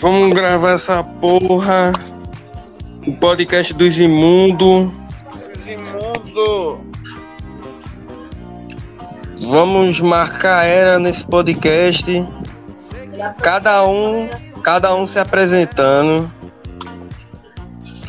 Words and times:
Vamos 0.00 0.32
gravar 0.32 0.74
essa 0.74 1.02
porra. 1.02 1.92
O 3.06 3.12
podcast 3.16 3.74
dos 3.74 3.98
imundos. 3.98 4.92
Imundo! 5.66 6.80
Vamos 9.48 10.00
marcar 10.00 10.64
era 10.64 10.98
nesse 10.98 11.26
podcast. 11.26 12.24
Cada 13.42 13.84
um, 13.84 14.28
cada 14.62 14.94
um 14.94 15.06
se 15.06 15.18
apresentando. 15.18 16.32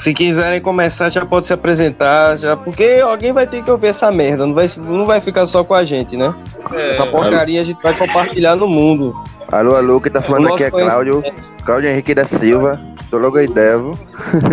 Se 0.06 0.14
quiserem 0.14 0.62
começar, 0.62 1.10
já 1.10 1.26
pode 1.26 1.48
se 1.48 1.54
apresentar, 1.54 2.38
já, 2.38 2.55
porque 2.55 3.02
alguém 3.04 3.32
vai 3.32 3.48
ter 3.48 3.64
que 3.64 3.72
ouvir 3.72 3.88
essa 3.88 4.12
merda, 4.12 4.46
não 4.46 4.54
vai, 4.54 4.68
não 4.78 5.04
vai 5.04 5.20
ficar 5.20 5.48
só 5.48 5.64
com 5.64 5.74
a 5.74 5.84
gente, 5.84 6.16
né? 6.16 6.32
É, 6.74 6.92
Essa 6.92 7.08
porcaria 7.08 7.60
a 7.60 7.64
gente 7.64 7.82
vai 7.82 7.98
compartilhar 7.98 8.55
no 8.55 8.68
mundo. 8.68 9.16
Alô, 9.52 9.76
alô, 9.76 10.00
quem 10.00 10.12
tá 10.12 10.22
falando 10.22 10.54
aqui 10.54 10.64
é 10.64 10.70
Cláudio. 10.70 11.23
Cláudio 11.66 11.90
Henrique 11.90 12.14
da 12.14 12.23
Silva. 12.23 12.80
Tô 13.09 13.18
logo 13.18 13.40
aí, 13.40 13.48
Devo. 13.48 13.98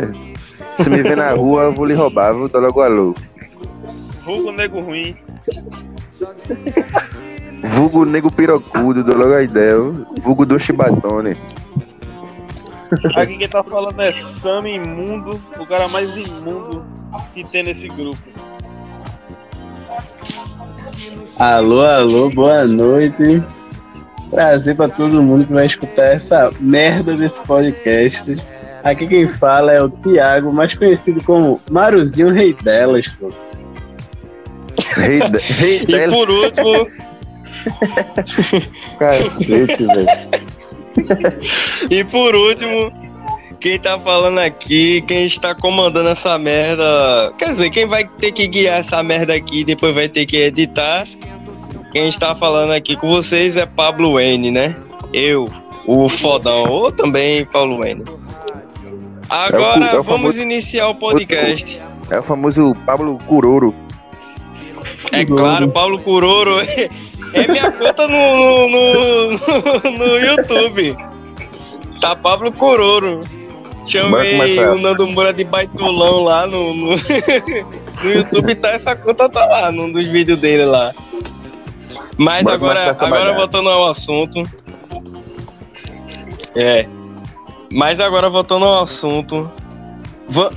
Se 0.82 0.88
me 0.88 1.02
ver 1.02 1.18
na 1.18 1.28
rua, 1.32 1.64
eu 1.64 1.74
vou 1.74 1.84
lhe 1.84 1.92
roubar, 1.92 2.32
viu? 2.32 2.48
Tô 2.48 2.58
logo 2.58 2.80
alô. 2.80 3.14
vulgo 4.24 4.52
nego 4.52 4.80
ruim. 4.80 5.14
Vulgo 7.62 8.06
Nego 8.06 8.32
Pirocudo, 8.32 9.04
do 9.04 9.14
logo 9.14 9.34
aí, 9.34 9.46
Devo. 9.46 10.06
Vulgo 10.22 10.46
do 10.46 10.58
Chibatone. 10.58 11.36
Aqui 13.16 13.38
quem 13.38 13.48
tá 13.48 13.62
falando 13.62 14.00
é 14.00 14.12
Sam 14.12 14.68
Imundo, 14.68 15.40
o 15.58 15.66
cara 15.66 15.88
mais 15.88 16.16
imundo 16.16 16.84
que 17.32 17.44
tem 17.44 17.62
nesse 17.62 17.88
grupo. 17.88 18.18
Alô, 21.38 21.80
alô, 21.84 22.30
boa 22.30 22.66
noite. 22.66 23.42
Prazer 24.30 24.76
pra 24.76 24.88
todo 24.88 25.22
mundo 25.22 25.46
que 25.46 25.52
vai 25.52 25.66
escutar 25.66 26.04
essa 26.04 26.50
merda 26.60 27.14
desse 27.16 27.40
podcast. 27.42 28.36
Aqui 28.84 29.06
quem 29.06 29.28
fala 29.28 29.72
é 29.72 29.82
o 29.82 29.88
Thiago, 29.88 30.52
mais 30.52 30.74
conhecido 30.74 31.22
como 31.24 31.60
Maruzinho 31.70 32.32
Rei 32.32 32.52
delas, 32.54 33.08
pô. 33.08 33.30
Rei, 34.96 35.20
de- 35.20 35.38
rei 35.38 35.80
E 35.82 35.86
dela, 35.86 36.12
por 36.12 36.30
último, 36.30 36.88
cacete, 38.98 39.86
velho. 39.86 40.41
E 41.90 42.04
por 42.04 42.34
último, 42.34 42.92
quem 43.60 43.78
tá 43.78 43.98
falando 43.98 44.38
aqui, 44.38 45.02
quem 45.02 45.24
está 45.26 45.54
comandando 45.54 46.08
essa 46.08 46.38
merda, 46.38 47.32
quer 47.38 47.46
dizer, 47.50 47.70
quem 47.70 47.86
vai 47.86 48.04
ter 48.04 48.32
que 48.32 48.46
guiar 48.46 48.80
essa 48.80 49.02
merda 49.02 49.34
aqui 49.34 49.60
e 49.60 49.64
depois 49.64 49.94
vai 49.94 50.08
ter 50.08 50.26
que 50.26 50.36
editar. 50.36 51.06
Quem 51.92 52.08
está 52.08 52.34
falando 52.34 52.72
aqui 52.72 52.96
com 52.96 53.08
vocês 53.08 53.54
é 53.56 53.66
Pablo 53.66 54.18
N, 54.18 54.50
né? 54.50 54.74
Eu, 55.12 55.46
o 55.86 56.08
fodão, 56.08 56.64
ou 56.68 56.90
também 56.90 57.44
Paulo 57.44 57.84
N. 57.84 58.02
Agora 59.28 59.86
É 59.86 59.98
o 59.98 60.02
vamos 60.02 60.06
famoso- 60.06 60.42
iniciar 60.42 60.88
o 60.88 60.94
podcast. 60.94 61.80
É 62.10 62.18
o 62.18 62.22
famoso 62.22 62.74
Pablo 62.86 63.18
Curoro. 63.26 63.74
É 65.12 65.24
claro, 65.24 65.68
Paulo 65.70 65.98
Curoro 65.98 66.56
é 67.32 67.48
minha 67.48 67.70
conta 67.72 68.06
no, 68.08 68.68
no, 68.68 69.30
no, 69.30 69.98
no 69.98 70.18
YouTube. 70.18 70.96
Tá 72.00 72.16
Pablo 72.16 72.52
Curoro. 72.52 73.20
Bora 73.20 73.42
Chamei 73.84 74.58
o 74.60 74.78
Nando 74.78 75.06
Moura 75.08 75.32
de 75.32 75.44
baitulão 75.44 76.22
lá 76.22 76.46
no, 76.46 76.72
no, 76.72 76.90
no 78.02 78.10
YouTube, 78.10 78.54
tá 78.54 78.70
essa 78.70 78.94
conta 78.94 79.28
tá 79.28 79.44
lá, 79.44 79.72
num 79.72 79.90
dos 79.90 80.06
vídeos 80.08 80.38
dele 80.38 80.64
lá. 80.64 80.92
Mas 82.16 82.46
agora, 82.46 82.80
essa 82.80 83.06
agora 83.06 83.32
voltando 83.34 83.68
ao 83.68 83.88
assunto. 83.88 84.48
É. 86.54 86.86
Mas 87.72 88.00
agora 88.00 88.28
voltando 88.28 88.64
ao 88.66 88.82
assunto. 88.82 89.50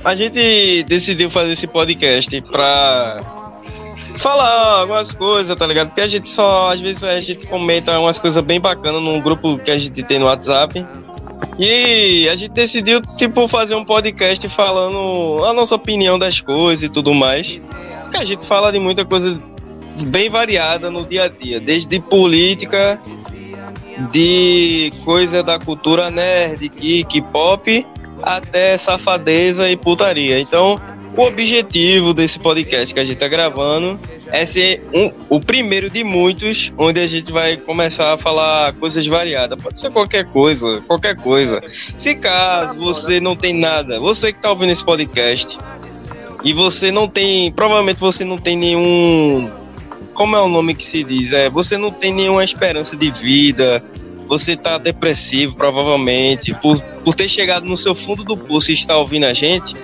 A 0.04 0.14
gente 0.14 0.84
decidiu 0.84 1.30
fazer 1.30 1.52
esse 1.52 1.66
podcast 1.66 2.40
pra 2.42 3.20
falar 4.20 4.80
algumas 4.80 5.12
coisas, 5.12 5.54
tá 5.56 5.66
ligado? 5.66 5.88
Porque 5.88 6.00
a 6.00 6.08
gente 6.08 6.28
só, 6.28 6.70
às 6.70 6.80
vezes, 6.80 7.04
a 7.04 7.20
gente 7.20 7.46
comenta 7.46 7.98
umas 7.98 8.18
coisas 8.18 8.42
bem 8.42 8.60
bacanas 8.60 9.02
num 9.02 9.20
grupo 9.20 9.58
que 9.58 9.70
a 9.70 9.78
gente 9.78 10.02
tem 10.02 10.18
no 10.18 10.26
WhatsApp. 10.26 10.86
E 11.58 12.28
a 12.28 12.36
gente 12.36 12.52
decidiu, 12.52 13.00
tipo, 13.16 13.46
fazer 13.48 13.74
um 13.74 13.84
podcast 13.84 14.48
falando 14.48 15.44
a 15.44 15.52
nossa 15.52 15.74
opinião 15.74 16.18
das 16.18 16.40
coisas 16.40 16.82
e 16.82 16.88
tudo 16.88 17.14
mais. 17.14 17.60
Que 18.10 18.16
a 18.16 18.24
gente 18.24 18.46
fala 18.46 18.70
de 18.70 18.78
muita 18.78 19.04
coisa 19.04 19.40
bem 20.06 20.28
variada 20.28 20.90
no 20.90 21.04
dia 21.04 21.24
a 21.24 21.28
dia, 21.28 21.60
desde 21.60 21.98
política, 22.00 23.00
de 24.10 24.92
coisa 25.04 25.42
da 25.42 25.58
cultura 25.58 26.10
nerd, 26.10 26.68
geek, 26.68 27.22
pop, 27.22 27.86
até 28.22 28.76
safadeza 28.76 29.70
e 29.70 29.76
putaria. 29.76 30.38
Então, 30.38 30.78
o 31.16 31.22
objetivo 31.22 32.12
desse 32.12 32.38
podcast 32.38 32.92
que 32.94 33.00
a 33.00 33.04
gente 33.04 33.16
tá 33.16 33.26
gravando 33.26 33.98
é 34.26 34.44
ser 34.44 34.86
um, 34.92 35.10
o 35.30 35.40
primeiro 35.40 35.88
de 35.88 36.04
muitos, 36.04 36.72
onde 36.76 37.00
a 37.00 37.06
gente 37.06 37.32
vai 37.32 37.56
começar 37.56 38.12
a 38.12 38.18
falar 38.18 38.74
coisas 38.74 39.06
variadas. 39.06 39.60
Pode 39.62 39.78
ser 39.78 39.90
qualquer 39.90 40.26
coisa, 40.26 40.82
qualquer 40.86 41.16
coisa. 41.16 41.62
Se 41.96 42.14
caso 42.14 42.78
você 42.78 43.18
não 43.18 43.34
tem 43.34 43.54
nada, 43.54 43.98
você 43.98 44.32
que 44.32 44.42
tá 44.42 44.50
ouvindo 44.50 44.72
esse 44.72 44.84
podcast, 44.84 45.58
e 46.44 46.52
você 46.52 46.92
não 46.92 47.08
tem, 47.08 47.50
provavelmente 47.50 47.98
você 47.98 48.24
não 48.24 48.36
tem 48.36 48.56
nenhum, 48.56 49.50
como 50.12 50.36
é 50.36 50.40
o 50.40 50.48
nome 50.48 50.74
que 50.74 50.84
se 50.84 51.02
diz? 51.02 51.32
É, 51.32 51.48
você 51.48 51.78
não 51.78 51.90
tem 51.90 52.12
nenhuma 52.12 52.44
esperança 52.44 52.94
de 52.94 53.10
vida, 53.10 53.82
você 54.28 54.56
tá 54.56 54.76
depressivo, 54.76 55.56
provavelmente, 55.56 56.54
por, 56.60 56.78
por 56.80 57.14
ter 57.14 57.28
chegado 57.28 57.64
no 57.64 57.76
seu 57.76 57.94
fundo 57.94 58.22
do 58.22 58.36
poço 58.36 58.70
e 58.70 58.74
estar 58.74 58.96
ouvindo 58.98 59.24
a 59.24 59.32
gente, 59.32 59.74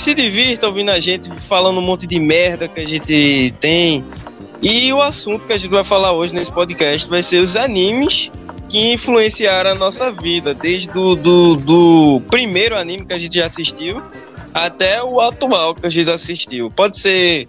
se 0.00 0.14
divirta 0.14 0.66
ouvindo 0.66 0.90
a 0.90 1.00
gente, 1.00 1.28
falando 1.40 1.78
um 1.78 1.82
monte 1.82 2.06
de 2.06 2.18
merda 2.18 2.68
que 2.68 2.80
a 2.80 2.86
gente 2.86 3.54
tem. 3.60 4.04
E 4.62 4.92
o 4.92 5.00
assunto 5.00 5.46
que 5.46 5.52
a 5.52 5.56
gente 5.56 5.70
vai 5.70 5.84
falar 5.84 6.12
hoje 6.12 6.34
nesse 6.34 6.52
podcast 6.52 7.08
vai 7.08 7.22
ser 7.22 7.38
os 7.38 7.56
animes 7.56 8.30
que 8.68 8.92
influenciaram 8.92 9.70
a 9.70 9.74
nossa 9.74 10.10
vida, 10.12 10.54
desde 10.54 10.90
do, 10.90 11.14
do, 11.14 11.56
do 11.56 12.22
primeiro 12.30 12.78
anime 12.78 13.06
que 13.06 13.14
a 13.14 13.18
gente 13.18 13.36
já 13.36 13.46
assistiu 13.46 14.02
até 14.52 15.02
o 15.02 15.20
atual 15.20 15.74
que 15.74 15.86
a 15.86 15.90
gente 15.90 16.10
assistiu. 16.10 16.70
Pode 16.70 16.98
ser 16.98 17.48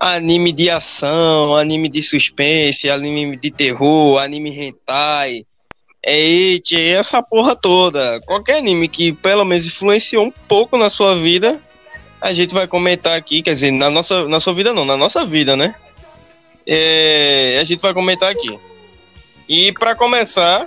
anime 0.00 0.52
de 0.52 0.70
ação, 0.70 1.54
anime 1.54 1.88
de 1.88 2.02
suspense, 2.02 2.88
anime 2.88 3.36
de 3.36 3.50
terror, 3.50 4.18
anime 4.18 4.50
hentai, 4.50 5.44
é 6.02 6.54
it, 6.54 6.78
essa 6.78 7.22
porra 7.22 7.54
toda. 7.54 8.20
Qualquer 8.22 8.58
anime 8.58 8.88
que 8.88 9.12
pelo 9.12 9.44
menos 9.44 9.66
influenciou 9.66 10.24
um 10.24 10.30
pouco 10.30 10.76
na 10.76 10.88
sua 10.88 11.14
vida, 11.14 11.60
a 12.20 12.32
gente 12.32 12.54
vai 12.54 12.66
comentar 12.66 13.16
aqui, 13.16 13.42
quer 13.42 13.54
dizer, 13.54 13.70
na 13.70 13.90
nossa, 13.90 14.28
na 14.28 14.40
sua 14.40 14.52
vida 14.52 14.72
não, 14.72 14.84
na 14.84 14.96
nossa 14.96 15.24
vida, 15.24 15.56
né? 15.56 15.74
É, 16.66 17.58
a 17.60 17.64
gente 17.64 17.80
vai 17.80 17.92
comentar 17.92 18.30
aqui. 18.30 18.58
E 19.48 19.72
pra 19.72 19.94
começar, 19.94 20.66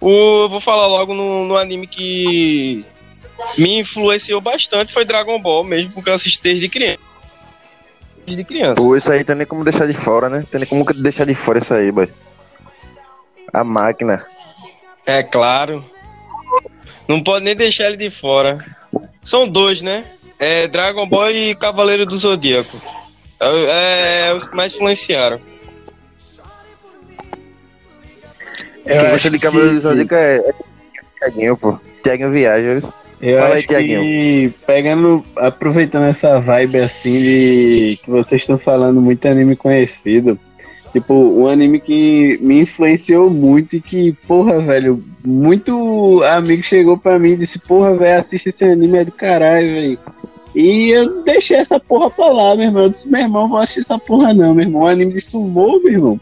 o, 0.00 0.42
eu 0.42 0.48
vou 0.48 0.60
falar 0.60 0.86
logo 0.86 1.14
no, 1.14 1.46
no 1.46 1.56
anime 1.56 1.86
que 1.86 2.84
me 3.58 3.78
influenciou 3.80 4.40
bastante, 4.40 4.92
foi 4.92 5.04
Dragon 5.04 5.40
Ball, 5.40 5.64
mesmo 5.64 5.92
porque 5.92 6.10
eu 6.10 6.14
assisti 6.14 6.42
desde 6.42 6.68
criança. 6.68 7.00
Desde 8.24 8.44
criança. 8.44 8.74
Pô, 8.74 8.96
isso 8.96 9.10
aí 9.10 9.24
tem 9.24 9.36
nem 9.36 9.46
como 9.46 9.64
deixar 9.64 9.86
de 9.86 9.94
fora, 9.94 10.28
né? 10.28 10.44
Tem 10.50 10.60
nem 10.60 10.68
como 10.68 10.84
deixar 10.84 11.24
de 11.24 11.34
fora 11.34 11.58
isso 11.58 11.72
aí, 11.72 11.92
boy. 11.92 12.08
A 13.52 13.62
máquina. 13.62 14.24
É 15.06 15.22
claro. 15.22 15.84
Não 17.06 17.22
pode 17.22 17.44
nem 17.44 17.54
deixar 17.54 17.86
ele 17.86 17.96
de 17.96 18.10
fora. 18.10 18.64
São 19.22 19.48
dois, 19.48 19.80
né? 19.80 20.04
É 20.38 20.66
Dragon 20.68 21.06
Ball 21.06 21.30
e 21.30 21.54
Cavaleiro 21.54 22.04
do 22.04 22.18
Zodíaco. 22.18 22.76
É, 23.40 24.28
é 24.28 24.34
os 24.34 24.48
que 24.48 24.56
mais 24.56 24.74
influenciaram. 24.74 25.40
Quem 28.84 29.10
gosta 29.10 29.30
de 29.30 29.38
Cavaleiro 29.38 29.74
do 29.74 29.80
Zodíaco 29.80 30.14
é, 30.14 30.36
é 30.38 30.54
Tiaguinho, 31.18 31.56
pô. 31.56 31.78
Tiaguinho 32.02 32.30
Viagens. 32.30 32.92
Eu 33.20 33.38
Fala 33.38 33.54
aí, 33.54 33.58
acho 33.58 33.68
que 33.68 33.74
Thiaguinho. 33.74 34.54
pegando, 34.66 35.24
aproveitando 35.36 36.04
essa 36.04 36.38
vibe 36.38 36.78
assim 36.78 37.18
de 37.18 38.00
que 38.02 38.10
vocês 38.10 38.42
estão 38.42 38.58
falando 38.58 39.00
muito 39.00 39.26
anime 39.26 39.56
conhecido, 39.56 40.38
tipo, 40.96 41.12
um 41.12 41.46
anime 41.46 41.78
que 41.78 42.38
me 42.40 42.62
influenciou 42.62 43.28
muito 43.28 43.76
e 43.76 43.82
que, 43.82 44.12
porra, 44.26 44.58
velho, 44.60 45.04
muito 45.22 46.22
amigo 46.24 46.62
chegou 46.62 46.96
pra 46.96 47.18
mim 47.18 47.32
e 47.32 47.36
disse, 47.36 47.58
porra, 47.58 47.94
velho, 47.94 48.20
assiste 48.20 48.48
esse 48.48 48.64
anime 48.64 48.96
é 48.98 49.04
do 49.04 49.12
caralho, 49.12 49.66
velho. 49.66 49.98
E 50.54 50.88
eu 50.88 51.22
deixei 51.22 51.58
essa 51.58 51.78
porra 51.78 52.08
pra 52.10 52.28
lá, 52.28 52.56
meu 52.56 52.64
irmão. 52.64 52.82
Eu 52.84 52.88
disse, 52.88 53.10
meu 53.10 53.20
irmão, 53.20 53.46
vou 53.46 53.58
assistir 53.58 53.80
essa 53.80 53.98
porra 53.98 54.32
não, 54.32 54.54
meu 54.54 54.64
irmão. 54.64 54.82
Um 54.82 54.86
anime 54.86 55.12
de 55.12 55.20
sumô, 55.20 55.78
meu 55.84 55.92
irmão. 55.92 56.20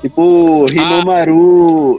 Tipo, 0.00 0.66
Hinomaru 0.70 1.98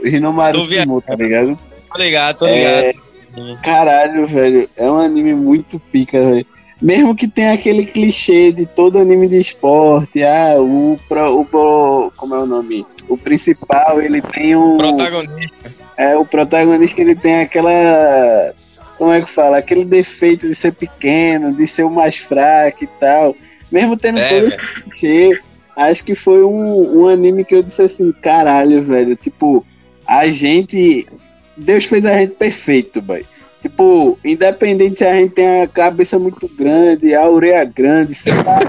Do 0.53 0.63
via- 0.63 0.83
Sumo, 0.83 1.01
tá 1.01 1.13
ligado? 1.15 1.60
Tô 1.92 2.00
ligado, 2.01 2.38
tô 2.38 2.45
É, 2.45 2.94
ligado. 3.36 3.62
Caralho, 3.62 4.25
velho. 4.25 4.69
É 4.77 4.89
um 4.89 4.98
anime 4.98 5.33
muito 5.33 5.77
pica, 5.92 6.18
velho. 6.21 6.45
Mesmo 6.81 7.15
que 7.15 7.27
tenha 7.27 7.53
aquele 7.53 7.85
clichê 7.85 8.51
de 8.51 8.65
todo 8.65 9.00
anime 9.00 9.27
de 9.27 9.39
esporte, 9.39 10.24
ah, 10.24 10.56
o, 10.59 11.00
pro, 11.07 11.39
o, 11.41 11.45
pro- 11.45 12.12
como 12.15 12.35
é 12.35 12.39
o 12.39 12.45
nome? 12.45 12.85
O 13.09 13.18
principal, 13.18 14.01
ele 14.01 14.21
tem 14.21 14.56
um. 14.56 14.77
Protagonista. 14.77 15.71
É, 15.95 16.15
o 16.15 16.25
protagonista 16.25 17.01
ele 17.01 17.15
tem 17.15 17.41
aquela. 17.41 18.53
Como 18.97 19.12
é 19.12 19.21
que 19.21 19.29
fala? 19.29 19.57
Aquele 19.59 19.85
defeito 19.85 20.47
de 20.47 20.56
ser 20.56 20.74
pequeno, 20.74 21.53
de 21.56 21.65
ser 21.68 21.83
o 21.83 21.89
mais 21.89 22.18
fraco 22.18 22.83
e 22.83 22.88
tal. 23.00 23.35
Mesmo 23.71 23.95
tendo 23.97 24.19
É, 24.19 24.27
todo 24.29 24.50
velho. 24.50 24.56
esse 24.62 24.83
clichê, 24.83 25.39
acho 25.75 26.03
que 26.03 26.15
foi 26.15 26.44
um, 26.44 27.01
um 27.01 27.07
anime 27.07 27.44
que 27.45 27.56
eu 27.56 27.63
disse 27.63 27.81
assim, 27.81 28.12
caralho, 28.21 28.83
velho. 28.83 29.15
Tipo, 29.15 29.65
a 30.07 30.27
gente. 30.27 31.07
Deus 31.56 31.85
fez 31.85 32.06
a 32.06 32.18
gente 32.18 32.33
perfeito, 32.35 33.01
boy. 33.01 33.24
Tipo, 33.62 34.18
independente 34.24 35.00
se 35.00 35.06
a 35.06 35.13
gente 35.13 35.33
tem 35.33 35.62
a 35.62 35.68
cabeça 35.68 36.19
muito 36.19 36.48
grande, 36.48 37.13
a 37.13 37.27
orelha 37.27 37.63
grande, 37.65 38.13
sei 38.13 38.33
lá. 38.33 38.59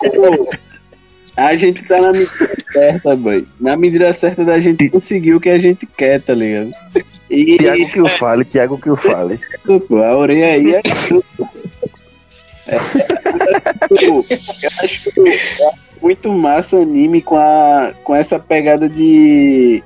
Tipo, 0.00 0.48
a 1.36 1.56
gente 1.56 1.82
tá 1.84 2.00
na 2.00 2.12
medida 2.12 2.56
certa, 2.72 3.16
boy. 3.16 3.46
Na 3.60 3.76
medida 3.76 4.12
certa 4.12 4.44
da 4.44 4.58
gente 4.60 4.88
conseguir 4.88 5.34
o 5.34 5.40
que 5.40 5.50
a 5.50 5.58
gente 5.58 5.84
quer, 5.84 6.20
tá 6.20 6.32
ligado? 6.34 6.70
E 7.28 7.56
Tiago 7.56 7.88
que 7.88 8.00
o 8.00 8.08
fale, 8.08 8.44
Tiago 8.44 8.78
que 8.78 8.90
o 8.90 8.96
fale. 8.96 9.40
a 10.04 10.16
orelha 10.16 10.46
aí 10.46 10.74
é 10.74 10.82
tudo. 11.08 11.24
É, 12.68 12.76
eu 13.90 14.20
acho 14.22 14.26
eu 14.62 14.70
acho 14.82 15.10
muito 16.00 16.32
massa 16.32 16.78
anime 16.78 17.22
com, 17.22 17.36
a, 17.36 17.92
com 18.04 18.14
essa 18.14 18.38
pegada 18.38 18.88
de, 18.88 19.82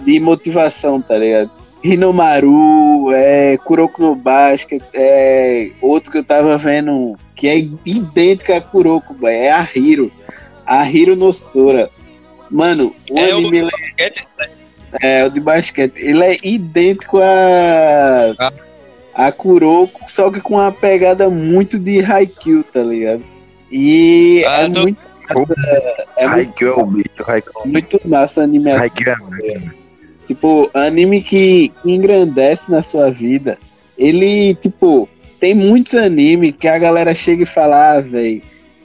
de 0.00 0.20
motivação, 0.20 1.00
tá 1.00 1.16
ligado? 1.16 1.50
Hinomaru, 1.82 3.10
é, 3.12 3.56
Kuroko 3.58 4.02
no 4.02 4.14
Basket, 4.14 4.82
é, 4.94 5.70
outro 5.80 6.10
que 6.12 6.18
eu 6.18 6.24
tava 6.24 6.56
vendo 6.58 7.16
que 7.34 7.48
é 7.48 7.56
idêntico 7.84 8.52
a 8.52 8.60
Kuroko, 8.60 9.14
boy, 9.14 9.32
é 9.32 9.50
a 9.52 9.68
Hiro. 9.74 10.10
A 10.64 10.88
Hiro 10.88 11.16
Nosora. 11.16 11.90
Mano, 12.50 12.94
o 13.10 13.18
É 13.18 13.34
o- 13.34 13.38
anime 13.38 13.58
ele 13.58 13.70
é, 15.00 15.24
o 15.24 15.30
de 15.30 15.40
basquete. 15.40 15.94
Ele 15.96 16.22
é 16.22 16.36
idêntico 16.42 17.18
a. 17.18 18.34
Ah. 18.38 18.52
A 19.14 19.30
Kuroko, 19.32 20.00
só 20.10 20.30
que 20.30 20.40
com 20.40 20.54
uma 20.54 20.72
pegada 20.72 21.28
muito 21.28 21.78
de 21.78 22.00
Haikyuu, 22.02 22.64
tá 22.64 22.80
ligado? 22.82 23.22
E 23.70 24.42
Ah, 24.46 24.62
é, 24.62 24.70
tô- 24.70 24.82
muito 24.82 24.98
massa, 25.34 25.54
é 26.16 26.26
muito, 26.26 26.36
Haikyuu 26.38 26.70
é 26.70 26.82
o 26.82 26.86
bicho, 26.86 27.08
Haikyuu. 27.26 27.66
muito 27.66 28.00
massa 28.06 28.40
a 28.40 28.44
animação. 28.44 28.80
Haikyuu 28.82 29.12
é 29.12 29.81
Tipo, 30.34 30.70
anime 30.72 31.20
que 31.20 31.70
engrandece 31.84 32.70
na 32.70 32.82
sua 32.82 33.10
vida. 33.10 33.58
Ele, 33.98 34.54
tipo, 34.54 35.06
tem 35.38 35.54
muitos 35.54 35.94
animes 35.94 36.54
que 36.58 36.66
a 36.66 36.78
galera 36.78 37.14
chega 37.14 37.42
e 37.42 37.46
fala, 37.46 37.96
ah, 37.96 38.00
velho, 38.00 38.40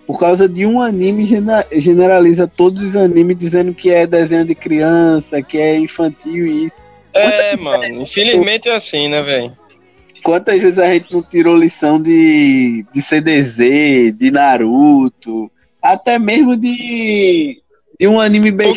por 0.06 0.20
causa 0.20 0.48
de 0.48 0.66
um 0.66 0.82
anime 0.82 1.26
generaliza 1.72 2.48
todos 2.48 2.84
os 2.84 2.96
animes 2.98 3.40
dizendo 3.40 3.74
que 3.74 3.90
é 3.90 4.06
desenho 4.06 4.44
de 4.44 4.56
criança, 4.56 5.42
que 5.42 5.58
é 5.58 5.78
infantil 5.78 6.46
e 6.48 6.66
isso. 6.66 6.84
É, 7.14 7.56
mano. 7.56 8.02
Infelizmente 8.02 8.68
é 8.68 8.76
assim, 8.76 9.08
né, 9.08 9.22
velho? 9.22 9.56
Quantas 10.22 10.62
vezes 10.62 10.80
a 10.80 10.92
gente 10.92 11.14
não 11.14 11.24
tirou 11.24 11.56
lição 11.56 12.02
de, 12.02 12.86
de 12.94 13.02
CDZ, 13.02 14.14
de 14.18 14.32
Naruto, 14.32 15.50
até 15.82 16.20
mesmo 16.20 16.58
de, 16.58 17.62
de 17.98 18.08
um 18.08 18.20
anime 18.20 18.52
bem. 18.52 18.74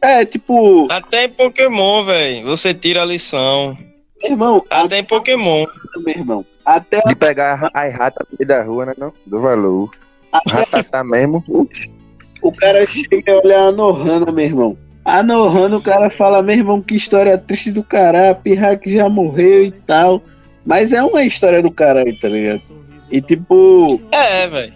É, 0.00 0.24
tipo, 0.24 0.86
até 0.90 1.24
em 1.24 1.28
Pokémon, 1.30 2.04
velho, 2.04 2.46
você 2.46 2.72
tira 2.72 3.02
a 3.02 3.04
lição. 3.04 3.76
meu 4.22 4.30
irmão, 4.32 4.64
Até 4.70 4.98
em 4.98 5.04
Pokémon. 5.04 5.64
até, 5.64 6.00
meu 6.00 6.14
irmão, 6.16 6.44
até, 6.64 7.00
De 7.02 7.14
pegar 7.14 7.70
as 7.74 7.94
ratas 7.94 8.26
no 8.30 8.36
meio 8.38 8.48
da 8.48 8.62
rua, 8.62 8.86
né? 8.86 8.94
Não? 8.96 9.12
Do 9.26 9.40
valor. 9.40 9.90
até 10.32 10.52
Ratatá 10.52 11.02
mesmo. 11.02 11.42
o 12.42 12.52
cara 12.52 12.86
chega 12.86 13.22
e 13.26 13.30
olha 13.30 13.60
a 13.62 13.72
Nohana, 13.72 14.30
meu 14.30 14.44
irmão. 14.44 14.78
A 15.04 15.22
Nohana, 15.22 15.76
o 15.78 15.82
cara 15.82 16.10
fala, 16.10 16.42
meu 16.42 16.54
irmão, 16.56 16.82
que 16.82 16.94
história 16.94 17.36
triste 17.38 17.70
do 17.72 17.82
caralho, 17.82 18.30
a 18.30 18.34
pirra 18.34 18.76
que 18.76 18.92
já 18.92 19.08
morreu 19.08 19.64
e 19.64 19.70
tal. 19.72 20.22
Mas 20.66 20.92
é 20.92 21.02
uma 21.02 21.24
história 21.24 21.62
do 21.62 21.70
caralho, 21.70 22.14
tá 22.20 22.28
ligado? 22.28 22.60
E 23.10 23.22
tipo, 23.22 24.00
É, 24.12 24.46
velho. 24.46 24.74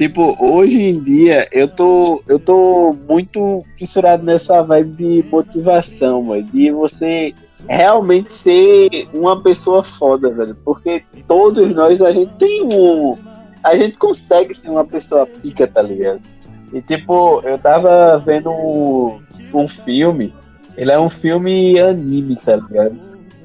Tipo, 0.00 0.34
hoje 0.42 0.80
em 0.80 0.98
dia 0.98 1.46
eu 1.52 1.68
tô, 1.68 2.22
eu 2.26 2.38
tô 2.38 2.96
muito 3.06 3.62
fissurado 3.76 4.24
nessa 4.24 4.62
vibe 4.62 4.96
de 4.96 5.28
motivação, 5.28 6.22
mano, 6.22 6.42
de 6.42 6.70
você 6.70 7.34
realmente 7.68 8.32
ser 8.32 9.06
uma 9.12 9.42
pessoa 9.42 9.82
foda, 9.82 10.30
velho. 10.30 10.56
Porque 10.64 11.04
todos 11.28 11.76
nós, 11.76 12.00
a 12.00 12.12
gente 12.12 12.32
tem 12.36 12.62
um. 12.62 13.14
A 13.62 13.76
gente 13.76 13.98
consegue 13.98 14.54
ser 14.54 14.70
uma 14.70 14.86
pessoa 14.86 15.26
pica, 15.26 15.66
tá 15.66 15.82
ligado? 15.82 16.22
E 16.72 16.80
tipo, 16.80 17.42
eu 17.44 17.58
tava 17.58 18.16
vendo 18.24 18.48
um, 18.48 19.20
um 19.52 19.68
filme, 19.68 20.32
ele 20.78 20.92
é 20.92 20.98
um 20.98 21.10
filme 21.10 21.78
anime, 21.78 22.36
tá 22.36 22.56
ligado? 22.56 22.98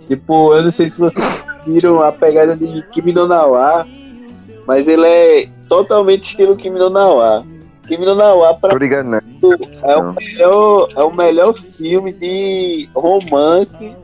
Tipo, 0.07 0.55
eu 0.55 0.63
não 0.63 0.71
sei 0.71 0.89
se 0.89 0.97
vocês 0.97 1.43
viram 1.67 2.01
a 2.01 2.13
pegada 2.13 2.55
de 2.55 2.81
Kimi 2.93 3.11
no 3.11 3.27
Nawa, 3.27 3.85
mas 4.65 4.87
ele 4.87 5.05
é 5.05 5.49
totalmente 5.67 6.23
estilo 6.23 6.55
Kimi 6.55 6.77
no 6.79 6.89
Nawa. 6.89 7.45
Kimi 7.87 8.05
no 8.05 8.15
Nawa, 8.15 8.55
pra 8.55 8.69
Tô 8.71 8.77
ligado, 8.77 9.07
né? 9.09 9.19
é 9.83 9.95
o 9.97 10.13
melhor, 10.13 10.89
é 10.95 11.03
o 11.03 11.13
melhor 11.15 11.53
filme 11.77 12.11
de 12.13 12.89
romance 12.95 13.95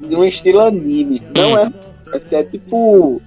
de 0.00 0.16
um 0.16 0.24
estilo 0.24 0.60
anime. 0.60 1.22
Não 1.34 1.58
é 1.58 1.64
romance, 1.64 2.34
é 2.34 2.42
tipo. 2.42 3.20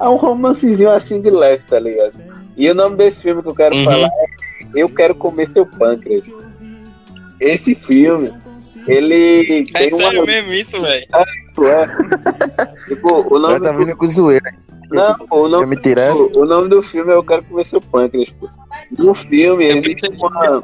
É 0.00 0.08
um 0.08 0.16
romancezinho 0.16 0.90
assim 0.90 1.20
de 1.20 1.30
leve, 1.30 1.62
tá 1.68 1.78
ligado? 1.78 2.14
E 2.56 2.70
o 2.70 2.74
nome 2.74 2.96
desse 2.96 3.22
filme 3.22 3.42
que 3.42 3.48
eu 3.48 3.54
quero 3.54 3.74
Uhum. 3.74 3.84
falar 3.84 4.08
é 4.08 4.26
Eu 4.74 4.88
Quero 4.90 5.14
Comer 5.14 5.50
Seu 5.50 5.64
Pâncreas. 5.64 6.22
Esse 7.40 7.74
filme, 7.74 8.32
ele 8.86 9.62
É 9.62 9.78
tem 9.78 9.88
uma. 9.94 9.98
sério 9.98 10.26
mesmo 10.26 10.52
isso, 10.52 10.80
velho? 10.82 11.06
É, 11.14 11.86
tipo, 12.88 13.34
o 13.34 13.38
nome 13.38 13.60
tá 13.60 13.72
do, 13.72 13.78
vindo 13.78 13.96
com 13.96 14.06
zoeira. 14.06 14.54
Não, 14.90 15.14
o 15.30 15.48
nome, 15.48 15.66
me 15.66 15.76
o, 15.76 16.42
o 16.42 16.46
nome 16.46 16.68
do 16.68 16.82
filme 16.82 17.10
é 17.12 17.14
Eu 17.14 17.24
Quero 17.24 17.42
Comer 17.44 17.64
Seu 17.64 17.80
Pâncreas, 17.80 18.30
pô. 18.30 18.48
No 18.98 19.14
filme 19.14 19.66
existe 19.66 20.08
uma. 20.16 20.60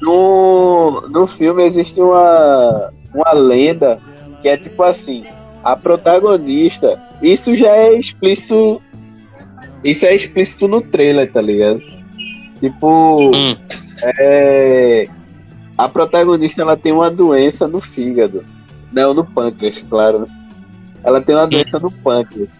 No, 0.00 1.02
no 1.08 1.26
filme 1.26 1.64
existe 1.64 2.00
uma, 2.00 2.92
uma 3.14 3.32
lenda 3.32 4.00
que 4.40 4.48
é 4.48 4.56
tipo 4.56 4.82
assim, 4.82 5.24
a 5.64 5.74
protagonista, 5.76 7.00
isso 7.22 7.56
já 7.56 7.70
é 7.70 7.98
explícito, 7.98 8.80
isso 9.82 10.06
é 10.06 10.14
explícito 10.14 10.68
no 10.68 10.80
trailer, 10.80 11.32
tá 11.32 11.40
ligado? 11.40 11.80
Tipo, 12.60 13.30
Hum. 13.34 13.56
é, 14.02 15.08
a 15.76 15.88
protagonista 15.88 16.62
ela 16.62 16.76
tem 16.76 16.92
uma 16.92 17.10
doença 17.10 17.66
no 17.66 17.80
fígado, 17.80 18.44
não 18.92 19.12
no 19.12 19.24
pâncreas, 19.24 19.78
claro. 19.88 20.24
Ela 21.06 21.22
tem 21.22 21.34
uma 21.34 21.46
doença 21.46 21.78
no 21.78 21.90
pâncreas 21.90 22.50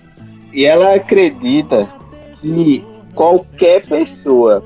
e 0.52 0.64
ela 0.64 0.94
acredita 0.94 1.86
que 2.40 2.82
qualquer 3.14 3.84
pessoa 3.84 4.64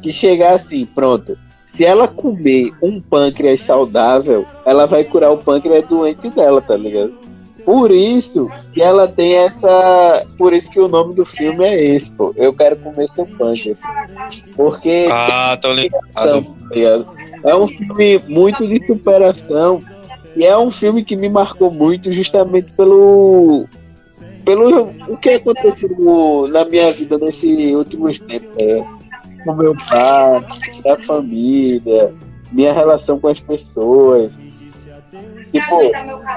que 0.00 0.12
chegar 0.12 0.54
assim, 0.54 0.86
pronto, 0.86 1.36
se 1.66 1.84
ela 1.84 2.08
comer 2.08 2.72
um 2.80 3.00
pâncreas 3.00 3.60
saudável, 3.60 4.46
ela 4.64 4.86
vai 4.86 5.04
curar 5.04 5.32
o 5.32 5.38
pâncreas 5.38 5.86
doente 5.88 6.30
dela, 6.30 6.62
tá 6.62 6.76
ligado? 6.76 7.12
Por 7.64 7.90
isso 7.90 8.50
que 8.72 8.80
ela 8.80 9.06
tem 9.06 9.34
essa. 9.34 10.24
Por 10.38 10.54
isso 10.54 10.70
que 10.70 10.80
o 10.80 10.88
nome 10.88 11.14
do 11.14 11.26
filme 11.26 11.62
é 11.62 11.94
esse, 11.94 12.14
pô. 12.14 12.32
Eu 12.34 12.54
quero 12.54 12.76
comer 12.76 13.06
seu 13.08 13.26
pâncreas. 13.26 13.76
Porque 14.56 15.06
Ah, 16.14 16.24
tô 16.24 16.40
tá 16.40 16.74
ligado? 16.74 17.06
É 17.44 17.54
um 17.54 17.68
filme 17.68 18.22
muito 18.26 18.66
de 18.66 18.86
superação 18.86 19.82
e 20.38 20.44
é 20.44 20.56
um 20.56 20.70
filme 20.70 21.04
que 21.04 21.16
me 21.16 21.28
marcou 21.28 21.68
muito 21.68 22.12
justamente 22.12 22.72
pelo 22.74 23.66
pelo 24.44 24.90
o 25.08 25.16
que 25.16 25.30
aconteceu 25.30 26.46
na 26.48 26.64
minha 26.64 26.92
vida 26.92 27.18
nesses 27.18 27.74
últimos 27.74 28.20
tempos, 28.20 28.56
né? 28.62 28.86
com 29.44 29.52
meu 29.54 29.74
pai, 29.88 30.46
da 30.84 30.96
família, 31.04 32.14
minha 32.52 32.72
relação 32.72 33.18
com 33.18 33.26
as 33.26 33.40
pessoas. 33.40 34.30
Tipo, 35.50 35.80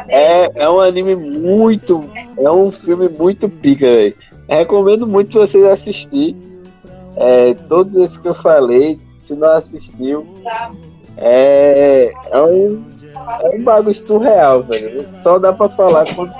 é, 0.08 0.50
é 0.56 0.70
um 0.70 0.80
anime 0.80 1.16
muito, 1.16 2.04
é 2.38 2.50
um 2.50 2.72
filme 2.72 3.08
muito 3.08 3.48
pica, 3.48 3.86
velho. 3.86 4.16
Recomendo 4.50 5.06
muito 5.06 5.38
vocês 5.38 5.64
assistirem. 5.64 6.36
É, 7.18 7.54
todos 7.70 7.96
esses 7.96 8.18
que 8.18 8.28
eu 8.28 8.34
falei, 8.34 9.00
se 9.20 9.36
não 9.36 9.52
assistiu, 9.52 10.26
é, 11.18 12.12
é 12.32 12.42
um, 12.42 12.84
é 13.16 13.56
um 13.56 13.64
bagulho 13.64 13.96
surreal, 13.96 14.64
velho. 14.64 15.06
Só 15.20 15.38
dá 15.40 15.54
pra 15.54 15.70
falar 15.70 16.06
quando, 16.16 16.34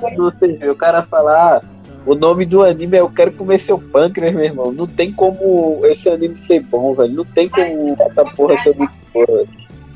quando 0.00 0.16
você 0.16 0.48
vê 0.48 0.68
o 0.68 0.76
cara 0.76 1.02
falar, 1.02 1.56
ah, 1.56 1.62
o 2.06 2.14
nome 2.14 2.44
do 2.44 2.62
anime 2.62 2.96
é 2.96 3.00
Eu 3.00 3.10
Quero 3.10 3.32
Comer 3.32 3.58
Seu 3.58 3.78
Pâncreas, 3.78 4.34
meu 4.34 4.44
irmão. 4.44 4.72
Não 4.72 4.86
tem 4.86 5.12
como 5.12 5.80
esse 5.84 6.08
anime 6.08 6.36
ser 6.36 6.60
bom, 6.60 6.94
velho. 6.94 7.14
Não 7.14 7.24
tem 7.24 7.48
como 7.48 7.96
essa 7.98 8.24
porra 8.24 8.56
ser 8.58 8.76
muito 8.76 8.92
boa, 9.12 9.26
velho. 9.26 9.48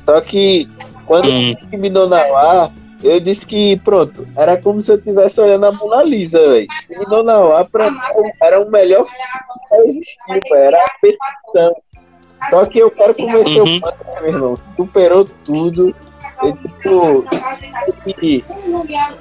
Só 0.05 0.19
que 0.21 0.67
quando 1.05 1.29
Hum. 1.29 1.55
terminou 1.69 2.09
na 2.09 2.25
lá, 2.27 2.71
eu 3.03 3.19
disse 3.19 3.45
que, 3.45 3.77
pronto, 3.77 4.27
era 4.35 4.57
como 4.57 4.81
se 4.81 4.91
eu 4.91 4.97
estivesse 4.97 5.39
olhando 5.39 5.65
a 5.67 5.71
Mona 5.71 6.03
Lisa, 6.03 6.39
velho. 6.39 6.67
A 7.55 7.65
pra 7.65 7.91
mim, 7.91 7.97
era 8.41 8.59
o 8.61 8.69
melhor 8.69 9.05
filme 9.07 9.23
que 9.69 9.89
existiu, 9.89 10.41
velho. 10.49 10.65
Era 10.65 10.77
a 10.77 10.87
perfeição. 10.99 11.75
Só 12.49 12.65
que 12.65 12.79
eu 12.79 12.89
quero 12.89 13.13
convencer 13.13 13.61
uhum. 13.61 13.79
Panther, 13.79 14.07
né, 14.07 14.21
meu 14.21 14.31
irmão. 14.31 14.55
Superou 14.75 15.25
tudo. 15.45 15.95
Foi 16.39 16.53
tipo. 16.53 17.25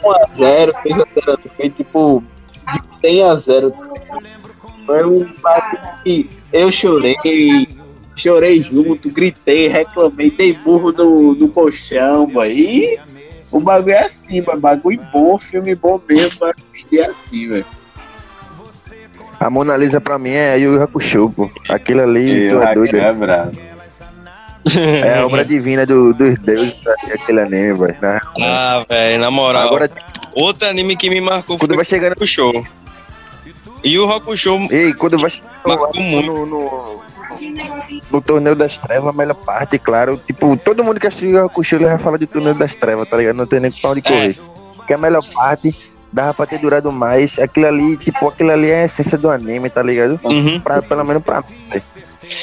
Foi 0.00 0.14
1x0, 0.36 0.72
fez 0.82 0.96
Foi 1.56 1.70
tipo. 1.70 2.22
De 2.72 3.00
100 3.00 3.22
a 3.24 3.36
0. 3.36 3.72
Foi 4.86 5.04
um 5.04 5.28
que 6.04 6.28
eu 6.52 6.70
chorei. 6.70 7.16
Chorei 8.14 8.62
junto, 8.64 9.10
gritei, 9.10 9.68
reclamei, 9.68 10.28
dei 10.28 10.52
burro 10.52 10.90
no, 10.90 11.34
no 11.36 11.48
colchão, 11.50 12.28
aí 12.40 12.98
o 13.52 13.60
bagulho 13.60 13.94
é 13.94 14.04
assim, 14.04 14.40
mano. 14.40 14.60
Bagulho 14.60 15.00
bom, 15.12 15.38
filme 15.38 15.74
bom 15.76 16.00
mesmo, 16.08 16.36
pra 16.36 16.52
assistir 16.52 17.00
assim, 17.00 17.48
velho. 17.48 17.66
A 19.38 19.48
Mona 19.48 19.76
Lisa 19.76 20.00
pra 20.00 20.18
mim 20.18 20.30
é 20.30 20.58
Yu 20.58 20.82
Hakusho, 20.82 21.30
pô. 21.30 21.48
Aquilo 21.68 22.02
ali, 22.02 22.48
tu 22.48 22.60
é 22.60 22.74
doido. 22.74 22.96
É, 22.96 23.12
é 24.76 25.18
a 25.18 25.26
obra 25.26 25.44
divina 25.46 25.86
do, 25.86 26.12
dos 26.12 26.38
deuses, 26.38 26.76
aquele 27.12 27.40
anime, 27.40 27.74
velho. 27.74 27.96
Né? 28.00 28.20
Ah, 28.40 28.84
velho, 28.88 29.20
na 29.20 29.30
moral. 29.30 29.68
Agora, 29.68 29.90
outro 30.34 30.68
anime 30.68 30.96
que 30.96 31.08
me 31.08 31.20
marcou 31.20 31.58
quando 31.58 31.74
vai 31.74 31.84
chegando... 31.84 32.14
o 32.20 32.26
show. 32.26 32.52
E 33.84 33.96
o 33.98 34.12
Hakusho 34.12 34.58
Ei, 34.70 34.92
quando 34.92 35.18
vai 35.18 35.30
marcou 35.64 36.02
muito. 36.02 36.32
No, 36.32 36.46
no, 36.46 37.02
no 38.10 38.20
Torneio 38.20 38.56
das 38.56 38.76
Trevas, 38.76 39.08
a 39.08 39.12
melhor 39.12 39.34
parte, 39.34 39.78
claro. 39.78 40.16
Tipo, 40.18 40.56
todo 40.56 40.82
mundo 40.82 40.98
que 40.98 41.06
assistiu 41.06 41.30
o 41.30 41.46
Hakusho, 41.46 41.76
ele 41.76 41.84
vai 41.84 41.98
falar 41.98 42.18
de 42.18 42.26
Torneio 42.26 42.54
das 42.54 42.74
Trevas, 42.74 43.08
tá 43.08 43.16
ligado? 43.16 43.36
Não 43.36 43.46
tem 43.46 43.60
nem 43.60 43.70
pra 43.70 43.90
onde 43.90 44.02
correr. 44.02 44.30
É. 44.30 44.86
Que 44.86 44.92
é 44.94 44.96
a 44.96 44.98
melhor 44.98 45.24
parte 45.32 45.74
dava 46.12 46.34
pra 46.34 46.46
ter 46.46 46.58
durado 46.58 46.90
mais. 46.90 47.38
Aquilo 47.38 47.66
ali, 47.66 47.96
tipo, 47.96 48.28
aquilo 48.28 48.50
ali 48.50 48.70
é 48.70 48.82
a 48.82 48.84
essência 48.84 49.18
do 49.18 49.30
anime, 49.30 49.70
tá 49.70 49.82
ligado? 49.82 50.20
Uhum. 50.24 50.58
Pra, 50.60 50.82
pelo 50.82 51.04
menos 51.04 51.22
pra 51.22 51.42
mim. 51.42 51.80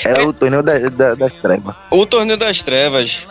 É, 0.03 0.21
o 0.23 0.33
torneio 0.33 0.63
da, 0.63 0.79
da, 0.79 1.15
das 1.15 1.33
trevas. 1.33 1.75
O 1.91 2.05
torneio 2.05 2.37
das 2.37 2.61
trevas 2.61 3.27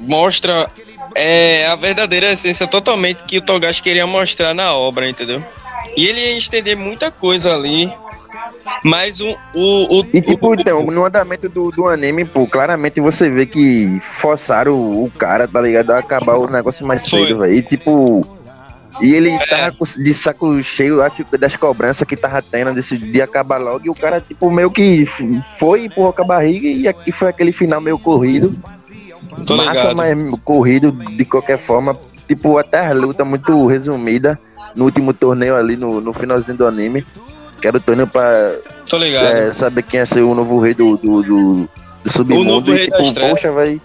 mostra 0.00 0.68
é, 1.14 1.66
a 1.66 1.76
verdadeira 1.76 2.32
essência 2.32 2.66
totalmente 2.66 3.22
que 3.24 3.38
o 3.38 3.42
Togashi 3.42 3.82
queria 3.82 4.06
mostrar 4.06 4.54
na 4.54 4.74
obra, 4.74 5.08
entendeu? 5.08 5.42
E 5.96 6.06
ele 6.06 6.20
ia 6.20 6.36
estender 6.36 6.76
muita 6.76 7.10
coisa 7.10 7.54
ali. 7.54 7.92
Mas 8.84 9.20
o. 9.20 9.36
o, 9.54 10.00
o 10.00 10.06
e 10.12 10.20
tipo, 10.20 10.48
o, 10.48 10.54
então, 10.54 10.84
no 10.86 11.04
andamento 11.04 11.48
do, 11.48 11.70
do 11.70 11.88
anime, 11.88 12.24
pô, 12.24 12.46
claramente 12.46 13.00
você 13.00 13.28
vê 13.28 13.46
que 13.46 14.00
forçaram 14.00 14.72
o, 14.72 15.04
o 15.04 15.10
cara, 15.10 15.46
tá 15.46 15.60
ligado? 15.60 15.90
A 15.90 15.98
acabar 15.98 16.36
o 16.36 16.50
negócio 16.50 16.86
mais 16.86 17.02
cedo, 17.02 17.38
velho. 17.38 17.54
E 17.54 17.62
tipo 17.62 18.26
e 19.00 19.14
ele 19.14 19.30
é. 19.30 19.46
tava 19.46 19.76
de 19.98 20.14
saco 20.14 20.62
cheio, 20.62 21.02
acho 21.02 21.24
das 21.38 21.56
cobranças 21.56 22.06
que 22.06 22.16
tava 22.16 22.42
tendo 22.42 22.74
desse 22.74 22.98
de 22.98 23.22
acabar 23.22 23.58
logo. 23.58 23.86
E 23.86 23.90
o 23.90 23.94
cara, 23.94 24.20
tipo, 24.20 24.50
meio 24.50 24.70
que 24.70 25.06
foi, 25.58 25.86
empurrou 25.86 26.12
com 26.12 26.22
a 26.22 26.26
barriga 26.26 26.66
e 26.66 26.86
aqui 26.86 27.10
foi 27.10 27.28
aquele 27.28 27.52
final 27.52 27.80
meio 27.80 27.98
corrido. 27.98 28.54
Tô 29.46 29.56
Massa, 29.56 29.92
ligado. 29.92 29.96
mas 29.96 30.40
corrido 30.40 30.92
de 30.92 31.24
qualquer 31.24 31.58
forma. 31.58 31.98
Tipo, 32.28 32.58
até 32.58 32.86
a 32.86 32.92
luta 32.92 33.24
muito 33.24 33.66
resumida 33.66 34.38
no 34.74 34.84
último 34.84 35.12
torneio 35.12 35.56
ali, 35.56 35.76
no, 35.76 36.00
no 36.00 36.12
finalzinho 36.12 36.58
do 36.58 36.66
anime. 36.66 37.04
Que 37.60 37.68
era 37.68 37.76
o 37.76 37.80
torneio 37.80 38.08
pra 38.08 38.56
é, 38.92 39.52
saber 39.52 39.82
quem 39.84 40.00
ia 40.00 40.06
ser 40.06 40.22
o 40.22 40.34
novo 40.34 40.58
rei 40.58 40.74
do, 40.74 40.96
do, 40.96 41.22
do, 41.22 41.68
do 42.04 42.12
submundo. 42.12 42.42
O 42.42 42.44
novo 42.44 42.74
e, 42.74 42.84
tipo, 42.84 43.14
poxa, 43.14 43.52
vai. 43.52 43.80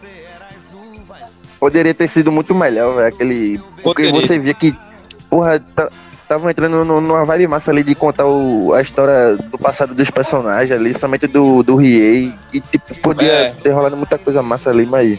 Poderia 1.59 1.93
ter 1.93 2.07
sido 2.07 2.31
muito 2.31 2.53
melhor, 2.53 2.95
velho. 2.95 3.07
Aquele. 3.07 3.61
Porque 3.83 4.03
Poderia. 4.03 4.11
você 4.13 4.39
via 4.39 4.53
que 4.53 4.75
porra, 5.29 5.61
tava 6.27 6.51
entrando 6.51 6.83
numa 6.83 7.23
vibe 7.23 7.47
massa 7.47 7.71
ali 7.71 7.83
de 7.83 7.95
contar 7.95 8.25
o, 8.25 8.73
a 8.73 8.81
história 8.81 9.37
do 9.37 9.57
passado 9.57 9.95
dos 9.95 10.11
personagens 10.11 10.71
ali, 10.71 10.89
principalmente 10.89 11.27
do, 11.27 11.63
do 11.63 11.75
Riei. 11.75 12.33
E 12.51 12.59
tipo, 12.59 12.93
podia 12.95 13.31
é. 13.31 13.51
ter 13.51 13.71
rolado 13.71 13.95
muita 13.95 14.17
coisa 14.17 14.41
massa 14.41 14.69
ali, 14.69 14.85
mas. 14.85 15.17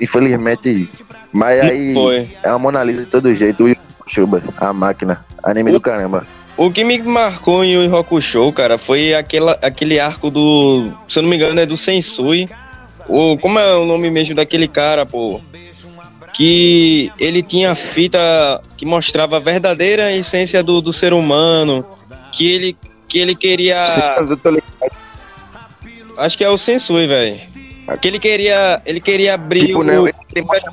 Infelizmente. 0.00 0.90
Mas 1.32 1.60
aí 1.60 1.94
Foi. 1.94 2.30
é 2.42 2.50
uma 2.50 2.58
Mona 2.58 2.82
Lisa 2.82 3.04
de 3.04 3.06
todo 3.06 3.34
jeito. 3.34 3.64
O 3.64 3.76
Chuba, 4.06 4.42
a 4.56 4.72
máquina. 4.72 5.24
Anime 5.42 5.70
o, 5.70 5.74
do 5.74 5.80
caramba. 5.80 6.26
O 6.56 6.70
que 6.70 6.84
me 6.84 6.98
marcou 6.98 7.64
em 7.64 7.72
Yu 7.72 7.96
Hakusho, 7.96 8.52
cara, 8.52 8.76
foi 8.76 9.14
aquela, 9.14 9.58
aquele 9.62 9.98
arco 9.98 10.30
do. 10.30 10.92
Se 11.08 11.18
eu 11.18 11.22
não 11.22 11.30
me 11.30 11.36
engano, 11.36 11.58
é 11.58 11.64
do 11.64 11.76
Sensui. 11.76 12.50
O, 13.08 13.38
como 13.38 13.58
é 13.58 13.74
o 13.76 13.84
nome 13.84 14.10
mesmo 14.10 14.34
daquele 14.34 14.68
cara, 14.68 15.06
pô? 15.06 15.40
Que 16.32 17.12
ele 17.18 17.42
tinha 17.42 17.74
fita 17.74 18.18
que 18.76 18.86
mostrava 18.86 19.36
a 19.36 19.40
verdadeira 19.40 20.12
essência 20.12 20.62
do, 20.62 20.80
do 20.80 20.92
ser 20.92 21.12
humano, 21.12 21.84
que 22.32 22.50
ele, 22.50 22.76
que 23.08 23.18
ele 23.18 23.34
queria. 23.34 23.84
Acho 26.16 26.38
que 26.38 26.44
é 26.44 26.48
o 26.48 26.58
Sensui, 26.58 27.06
velho. 27.06 27.38
Que 28.00 28.08
ele 28.08 28.18
queria, 28.18 28.80
ele 28.86 29.00
queria 29.00 29.34
abrir 29.34 29.66
tipo, 29.66 29.80
o... 29.80 29.84
não, 29.84 30.06
ele, 30.06 30.42
mostra, 30.42 30.72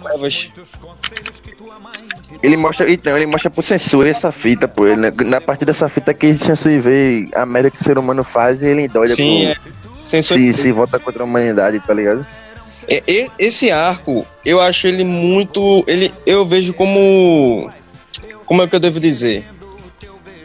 ele 2.42 2.58
mostra, 2.58 2.92
então, 2.92 3.18
ele 3.18 3.26
mostra 3.26 3.50
pro 3.50 3.62
Sensui 3.62 4.10
essa 4.10 4.32
fita, 4.32 4.68
pô. 4.68 4.88
Ele, 4.88 5.10
na 5.26 5.42
parte 5.42 5.66
dessa 5.66 5.90
fita 5.90 6.14
que 6.14 6.28
o 6.28 6.38
Sensui 6.38 6.80
vê 6.80 7.28
a 7.34 7.46
merda 7.46 7.72
que 7.72 7.82
o 7.82 7.84
ser 7.84 7.98
humano 7.98 8.24
faz 8.24 8.62
e 8.62 8.68
ele 8.68 8.88
doida 8.88 9.16
Sim, 9.16 9.54
com, 9.54 10.18
é. 10.18 10.22
se, 10.22 10.54
se 10.54 10.72
volta 10.72 11.00
contra 11.00 11.24
a 11.24 11.26
humanidade, 11.26 11.80
tá 11.80 11.94
ligado? 11.94 12.26
Esse 13.38 13.70
arco, 13.70 14.26
eu 14.44 14.60
acho 14.60 14.88
ele 14.88 15.04
muito. 15.04 15.84
Ele, 15.88 16.12
eu 16.26 16.44
vejo 16.44 16.74
como. 16.74 17.72
Como 18.46 18.64
é 18.64 18.68
que 18.68 18.76
eu 18.76 18.80
devo 18.80 19.00
dizer? 19.00 19.46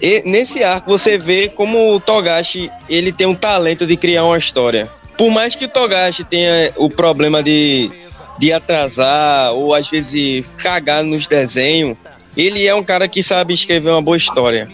E, 0.02 0.22
nesse 0.26 0.62
arco 0.62 0.90
você 0.90 1.16
vê 1.16 1.48
como 1.48 1.94
o 1.94 2.00
Togashi 2.00 2.70
ele 2.88 3.10
tem 3.10 3.26
um 3.26 3.34
talento 3.34 3.86
de 3.86 3.96
criar 3.96 4.24
uma 4.24 4.36
história. 4.36 4.86
Por 5.16 5.30
mais 5.30 5.54
que 5.54 5.64
o 5.64 5.68
Togashi 5.68 6.22
tenha 6.24 6.72
o 6.76 6.90
problema 6.90 7.42
de, 7.42 7.90
de 8.38 8.52
atrasar 8.52 9.54
ou 9.54 9.72
às 9.72 9.88
vezes 9.88 10.44
cagar 10.58 11.02
nos 11.02 11.26
desenhos, 11.26 11.96
ele 12.36 12.66
é 12.66 12.74
um 12.74 12.82
cara 12.82 13.08
que 13.08 13.22
sabe 13.22 13.54
escrever 13.54 13.90
uma 13.90 14.02
boa 14.02 14.18
história. 14.18 14.68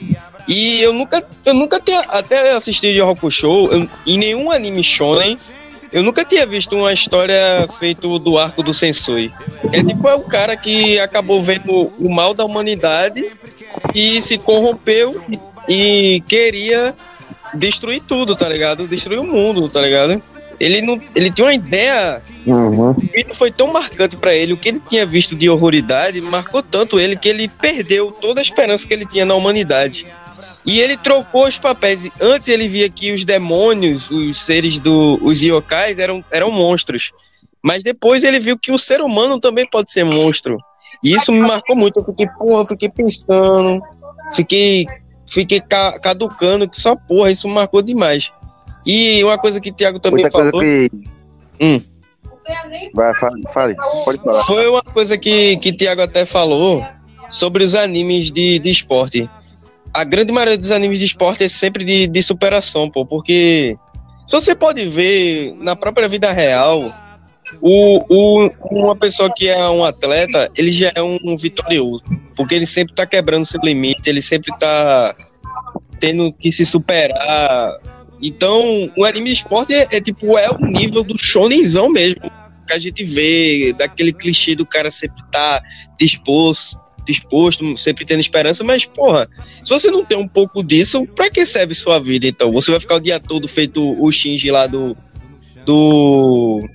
E 0.48 0.82
eu 0.82 0.92
nunca, 0.92 1.24
eu 1.44 1.54
nunca 1.54 1.78
tinha 1.78 2.00
até 2.00 2.52
assistido 2.52 2.92
de 2.92 3.00
Roku 3.00 3.30
Show 3.30 3.70
eu, 3.70 3.88
em 4.04 4.18
nenhum 4.18 4.50
anime 4.50 4.82
shonen 4.82 5.38
eu 5.92 6.02
nunca 6.02 6.24
tinha 6.24 6.46
visto 6.46 6.76
uma 6.76 6.92
história 6.92 7.66
feita 7.78 8.06
do 8.18 8.38
arco 8.38 8.62
do 8.62 8.72
Sensui. 8.72 9.32
É 9.72 9.82
tipo 9.82 10.08
é 10.08 10.14
o 10.14 10.22
cara 10.22 10.56
que 10.56 10.98
acabou 10.98 11.42
vendo 11.42 11.92
o 11.98 12.10
mal 12.10 12.32
da 12.32 12.44
humanidade 12.44 13.32
e 13.94 14.20
se 14.22 14.38
corrompeu 14.38 15.22
e 15.68 16.22
queria 16.28 16.94
destruir 17.54 18.02
tudo, 18.06 18.36
tá 18.36 18.48
ligado? 18.48 18.86
Destruir 18.86 19.18
o 19.18 19.26
mundo, 19.26 19.68
tá 19.68 19.80
ligado? 19.80 20.22
Ele 20.58 20.82
não, 20.82 21.00
ele 21.14 21.30
tinha 21.30 21.46
uma 21.46 21.54
ideia. 21.54 22.22
Uhum. 22.46 22.94
E 23.14 23.34
foi 23.34 23.50
tão 23.50 23.72
marcante 23.72 24.16
para 24.16 24.34
ele 24.34 24.52
o 24.52 24.56
que 24.56 24.68
ele 24.68 24.80
tinha 24.80 25.06
visto 25.06 25.34
de 25.34 25.48
horroridade, 25.48 26.20
marcou 26.20 26.62
tanto 26.62 27.00
ele 27.00 27.16
que 27.16 27.28
ele 27.28 27.48
perdeu 27.48 28.12
toda 28.12 28.40
a 28.40 28.42
esperança 28.42 28.86
que 28.86 28.92
ele 28.92 29.06
tinha 29.06 29.24
na 29.24 29.34
humanidade. 29.34 30.06
E 30.66 30.80
ele 30.80 30.96
trocou 30.96 31.46
os 31.46 31.58
papéis. 31.58 32.10
Antes 32.20 32.48
ele 32.48 32.68
via 32.68 32.88
que 32.88 33.12
os 33.12 33.24
demônios, 33.24 34.10
os 34.10 34.42
seres 34.42 34.78
do. 34.78 35.18
os 35.22 35.42
yokais 35.42 35.98
eram, 35.98 36.24
eram 36.30 36.50
monstros. 36.50 37.12
Mas 37.62 37.82
depois 37.82 38.24
ele 38.24 38.38
viu 38.38 38.58
que 38.58 38.72
o 38.72 38.78
ser 38.78 39.00
humano 39.00 39.40
também 39.40 39.68
pode 39.68 39.90
ser 39.90 40.04
monstro. 40.04 40.58
E 41.02 41.14
isso 41.14 41.32
me 41.32 41.40
marcou 41.40 41.76
muito. 41.76 41.98
Eu 41.98 42.04
fiquei, 42.04 42.26
porra, 42.38 42.66
fiquei 42.66 42.88
pensando. 42.88 43.82
Fiquei. 44.34 44.86
Fiquei 45.26 45.62
caducando, 46.02 46.68
que 46.68 46.76
só 46.80 46.96
porra, 46.96 47.30
isso 47.30 47.48
marcou 47.48 47.80
demais. 47.80 48.32
E 48.84 49.22
uma 49.22 49.38
coisa 49.38 49.60
que 49.60 49.70
o 49.70 49.72
Thiago 49.72 50.00
também 50.00 50.24
Muita 50.24 50.36
falou. 50.36 50.60
Que... 50.60 50.90
Hum. 51.60 51.80
Vai, 52.92 53.14
fale, 53.14 53.44
fale, 53.52 53.76
pode 54.04 54.18
falar. 54.24 54.42
Foi 54.42 54.66
uma 54.66 54.82
coisa 54.82 55.16
que, 55.16 55.56
que 55.58 55.70
o 55.70 55.76
Thiago 55.76 56.02
até 56.02 56.24
falou 56.24 56.84
sobre 57.28 57.62
os 57.62 57.76
animes 57.76 58.32
de, 58.32 58.58
de 58.58 58.70
esporte 58.70 59.30
a 59.92 60.04
grande 60.04 60.32
maioria 60.32 60.56
dos 60.56 60.70
animes 60.70 60.98
de 60.98 61.04
esporte 61.04 61.44
é 61.44 61.48
sempre 61.48 61.84
de, 61.84 62.06
de 62.06 62.22
superação, 62.22 62.90
pô, 62.90 63.04
porque 63.04 63.76
se 64.26 64.32
você 64.34 64.54
pode 64.54 64.86
ver 64.86 65.54
na 65.58 65.74
própria 65.74 66.06
vida 66.06 66.30
real, 66.30 66.92
o, 67.60 68.04
o, 68.08 68.50
uma 68.70 68.94
pessoa 68.94 69.32
que 69.34 69.48
é 69.48 69.68
um 69.68 69.84
atleta, 69.84 70.50
ele 70.56 70.70
já 70.70 70.92
é 70.94 71.02
um, 71.02 71.18
um 71.24 71.36
vitorioso, 71.36 72.04
porque 72.36 72.54
ele 72.54 72.66
sempre 72.66 72.94
tá 72.94 73.04
quebrando 73.04 73.44
seu 73.44 73.60
limite, 73.62 74.08
ele 74.08 74.22
sempre 74.22 74.56
tá 74.58 75.16
tendo 75.98 76.32
que 76.32 76.52
se 76.52 76.64
superar. 76.64 77.76
Então, 78.22 78.90
o 78.96 79.04
anime 79.04 79.30
de 79.30 79.36
esporte 79.36 79.74
é, 79.74 79.88
é 79.90 80.00
tipo, 80.00 80.38
é 80.38 80.50
o 80.50 80.58
nível 80.58 81.02
do 81.02 81.18
shonenzão 81.18 81.88
mesmo, 81.88 82.22
que 82.66 82.72
a 82.72 82.78
gente 82.78 83.02
vê, 83.02 83.74
daquele 83.76 84.12
clichê 84.12 84.54
do 84.54 84.64
cara 84.64 84.90
sempre 84.90 85.22
tá 85.32 85.60
disposto, 85.98 86.78
disposto, 87.10 87.76
sempre 87.76 88.04
tendo 88.04 88.20
esperança, 88.20 88.62
mas, 88.62 88.84
porra, 88.84 89.28
se 89.62 89.70
você 89.70 89.90
não 89.90 90.04
tem 90.04 90.16
um 90.16 90.28
pouco 90.28 90.62
disso, 90.62 91.06
pra 91.14 91.30
que 91.30 91.44
serve 91.44 91.74
sua 91.74 91.98
vida, 91.98 92.26
então? 92.26 92.52
Você 92.52 92.70
vai 92.70 92.80
ficar 92.80 92.96
o 92.96 93.00
dia 93.00 93.18
todo 93.18 93.48
feito 93.48 93.82
o 94.02 94.10
Shinji 94.10 94.50
lá 94.50 94.66
do. 94.66 94.96
do. 95.66 96.68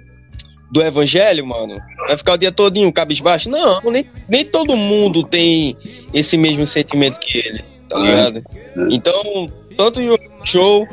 do 0.72 0.82
Evangelho, 0.82 1.46
mano? 1.46 1.80
Vai 2.08 2.18
ficar 2.18 2.34
o 2.34 2.38
dia 2.38 2.52
todinho 2.52 2.92
cabisbaixo? 2.92 3.50
Não, 3.50 3.82
nem, 3.92 4.06
nem 4.28 4.46
todo 4.46 4.76
mundo 4.76 5.24
tem 5.24 5.76
esse 6.14 6.38
mesmo 6.38 6.66
sentimento 6.66 7.20
que 7.20 7.38
ele, 7.38 7.64
tá 7.88 7.98
ligado? 8.00 8.44
Então, 8.90 9.50
tanto 9.78 10.00
o 10.00 10.18
show, 10.46 10.88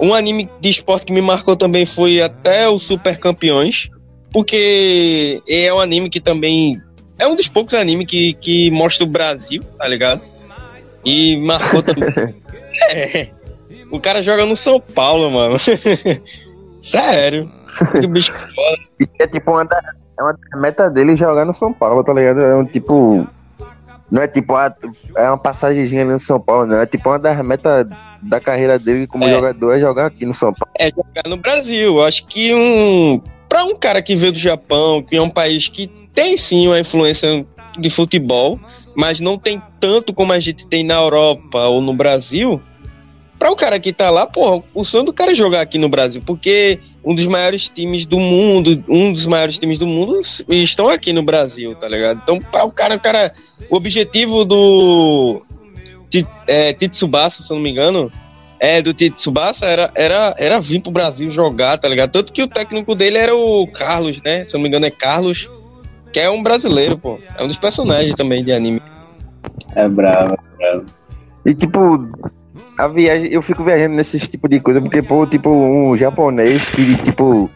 um 0.00 0.14
anime 0.14 0.48
de 0.60 0.68
esporte 0.68 1.06
que 1.06 1.12
me 1.12 1.20
marcou 1.20 1.56
também 1.56 1.84
foi 1.84 2.20
até 2.20 2.68
o 2.68 2.78
Super 2.78 3.18
Campeões, 3.18 3.88
porque 4.32 5.40
é 5.48 5.72
um 5.72 5.80
anime 5.80 6.08
que 6.08 6.20
também 6.20 6.80
é 7.20 7.26
um 7.26 7.34
dos 7.36 7.48
poucos 7.48 7.74
animes 7.74 8.06
que, 8.06 8.34
que 8.34 8.70
mostra 8.70 9.04
o 9.04 9.08
Brasil, 9.08 9.62
tá 9.78 9.86
ligado? 9.86 10.20
E 11.04 11.36
marcou 11.38 11.82
também. 11.82 12.34
é, 12.90 13.28
o 13.90 14.00
cara 14.00 14.22
joga 14.22 14.44
no 14.46 14.56
São 14.56 14.80
Paulo, 14.80 15.30
mano. 15.30 15.56
Sério. 16.80 17.50
Que 17.92 18.06
bicho 18.06 18.32
foda. 18.32 19.08
É 19.18 19.26
tipo 19.26 19.50
uma 19.50 19.64
da, 19.64 19.80
é 20.18 20.22
uma 20.22 20.36
meta 20.56 20.88
dele 20.90 21.16
jogar 21.16 21.44
no 21.44 21.54
São 21.54 21.72
Paulo, 21.72 22.02
tá 22.04 22.12
ligado? 22.12 22.40
É 22.40 22.56
um 22.56 22.64
tipo. 22.64 23.26
Não 24.10 24.20
é 24.20 24.26
tipo, 24.26 24.54
é 25.16 25.28
uma 25.28 25.38
passagemzinha 25.38 26.02
ali 26.02 26.10
no 26.10 26.18
São 26.18 26.40
Paulo, 26.40 26.66
não. 26.66 26.80
É 26.80 26.86
tipo 26.86 27.08
uma 27.08 27.18
das 27.18 27.40
metas 27.46 27.86
da 28.20 28.40
carreira 28.40 28.76
dele 28.76 29.06
como 29.06 29.24
É. 29.24 29.32
jogador 29.32 29.72
é 29.72 29.78
jogar 29.78 30.06
aqui 30.06 30.26
no 30.26 30.34
São 30.34 30.52
Paulo. 30.52 30.74
É 30.76 30.90
jogar 30.90 31.28
no 31.28 31.36
Brasil. 31.36 32.02
Acho 32.04 32.26
que 32.26 32.52
um. 32.52 33.22
Pra 33.48 33.64
um 33.64 33.76
cara 33.76 34.02
que 34.02 34.16
veio 34.16 34.32
do 34.32 34.38
Japão, 34.38 35.02
que 35.02 35.16
é 35.16 35.22
um 35.22 35.30
país 35.30 35.68
que 35.68 35.86
tem 36.14 36.36
sim 36.36 36.66
uma 36.66 36.80
influência 36.80 37.46
de 37.78 37.90
futebol, 37.90 38.58
mas 38.94 39.20
não 39.20 39.38
tem 39.38 39.62
tanto 39.80 40.12
como 40.12 40.32
a 40.32 40.40
gente 40.40 40.66
tem 40.66 40.84
na 40.84 40.94
Europa 40.94 41.66
ou 41.66 41.80
no 41.80 41.94
Brasil. 41.94 42.62
Pra 43.38 43.50
o 43.50 43.56
cara 43.56 43.80
que 43.80 43.92
tá 43.92 44.10
lá, 44.10 44.26
porra, 44.26 44.62
o 44.74 44.84
sonho 44.84 45.04
do 45.04 45.12
cara 45.12 45.30
é 45.30 45.34
jogar 45.34 45.62
aqui 45.62 45.78
no 45.78 45.88
Brasil, 45.88 46.22
porque 46.26 46.78
um 47.02 47.14
dos 47.14 47.26
maiores 47.26 47.68
times 47.68 48.04
do 48.04 48.18
mundo, 48.18 48.84
um 48.86 49.12
dos 49.12 49.26
maiores 49.26 49.58
times 49.58 49.78
do 49.78 49.86
mundo 49.86 50.20
estão 50.48 50.88
aqui 50.88 51.12
no 51.12 51.22
Brasil, 51.22 51.74
tá 51.74 51.88
ligado? 51.88 52.20
Então, 52.22 52.38
pra 52.38 52.64
o 52.64 52.70
cara, 52.70 52.96
o 52.96 53.00
cara, 53.00 53.32
o 53.70 53.76
objetivo 53.76 54.44
do 54.44 55.42
é, 56.46 56.74
Titsubasa, 56.74 57.42
se 57.42 57.50
eu 57.50 57.56
não 57.56 57.62
me 57.62 57.70
engano, 57.70 58.12
é, 58.58 58.82
do 58.82 58.92
Titsubasa 58.92 59.64
era, 59.64 59.90
era, 59.94 60.34
era 60.38 60.60
vir 60.60 60.82
pro 60.82 60.92
Brasil 60.92 61.30
jogar, 61.30 61.78
tá 61.78 61.88
ligado? 61.88 62.10
Tanto 62.10 62.32
que 62.32 62.42
o 62.42 62.48
técnico 62.48 62.94
dele 62.94 63.16
era 63.16 63.34
o 63.34 63.66
Carlos, 63.68 64.20
né? 64.22 64.44
Se 64.44 64.54
eu 64.54 64.58
não 64.58 64.62
me 64.64 64.68
engano 64.68 64.84
é 64.84 64.90
Carlos, 64.90 65.48
que 66.12 66.20
é 66.20 66.30
um 66.30 66.42
brasileiro, 66.42 66.98
pô. 66.98 67.18
É 67.36 67.42
um 67.42 67.48
dos 67.48 67.58
personagens 67.58 68.14
também 68.14 68.44
de 68.44 68.52
anime. 68.52 68.82
É 69.74 69.88
bravo, 69.88 70.34
é 70.34 70.56
bravo. 70.72 70.86
E 71.46 71.54
tipo, 71.54 72.08
a 72.76 72.88
viagem, 72.88 73.32
eu 73.32 73.42
fico 73.42 73.62
viajando 73.64 73.94
nesses 73.94 74.28
tipo 74.28 74.48
de 74.48 74.60
coisa, 74.60 74.80
porque, 74.80 75.02
pô, 75.02 75.26
tipo, 75.26 75.50
um 75.50 75.96
japonês 75.96 76.68
que, 76.70 76.96
tipo, 76.98 77.48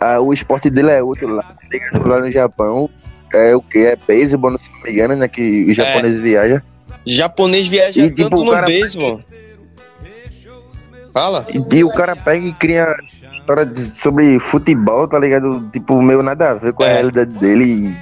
a- 0.00 0.20
o 0.20 0.32
esporte 0.32 0.68
dele 0.70 0.90
é 0.90 1.02
outro 1.02 1.28
lá, 1.28 1.42
tá 1.42 1.98
lá 2.08 2.20
no 2.20 2.30
Japão. 2.30 2.88
É 3.34 3.56
o 3.56 3.62
que? 3.62 3.78
É 3.78 3.96
beisebol, 3.96 4.56
se 4.58 4.70
não 4.70 4.82
me 4.82 4.90
engano, 4.92 5.16
né? 5.16 5.26
Que 5.26 5.64
os 5.70 5.74
japoneses 5.76 6.20
viajam. 6.20 6.60
Japonês 7.06 7.66
viaja 7.66 8.00
E, 8.00 8.10
tipo, 8.10 8.28
tanto 8.28 8.42
o 8.42 8.44
no 8.44 8.62
beisebol. 8.64 9.20
Fala. 11.12 11.46
E, 11.50 11.76
e 11.76 11.84
o 11.84 11.90
cara 11.92 12.14
pega 12.16 12.46
e 12.46 12.52
cria 12.52 12.94
história 13.42 13.66
de- 13.66 13.80
sobre 13.80 14.38
futebol, 14.38 15.06
tá 15.06 15.18
ligado? 15.18 15.68
Tipo, 15.72 16.00
meio 16.00 16.22
nada 16.22 16.50
a 16.50 16.54
ver 16.54 16.72
com 16.72 16.82
a 16.84 16.86
É. 16.88 16.92
realidade 16.94 17.32
dele. 17.38 17.94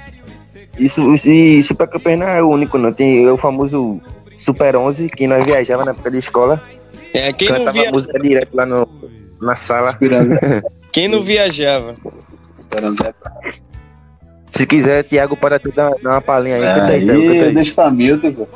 E 0.77 0.85
Isso, 0.85 1.13
isso, 1.13 1.29
e 1.29 1.61
Super 1.61 1.87
Campeão 1.87 2.17
não 2.17 2.27
é 2.27 2.41
o 2.41 2.47
único, 2.49 2.77
não. 2.77 2.91
Tem 2.93 3.27
o 3.27 3.35
famoso 3.37 3.99
Super 4.37 4.75
11, 4.75 5.07
que 5.07 5.27
nós 5.27 5.43
viajava 5.45 5.83
na 5.85 5.91
época 5.91 6.09
de 6.09 6.17
escola. 6.19 6.61
É, 7.13 7.33
quem, 7.33 7.49
não 7.49 7.57
cantava 7.57 7.77
via... 7.81 7.91
música 7.91 8.17
direto 8.19 8.55
lá 8.55 8.65
no, 8.65 8.87
na 9.41 9.53
sala. 9.55 9.89
Esperando, 9.89 10.37
quem 10.93 11.07
não 11.09 11.21
viajava? 11.21 11.93
esperando. 12.55 12.95
é 13.05 13.13
Se 14.51 14.65
quiser, 14.65 15.03
Thiago, 15.03 15.35
para 15.35 15.59
tu 15.59 15.71
dar, 15.71 15.91
dar 16.01 16.11
uma 16.11 16.21
palhinha 16.21 16.55
aí. 16.55 16.61
canta 16.61 16.85
aí, 16.87 16.93
Aí, 17.01 17.05
Thiago, 17.05 17.21
canta 17.27 17.43
aí. 17.45 17.53
deixa 17.53 17.73
pra 17.75 17.91
Milton, 17.91 18.31
pô. 18.33 18.47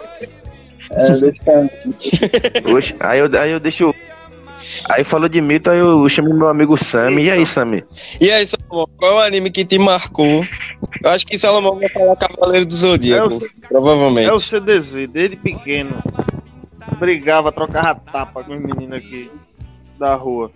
É, 0.92 1.12
deixa 1.18 1.44
pra 1.44 2.72
Oxe, 2.74 2.96
aí, 3.00 3.20
eu, 3.20 3.30
aí 3.40 3.52
eu 3.52 3.60
deixo. 3.60 3.94
Aí 4.90 5.04
falou 5.04 5.28
de 5.30 5.42
Milton, 5.42 5.72
aí 5.72 5.80
eu 5.80 6.08
chamo 6.10 6.34
meu 6.34 6.48
amigo 6.50 6.78
Sammy. 6.78 7.24
E 7.24 7.32
aí, 7.32 7.46
Sammy? 7.46 7.84
E 8.20 8.32
aí, 8.32 8.46
Salomão, 8.46 8.88
qual 8.98 9.12
é 9.12 9.16
o 9.16 9.20
anime 9.20 9.50
que 9.52 9.64
te 9.66 9.78
marcou? 9.80 10.46
Eu 11.04 11.10
acho 11.10 11.26
que 11.26 11.38
Salomão 11.38 11.78
vai 11.80 11.90
falar 11.90 12.16
Cavaleiro 12.16 12.66
do 12.66 12.74
Zodíaco, 12.76 13.34
É 13.34 13.38
o- 13.38 13.68
provavelmente. 13.68 14.28
É 14.30 14.34
o 14.34 14.40
CDZ, 14.40 15.08
desde 15.08 15.36
pequeno. 15.36 16.02
Brigava, 17.00 17.52
trocava 17.52 18.00
tapa 18.12 18.44
com 18.44 18.54
os 18.54 18.60
meninos 18.62 18.92
aqui 18.92 19.30
da 20.00 20.16
rua. 20.16 20.52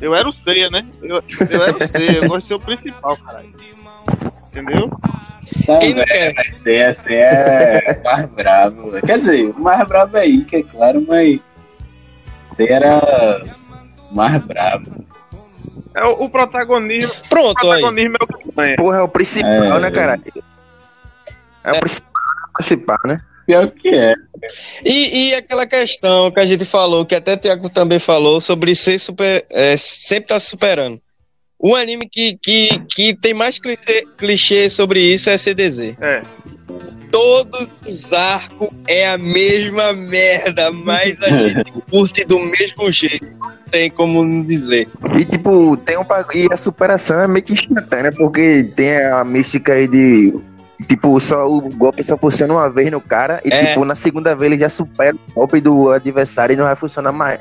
Eu 0.00 0.14
era 0.14 0.28
o 0.28 0.32
ceia, 0.42 0.70
né? 0.70 0.86
Eu, 1.02 1.22
eu 1.50 1.62
era 1.62 1.76
o 1.76 1.86
ceia, 1.86 2.12
eu 2.16 2.28
gosto 2.28 2.40
de 2.42 2.46
ser 2.48 2.54
o 2.54 2.60
principal, 2.60 3.16
caralho. 3.18 3.52
Entendeu? 4.48 4.90
Quem 5.80 5.94
não 5.94 6.04
quer? 6.04 6.34
Esse, 6.50 6.70
esse 6.70 7.12
é 7.14 8.00
mais 8.02 8.30
bravo. 8.30 8.92
Quer 9.04 9.18
dizer, 9.20 9.50
o 9.50 9.60
mais 9.60 9.86
bravo 9.86 10.16
é 10.16 10.20
aí, 10.22 10.44
que 10.44 10.56
é 10.56 10.62
claro, 10.62 11.04
mas. 11.06 11.38
Esse 12.50 12.70
era 12.70 13.40
mais 14.10 14.42
bravo. 14.44 15.04
É 15.94 16.04
o, 16.04 16.24
o 16.24 16.28
protagonismo. 16.30 17.12
O 17.12 17.28
Pronto, 17.28 17.70
aí. 17.70 17.80
protagonismo 17.80 18.16
é 18.20 18.24
o 18.24 18.26
que 18.38 18.52
ganha. 18.56 18.76
Porra, 18.76 18.98
é 18.98 19.02
o 19.02 19.08
principal, 19.08 19.50
É. 19.52 19.80
né, 19.80 19.90
cara? 19.90 20.20
É, 21.64 21.72
o 21.72 21.80
principal, 21.80 22.12
é 22.12 22.50
o 22.50 22.52
principal, 22.54 22.98
né? 23.04 23.20
Pior 23.46 23.68
que 23.68 23.88
é. 23.88 24.14
E, 24.84 25.28
e 25.30 25.34
aquela 25.34 25.66
questão 25.66 26.30
que 26.30 26.38
a 26.38 26.46
gente 26.46 26.64
falou, 26.64 27.04
que 27.04 27.14
até 27.14 27.34
o 27.34 27.36
Tiago 27.36 27.68
também 27.68 27.98
falou, 27.98 28.40
sobre 28.40 28.74
ser 28.74 28.98
super. 28.98 29.44
é, 29.50 29.76
sempre 29.76 30.28
tá 30.28 30.38
se 30.38 30.50
superando. 30.50 31.00
O 31.62 31.74
anime 31.76 32.08
que, 32.10 32.38
que, 32.42 32.70
que 32.90 33.14
tem 33.14 33.34
mais 33.34 33.58
clichê, 33.58 34.06
clichê 34.16 34.70
sobre 34.70 34.98
isso 34.98 35.28
é 35.28 35.36
CDZ. 35.36 35.94
É. 36.00 36.22
Todos 37.12 37.68
os 37.86 38.12
arcos 38.14 38.68
é 38.88 39.06
a 39.08 39.18
mesma 39.18 39.92
merda, 39.92 40.70
mas 40.70 41.20
a 41.22 41.28
gente 41.48 41.70
curte 41.90 42.24
do 42.24 42.38
mesmo 42.38 42.90
jeito. 42.90 43.26
Não 43.38 43.52
tem 43.70 43.90
como 43.90 44.24
não 44.24 44.42
dizer. 44.42 44.88
E 45.18 45.24
tipo, 45.24 45.76
tem 45.76 45.98
um. 45.98 46.04
E 46.34 46.48
a 46.50 46.56
superação 46.56 47.20
é 47.20 47.28
meio 47.28 47.44
que 47.44 47.52
instantânea, 47.52 48.10
porque 48.12 48.64
tem 48.74 48.96
a 49.04 49.22
mística 49.22 49.74
aí 49.74 49.86
de. 49.86 50.32
Tipo, 50.88 51.20
só 51.20 51.46
o 51.46 51.60
golpe 51.60 52.02
só 52.02 52.16
funciona 52.16 52.54
uma 52.54 52.70
vez 52.70 52.90
no 52.90 53.02
cara, 53.02 53.38
e 53.44 53.52
É. 53.52 53.66
tipo, 53.66 53.84
na 53.84 53.94
segunda 53.94 54.34
vez 54.34 54.50
ele 54.50 54.60
já 54.60 54.70
supera 54.70 55.14
o 55.14 55.34
golpe 55.34 55.60
do 55.60 55.90
adversário 55.90 56.54
e 56.54 56.56
não 56.56 56.64
vai 56.64 56.74
funcionar 56.74 57.12
mais, 57.12 57.38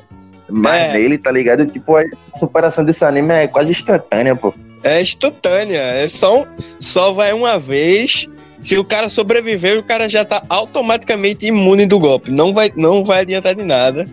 mais 0.49 0.83
É. 0.89 0.93
nele, 0.93 1.17
tá 1.17 1.31
ligado? 1.31 1.65
Tipo, 1.65 1.95
a 1.97 2.03
superação 2.35 2.83
desse 2.83 3.03
anime 3.05 3.33
é 3.33 3.47
quase 3.47 3.71
instantânea, 3.71 4.35
pô. 4.35 4.53
É 4.83 5.01
instantânea. 5.01 5.79
É 5.81 6.07
só, 6.07 6.45
só 6.79 7.12
vai 7.12 7.33
uma 7.33 7.59
vez. 7.59 8.27
Se 8.62 8.77
o 8.77 8.83
cara 8.83 9.07
sobreviver, 9.07 9.79
o 9.79 9.83
cara 9.83 10.09
já 10.09 10.25
tá 10.25 10.41
automaticamente 10.49 11.45
imune 11.47 11.85
do 11.85 11.97
golpe. 11.99 12.31
Não 12.31 12.53
vai, 12.53 12.71
não 12.75 13.03
vai 13.03 13.21
adiantar 13.21 13.55
de 13.55 13.63
nada. 13.63 14.05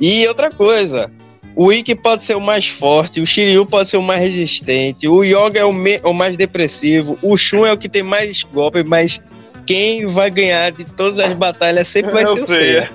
E 0.00 0.26
outra 0.26 0.50
coisa. 0.50 1.10
O 1.56 1.72
Ikki 1.72 1.94
pode 1.96 2.22
ser 2.22 2.36
o 2.36 2.40
mais 2.40 2.68
forte, 2.68 3.20
o 3.20 3.26
Shiryu 3.26 3.66
pode 3.66 3.88
ser 3.88 3.96
o 3.96 4.02
mais 4.02 4.20
resistente, 4.22 5.08
o 5.08 5.24
Yoga 5.24 5.58
é 5.58 5.64
o, 5.64 5.72
me- 5.72 6.00
o 6.04 6.12
mais 6.12 6.36
depressivo, 6.36 7.18
o 7.20 7.36
Shun 7.36 7.66
é 7.66 7.72
o 7.72 7.76
que 7.76 7.88
tem 7.88 8.02
mais 8.02 8.44
golpe, 8.44 8.84
mas 8.84 9.18
quem 9.66 10.06
vai 10.06 10.30
ganhar 10.30 10.70
de 10.70 10.84
todas 10.84 11.18
as 11.18 11.32
batalhas 11.34 11.88
sempre 11.88 12.12
vai 12.12 12.24
ser 12.24 12.32
o 12.42 12.46
Seiya. 12.46 12.90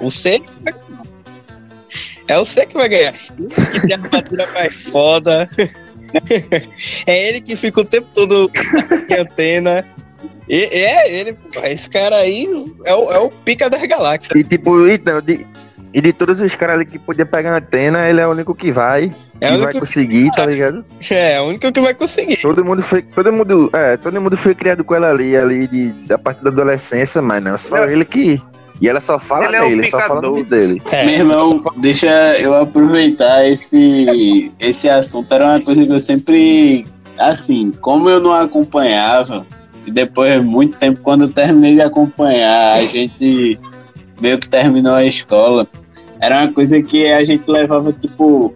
O 0.00 0.10
Seiya. 0.10 0.40
É 2.28 2.38
o 2.38 2.44
Seiya 2.44 2.66
que 2.66 2.76
vai 2.76 2.88
ganhar. 2.88 3.14
Ele 3.38 3.48
que 3.48 3.80
tem 3.80 3.94
a 3.94 3.98
armadura 3.98 4.46
mais 4.52 4.74
foda. 4.74 5.48
é 7.06 7.28
ele 7.28 7.40
que 7.40 7.56
fica 7.56 7.80
o 7.80 7.84
tempo 7.84 8.08
todo 8.14 8.50
com 8.50 9.14
a 9.14 9.20
antena. 9.20 9.84
E, 10.48 10.62
é 10.62 11.12
ele, 11.12 11.32
pô. 11.32 11.60
esse 11.64 11.90
cara 11.90 12.16
aí 12.16 12.46
é 12.84 12.94
o, 12.94 13.10
é 13.10 13.18
o 13.18 13.30
pica 13.30 13.68
das 13.68 13.82
galáxias. 13.82 14.38
E 14.38 14.44
tipo, 14.44 14.88
então, 14.88 15.20
de, 15.20 15.44
e 15.92 16.00
de 16.00 16.12
todos 16.12 16.40
os 16.40 16.54
caras 16.54 16.76
ali 16.76 16.84
que 16.84 16.98
podia 16.98 17.26
pegar 17.26 17.54
a 17.54 17.58
antena, 17.58 18.08
ele 18.08 18.20
é 18.20 18.26
o 18.26 18.30
único 18.30 18.54
que 18.54 18.70
vai. 18.70 19.12
É 19.40 19.52
e 19.52 19.56
o 19.56 19.60
vai 19.60 19.72
conseguir, 19.72 20.30
tá 20.30 20.46
ligado? 20.46 20.84
é, 21.10 21.34
é 21.34 21.40
o 21.40 21.46
único 21.46 21.72
que 21.72 21.80
vai 21.80 21.94
conseguir. 21.94 22.36
Todo 22.36 22.64
mundo 22.64 22.82
foi. 22.82 23.02
Todo 23.02 23.32
mundo. 23.32 23.70
É, 23.72 23.96
todo 23.96 24.20
mundo 24.20 24.36
foi 24.36 24.54
criado 24.54 24.84
com 24.84 24.94
ela 24.94 25.10
ali, 25.10 25.36
ali 25.36 25.66
de, 25.66 25.88
da 26.06 26.18
parte 26.18 26.42
da 26.42 26.50
adolescência, 26.50 27.20
mas 27.20 27.42
não, 27.42 27.56
só 27.56 27.84
ele 27.84 28.04
que. 28.04 28.40
E 28.80 28.88
ela 28.88 29.00
só 29.00 29.18
fala 29.18 29.46
Ele 29.46 29.56
é 29.56 29.62
o 29.62 29.68
nele, 29.70 29.86
só 29.86 30.00
fala 30.00 30.44
dele. 30.44 30.82
É, 30.92 31.04
Meu 31.04 31.14
irmão, 31.14 31.60
deixa 31.76 32.08
eu 32.38 32.54
aproveitar 32.54 33.48
esse, 33.48 34.52
esse 34.60 34.88
assunto. 34.88 35.32
Era 35.32 35.46
uma 35.46 35.60
coisa 35.60 35.84
que 35.84 35.92
eu 35.92 36.00
sempre. 36.00 36.84
Assim, 37.18 37.72
como 37.80 38.10
eu 38.10 38.20
não 38.20 38.32
acompanhava, 38.32 39.46
e 39.86 39.90
depois 39.90 40.40
de 40.40 40.46
muito 40.46 40.76
tempo, 40.76 41.00
quando 41.02 41.22
eu 41.22 41.32
terminei 41.32 41.76
de 41.76 41.80
acompanhar, 41.80 42.74
a 42.74 42.84
gente 42.84 43.58
meio 44.20 44.38
que 44.38 44.48
terminou 44.48 44.92
a 44.92 45.04
escola. 45.04 45.66
Era 46.20 46.42
uma 46.42 46.52
coisa 46.52 46.82
que 46.82 47.06
a 47.06 47.24
gente 47.24 47.50
levava, 47.50 47.92
tipo, 47.92 48.54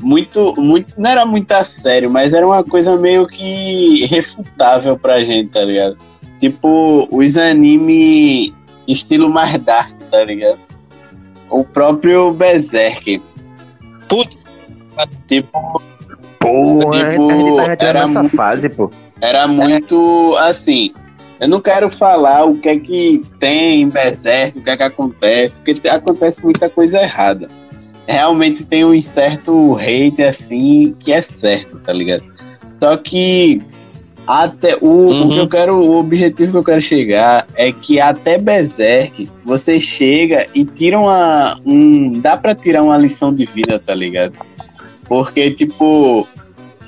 muito, 0.00 0.54
muito. 0.56 0.94
Não 0.96 1.10
era 1.10 1.26
muito 1.26 1.50
a 1.52 1.64
sério, 1.64 2.10
mas 2.10 2.32
era 2.32 2.46
uma 2.46 2.62
coisa 2.62 2.96
meio 2.96 3.26
que 3.26 4.06
refutável 4.06 4.96
pra 4.98 5.22
gente, 5.24 5.50
tá 5.50 5.62
ligado? 5.62 5.98
Tipo, 6.38 7.08
os 7.10 7.36
anime 7.36 8.54
estilo 8.86 9.28
mais 9.30 9.60
dark, 9.62 9.92
tá 10.10 10.24
ligado? 10.24 10.58
O 11.50 11.64
próprio 11.64 12.32
Berserk. 12.32 13.20
Putz, 14.08 14.38
Porra, 16.38 17.10
Tipo- 17.10 17.30
a 17.30 17.36
gente 17.38 17.56
tava 17.56 17.76
tirando 17.76 17.82
Era 17.82 18.02
essa 18.02 18.20
muito- 18.20 18.36
fase, 18.36 18.68
pô. 18.68 18.90
Era 19.20 19.48
muito 19.48 20.36
assim. 20.38 20.92
Eu 21.40 21.48
não 21.48 21.60
quero 21.60 21.90
falar 21.90 22.44
o 22.44 22.54
que 22.56 22.68
é 22.68 22.78
que 22.78 23.22
tem 23.40 23.82
em 23.82 23.88
Berserk, 23.88 24.58
o 24.58 24.62
que 24.62 24.70
é 24.70 24.76
que 24.76 24.82
acontece, 24.82 25.56
porque 25.58 25.74
te- 25.74 25.88
acontece 25.88 26.42
muita 26.44 26.68
coisa 26.68 27.00
errada. 27.02 27.48
Realmente 28.06 28.64
tem 28.64 28.84
um 28.84 28.98
certo 29.00 29.76
hate 29.76 30.22
assim 30.22 30.94
que 30.98 31.12
é 31.12 31.22
certo, 31.22 31.78
tá 31.80 31.92
ligado? 31.92 32.24
Só 32.80 32.96
que 32.96 33.62
até 34.26 34.76
o, 34.80 34.86
o 34.86 35.10
Uhum. 35.10 35.28
que 35.30 35.38
eu 35.38 35.48
quero, 35.48 35.76
o 35.76 35.96
objetivo 35.98 36.52
que 36.52 36.58
eu 36.58 36.64
quero 36.64 36.80
chegar 36.80 37.46
é 37.54 37.70
que 37.72 38.00
até 38.00 38.38
Berserk 38.38 39.28
você 39.44 39.78
chega 39.78 40.46
e 40.54 40.64
tira 40.64 40.98
uma 40.98 41.58
um, 41.64 42.12
dá 42.20 42.36
pra 42.36 42.54
tirar 42.54 42.82
uma 42.82 42.96
lição 42.96 43.34
de 43.34 43.44
vida, 43.46 43.78
tá 43.78 43.94
ligado? 43.94 44.34
Porque 45.06 45.50
tipo 45.50 46.26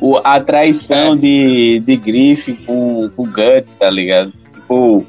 o, 0.00 0.16
a 0.24 0.40
traição 0.40 1.12
É. 1.14 1.16
de, 1.16 1.80
de 1.80 1.96
Griff 1.96 2.52
com, 2.66 3.08
com 3.14 3.22
o 3.22 3.26
Guts, 3.26 3.74
tá 3.74 3.90
ligado? 3.90 4.32
Tipo, 4.52 5.04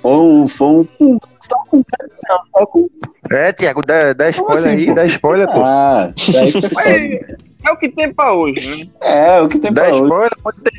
foi 0.00 0.12
um. 0.16 0.48
Foi 0.48 0.66
um 0.68 0.84
com- 0.98 1.18
só 1.40 1.56
com 1.68 1.78
Guts, 1.78 2.16
não, 2.28 2.38
só 2.52 2.66
com. 2.66 2.88
É, 3.30 3.52
Tiago, 3.52 3.82
dá, 3.86 4.12
dá 4.12 4.28
spoiler 4.30 4.54
assim, 4.58 4.68
aí, 4.70 4.86
pô? 4.86 4.94
dá 4.94 5.06
spoiler, 5.06 5.46
pô. 5.52 5.62
Ah, 5.64 6.12
daí 6.32 6.50
foi 6.50 6.60
foda. 6.62 7.36
É 7.64 7.70
o 7.70 7.76
que 7.76 7.88
tem 7.88 8.12
pra 8.12 8.32
hoje, 8.34 8.68
né? 8.68 8.86
É, 9.00 9.40
o 9.40 9.48
que 9.48 9.58
tem 9.60 9.72
Dá 9.72 9.82
pra 9.82 9.90
hoje. 9.94 10.02
spoiler, 10.02 10.30
pode 10.42 10.60
ter. 10.60 10.70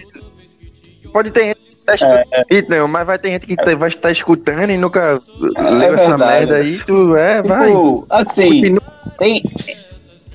Pode 1.13 1.32
ter 1.32 1.45
gente 1.45 1.60
que 1.69 1.76
tá 1.86 1.95
escutando. 1.95 2.45
Então, 2.52 2.88
mas 2.88 3.06
vai 3.06 3.19
ter 3.19 3.30
gente 3.30 3.45
que 3.47 3.56
tá- 3.56 3.76
vai 3.76 3.88
estar 3.89 4.12
escutando 4.12 4.69
e 4.71 4.78
nunca 4.78 5.21
leu 5.39 5.93
essa 5.93 6.17
merda 6.17 6.56
aí. 6.58 6.80
Tu 6.80 7.15
é, 7.15 7.41
vai. 7.41 7.67
Tipo, 7.67 8.06
assim, 8.10 8.49
Continua. 8.49 8.82
tem, 9.19 9.43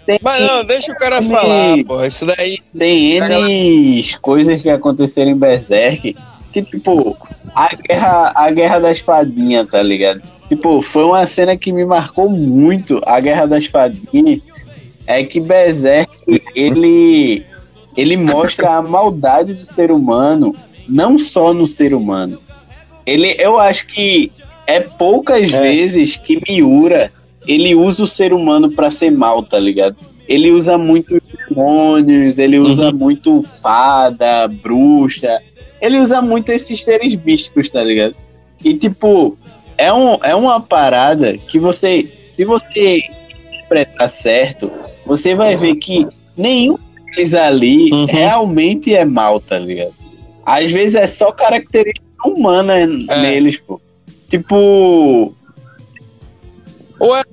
tem, 0.06 0.18
Mas 0.22 0.46
não, 0.46 0.64
deixa 0.64 0.92
o 0.92 0.96
cara 0.96 1.20
falar, 1.20 1.84
porra. 1.86 2.06
Isso 2.06 2.24
daí. 2.24 2.58
tem 2.78 3.18
N 3.18 4.02
coisas 4.22 4.62
que 4.62 4.70
aconteceram 4.70 5.32
em 5.32 5.36
Berserk 5.36 6.16
que, 6.52 6.62
tipo, 6.62 7.16
a 7.54 7.68
guerra, 7.74 8.32
a 8.34 8.50
guerra 8.50 8.78
das 8.78 9.00
fadinhas, 9.00 9.68
tá 9.68 9.82
ligado? 9.82 10.22
Tipo, 10.48 10.80
foi 10.80 11.04
uma 11.04 11.26
cena 11.26 11.56
que 11.56 11.72
me 11.72 11.84
marcou 11.84 12.30
muito. 12.30 13.00
A 13.04 13.20
guerra 13.20 13.46
das 13.46 13.66
fadinhas 13.66 14.40
é 15.06 15.22
que 15.24 15.40
Berserk, 15.40 16.10
ele, 16.54 17.44
ele 17.96 18.16
mostra 18.16 18.76
a 18.76 18.82
maldade 18.82 19.52
do 19.54 19.64
ser 19.64 19.90
humano, 19.90 20.54
não 20.88 21.18
só 21.18 21.52
no 21.52 21.66
ser 21.66 21.92
humano. 21.94 22.38
Ele, 23.06 23.34
eu 23.38 23.58
acho 23.58 23.86
que 23.86 24.30
é 24.66 24.80
poucas 24.80 25.52
É. 25.52 25.60
vezes 25.62 26.16
que 26.16 26.40
Miura 26.48 27.12
ele 27.46 27.74
usa 27.74 28.02
o 28.04 28.06
ser 28.06 28.32
humano 28.34 28.70
pra 28.72 28.90
ser 28.90 29.10
mal, 29.10 29.42
tá 29.42 29.58
ligado? 29.58 29.96
Ele 30.28 30.50
usa 30.50 30.76
muito 30.76 31.20
demônios, 31.48 32.38
ele 32.38 32.58
usa 32.58 32.92
muito 32.92 33.42
fada, 33.42 34.46
bruxa. 34.48 35.40
Ele 35.80 35.98
usa 36.00 36.20
muito 36.20 36.50
esses 36.50 36.82
seres 36.82 37.14
místicos, 37.16 37.70
tá 37.70 37.82
ligado? 37.82 38.14
E 38.62 38.74
tipo, 38.74 39.38
é, 39.78 39.90
um, 39.92 40.18
é 40.22 40.34
uma 40.34 40.60
parada 40.60 41.38
que 41.38 41.58
você, 41.58 42.04
se 42.28 42.44
você 42.44 43.02
interpretar 43.54 44.10
certo, 44.10 44.70
você 45.06 45.34
vai 45.34 45.56
ver 45.56 45.76
que 45.76 46.06
nenhum 46.36 46.76
deles 47.14 47.32
ali 47.32 47.90
Uhum. 47.90 48.04
realmente 48.04 48.94
é 48.94 49.04
mal, 49.06 49.40
tá 49.40 49.58
ligado? 49.58 49.94
Às 50.48 50.70
vezes 50.72 50.94
é 50.94 51.06
só 51.06 51.30
característica 51.30 52.06
humana 52.24 52.78
É. 52.78 52.86
neles, 52.86 53.58
pô. 53.58 53.80
Tipo, 54.28 55.34
Ou 57.00 57.14
é 57.16 57.20
a 57.20 57.24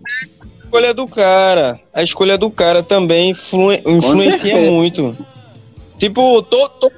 escolha 0.63 0.93
do 0.93 1.07
cara. 1.07 1.79
A 1.93 2.03
escolha 2.03 2.37
do 2.37 2.49
cara 2.51 2.83
também 2.83 3.31
influ- 3.31 3.73
influencia 3.73 4.57
muito. 4.57 5.15
Tipo, 5.97 6.41
to- 6.43 6.69
to- 6.69 6.91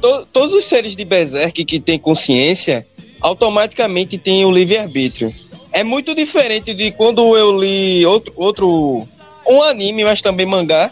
to- 0.00 0.26
todos 0.32 0.54
os 0.54 0.64
seres 0.64 0.96
de 0.96 1.04
Berserk 1.04 1.64
que 1.64 1.78
têm 1.78 1.98
consciência 1.98 2.86
automaticamente 3.20 4.16
têm 4.18 4.44
o 4.46 4.50
livre-arbítrio. 4.50 5.32
É 5.72 5.84
muito 5.84 6.14
diferente 6.14 6.72
de 6.74 6.90
quando 6.90 7.36
eu 7.36 7.60
li 7.60 8.04
outro, 8.06 8.32
outro. 8.34 9.06
Um 9.46 9.62
anime, 9.62 10.04
mas 10.04 10.22
também 10.22 10.46
mangá, 10.46 10.90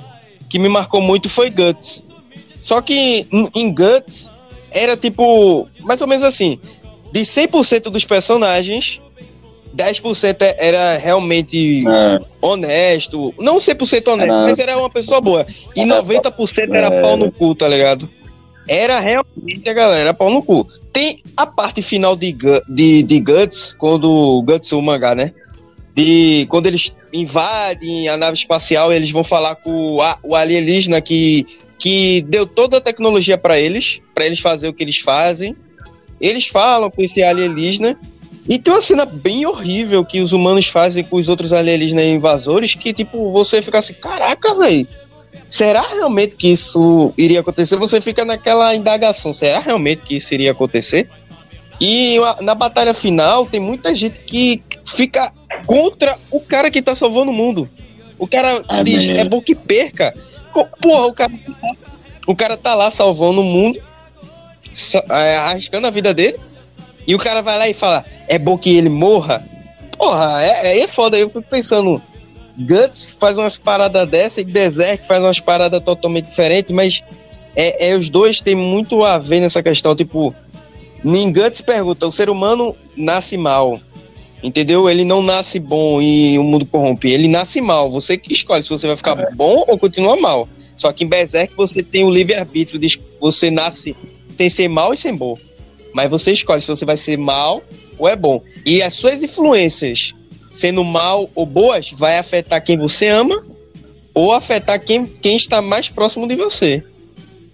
que 0.48 0.58
me 0.58 0.68
marcou 0.68 1.00
muito 1.00 1.28
foi 1.28 1.50
Guts. 1.50 2.04
Só 2.62 2.80
que 2.82 3.26
em 3.54 3.72
Guts 3.74 4.30
era 4.70 4.96
tipo. 4.96 5.68
Mais 5.82 6.00
ou 6.00 6.06
menos 6.06 6.22
assim. 6.24 6.58
De 7.12 7.20
100% 7.20 7.84
dos 7.90 8.04
personagens, 8.04 9.00
10% 9.74 10.54
era 10.58 10.96
realmente 10.98 11.84
é, 11.88 12.18
honesto. 12.40 13.32
Não 13.38 13.56
100% 13.56 14.08
honesto, 14.08 14.30
Era- 14.32 14.42
mas 14.44 14.58
era 14.58 14.78
uma 14.78 14.90
pessoa 14.90 15.20
boa. 15.20 15.46
E 15.74 15.84
90% 15.84 16.74
era 16.74 16.88
É. 16.88 17.00
pau 17.00 17.16
no 17.16 17.30
cu, 17.32 17.54
tá 17.54 17.68
ligado? 17.68 18.08
Era 18.68 19.00
realmente 19.00 19.66
a 19.66 19.72
galera 19.72 20.12
pau 20.12 20.30
no 20.30 20.42
cu. 20.42 20.66
Tem 20.92 21.20
a 21.36 21.46
parte 21.46 21.80
final 21.80 22.14
de, 22.14 22.36
de, 22.68 23.02
de 23.02 23.20
Guts, 23.20 23.72
quando 23.78 24.42
Guts, 24.46 24.70
o 24.72 24.82
mangá, 24.82 25.14
né? 25.14 25.32
De 25.94 26.46
quando 26.50 26.66
eles 26.66 26.92
invadem 27.12 28.08
a 28.08 28.16
nave 28.16 28.36
espacial, 28.36 28.92
eles 28.92 29.10
vão 29.10 29.24
falar 29.24 29.56
com 29.56 29.98
o, 30.22 30.34
alienígena 30.34 31.00
que, 31.00 31.46
que 31.78 32.22
deu 32.28 32.46
toda 32.46 32.78
a 32.78 32.80
tecnologia 32.80 33.38
pra 33.38 33.58
eles, 33.58 34.00
pra 34.14 34.26
eles 34.26 34.40
fazer 34.40 34.68
o 34.68 34.72
que 34.72 34.82
eles 34.82 34.98
fazem. 34.98 35.56
Eles 36.20 36.48
falam 36.48 36.90
com 36.90 37.02
esse 37.02 37.22
alienígena 37.22 37.98
e 38.48 38.58
tem 38.58 38.72
uma 38.72 38.80
cena 38.80 39.04
bem 39.04 39.46
horrível 39.46 40.04
que 40.04 40.20
os 40.20 40.32
humanos 40.32 40.66
fazem 40.66 41.04
com 41.04 41.16
os 41.16 41.28
outros 41.28 41.52
alienígenas 41.52 42.06
invasores 42.06 42.74
que, 42.74 42.92
tipo, 42.92 43.30
você 43.30 43.60
fica 43.60 43.78
assim, 43.78 43.94
caraca, 43.94 44.54
velho. 44.54 44.86
Será 45.48 45.82
realmente 45.82 46.36
que 46.36 46.48
isso 46.48 47.12
iria 47.16 47.40
acontecer? 47.40 47.76
Você 47.76 48.00
fica 48.00 48.24
naquela 48.24 48.74
indagação, 48.74 49.32
será 49.32 49.58
realmente 49.60 50.02
que 50.02 50.16
isso 50.16 50.32
iria 50.34 50.52
acontecer? 50.52 51.08
E 51.80 52.16
na 52.40 52.54
batalha 52.54 52.92
final 52.92 53.46
tem 53.46 53.60
muita 53.60 53.94
gente 53.94 54.20
que 54.20 54.62
fica 54.86 55.32
contra 55.66 56.16
o 56.30 56.40
cara 56.40 56.70
que 56.70 56.82
tá 56.82 56.94
salvando 56.94 57.30
o 57.30 57.34
mundo. 57.34 57.68
O 58.18 58.26
cara 58.26 58.62
É 58.68 58.82
diz, 58.82 59.04
mesmo. 59.04 59.20
é 59.20 59.24
bom 59.24 59.40
que 59.40 59.54
perca. 59.54 60.14
Porra, 60.80 61.06
o 61.06 61.12
cara, 61.12 61.32
o 62.26 62.34
cara 62.34 62.56
tá 62.56 62.74
lá 62.74 62.90
salvando 62.90 63.40
o 63.42 63.44
mundo, 63.44 63.80
é, 65.10 65.36
arriscando 65.36 65.86
a 65.86 65.90
vida 65.90 66.12
dele, 66.12 66.36
e 67.06 67.14
o 67.14 67.18
cara 67.18 67.42
vai 67.42 67.56
lá 67.58 67.68
e 67.68 67.72
fala, 67.72 68.04
é 68.26 68.38
bom 68.38 68.58
que 68.58 68.76
ele 68.76 68.88
morra. 68.88 69.44
Porra, 69.96 70.42
é, 70.42 70.78
é, 70.78 70.80
é 70.80 70.88
foda. 70.88 71.16
Eu 71.16 71.28
fico 71.28 71.42
pensando, 71.42 72.02
Guts 72.58 73.16
faz 73.20 73.38
umas 73.38 73.56
paradas 73.56 74.06
dessa 74.08 74.40
e 74.40 74.44
Berserk 74.44 75.06
faz 75.06 75.22
umas 75.22 75.38
paradas 75.38 75.80
totalmente 75.80 76.26
diferentes, 76.26 76.74
mas 76.74 77.04
é, 77.54 77.90
é, 77.90 77.96
os 77.96 78.10
dois 78.10 78.40
têm 78.40 78.56
muito 78.56 79.04
a 79.04 79.16
ver 79.18 79.40
nessa 79.40 79.62
questão. 79.62 79.94
Tipo, 79.94 80.34
Guts 81.04 81.60
pergunta: 81.60 82.06
o 82.06 82.12
ser 82.12 82.28
humano 82.28 82.74
nasce 82.96 83.36
mal, 83.36 83.80
entendeu? 84.42 84.88
Ele 84.88 85.04
não 85.04 85.22
nasce 85.22 85.58
bom 85.58 86.00
e 86.02 86.38
o 86.38 86.42
mundo 86.42 86.66
corrompe. 86.66 87.08
Ele 87.10 87.28
nasce 87.28 87.60
mal. 87.60 87.90
Você 87.90 88.16
que 88.16 88.32
escolhe 88.32 88.62
se 88.62 88.68
você 88.68 88.86
vai 88.86 88.96
ficar 88.96 89.14
bom 89.34 89.64
ou 89.66 89.78
continua 89.78 90.16
mal. 90.16 90.48
Só 90.76 90.92
que 90.92 91.04
em 91.04 91.08
Berserk 91.08 91.54
você 91.56 91.82
tem 91.82 92.04
o 92.04 92.10
livre-arbítrio. 92.10 92.78
de- 92.78 93.00
Você 93.20 93.50
nasce 93.50 93.96
sem 94.36 94.48
ser 94.48 94.68
mal 94.68 94.92
e 94.92 94.96
sem 94.96 95.14
bom. 95.14 95.36
Mas 95.92 96.10
você 96.10 96.32
escolhe 96.32 96.62
se 96.62 96.68
você 96.68 96.84
vai 96.84 96.96
ser 96.96 97.16
mal 97.16 97.62
ou 97.98 98.08
é 98.08 98.14
bom. 98.14 98.40
E 98.64 98.80
as 98.82 98.94
suas 98.94 99.22
influências, 99.22 100.14
sendo 100.52 100.84
mal 100.84 101.28
ou 101.34 101.44
boas, 101.44 101.90
vai 101.90 102.18
afetar 102.18 102.62
quem 102.62 102.76
você 102.76 103.08
ama 103.08 103.44
ou 104.14 104.32
afetar 104.32 104.78
quem, 104.80 105.04
quem 105.04 105.34
está 105.36 105.60
mais 105.60 105.88
próximo 105.88 106.28
de 106.28 106.36
você. 106.36 106.84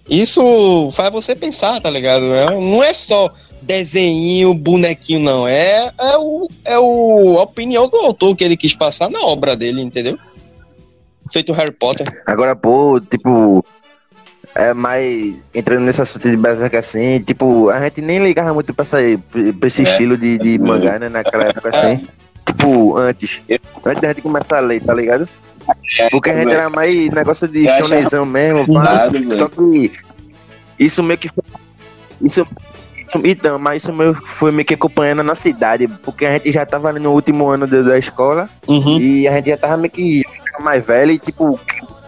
Isso 0.09 0.89
faz 0.91 1.11
você 1.11 1.35
pensar, 1.35 1.79
tá 1.81 1.89
ligado? 1.89 2.25
É- 2.33 2.51
não 2.51 2.83
é 2.83 2.93
só 2.93 3.31
desenho, 3.61 4.53
bonequinho, 4.53 5.19
não. 5.19 5.47
É, 5.47 5.91
é, 5.99 6.17
o, 6.17 6.47
é 6.63 6.77
o, 6.79 7.37
a 7.39 7.43
opinião 7.43 7.87
do 7.89 7.97
autor 7.97 8.35
que 8.35 8.43
ele 8.43 8.55
quis 8.55 8.75
passar 8.75 9.09
na 9.09 9.19
obra 9.21 9.55
dele, 9.55 9.81
entendeu? 9.81 10.17
Feito 11.31 11.51
Harry 11.53 11.71
Potter. 11.71 12.05
Agora, 12.27 12.55
pô, 12.55 13.01
tipo. 13.01 13.65
É 14.53 14.73
mais. 14.73 15.35
Entrando 15.53 15.81
nesse 15.81 16.01
assunto 16.01 16.29
de 16.29 16.37
Berserk 16.37 16.77
assim, 16.77 17.19
tipo, 17.19 17.69
a 17.69 17.81
gente 17.81 17.99
nem 18.01 18.19
ligava 18.23 18.53
muito 18.53 18.73
pra, 18.73 18.83
essa, 18.83 18.97
pra 19.59 19.67
esse 19.67 19.81
É. 19.81 19.83
estilo 19.85 20.15
de, 20.17 20.37
de 20.37 20.57
mangá, 20.59 20.97
né? 20.99 21.09
Naquela 21.09 21.45
época 21.45 21.69
assim. 21.75 22.07
Tipo, 22.45 22.95
antes. 22.95 23.41
Antes 23.83 24.01
da 24.01 24.07
gente 24.09 24.21
começar 24.21 24.57
a 24.57 24.61
ler, 24.61 24.81
tá 24.81 24.93
ligado? 24.93 25.27
Porque 26.11 26.29
a 26.29 26.35
gente 26.37 26.51
era 26.51 26.69
mais 26.69 26.93
negócio 27.09 27.47
de 27.47 27.67
shonenzão 27.69 28.25
mesmo, 28.25 28.65
pá. 28.73 28.83
Nada. 28.83 29.31
Só 29.31 29.47
que 29.47 29.91
isso 30.79 31.01
meio 31.03 31.17
que 31.17 31.29
foi. 31.29 31.43
Isso. 32.21 32.45
Então, 33.23 33.57
mas 33.57 33.81
isso 33.83 33.93
meio, 33.93 34.13
foi 34.13 34.51
meio 34.51 34.65
que 34.65 34.73
acompanhando 34.73 35.23
na 35.23 35.35
cidade, 35.35 35.87
porque 36.03 36.25
a 36.25 36.31
gente 36.33 36.51
já 36.51 36.65
tava 36.65 36.89
ali 36.89 36.99
no 36.99 37.11
último 37.13 37.47
ano 37.49 37.65
da, 37.65 37.81
da 37.81 37.97
escola 37.97 38.49
Uhum. 38.67 38.99
e 38.99 39.25
a 39.27 39.35
gente 39.37 39.49
já 39.51 39.57
tava 39.57 39.77
meio 39.77 39.91
que 39.91 40.21
ficando 40.29 40.63
mais 40.63 40.85
velho 40.85 41.11
e, 41.11 41.17
tipo, 41.19 41.57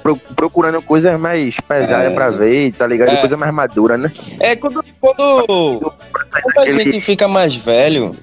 pro- 0.03 0.17
procurando 0.35 0.81
coisas 0.81 1.17
mais 1.17 1.57
pesadas 1.61 2.11
É. 2.11 2.13
pra 2.13 2.29
ver, 2.29 2.73
tá 2.73 2.85
ligado? 2.85 3.09
É. 3.11 3.15
Coisa 3.17 3.37
mais 3.37 3.53
madura, 3.53 3.95
né? 3.97 4.11
É 4.39 4.55
quando, 4.57 4.83
quando, 4.99 5.45
quando 5.47 6.57
a 6.59 6.71
gente 6.71 6.99
fica 6.99 7.25
mais 7.27 7.55
velho, 7.55 8.13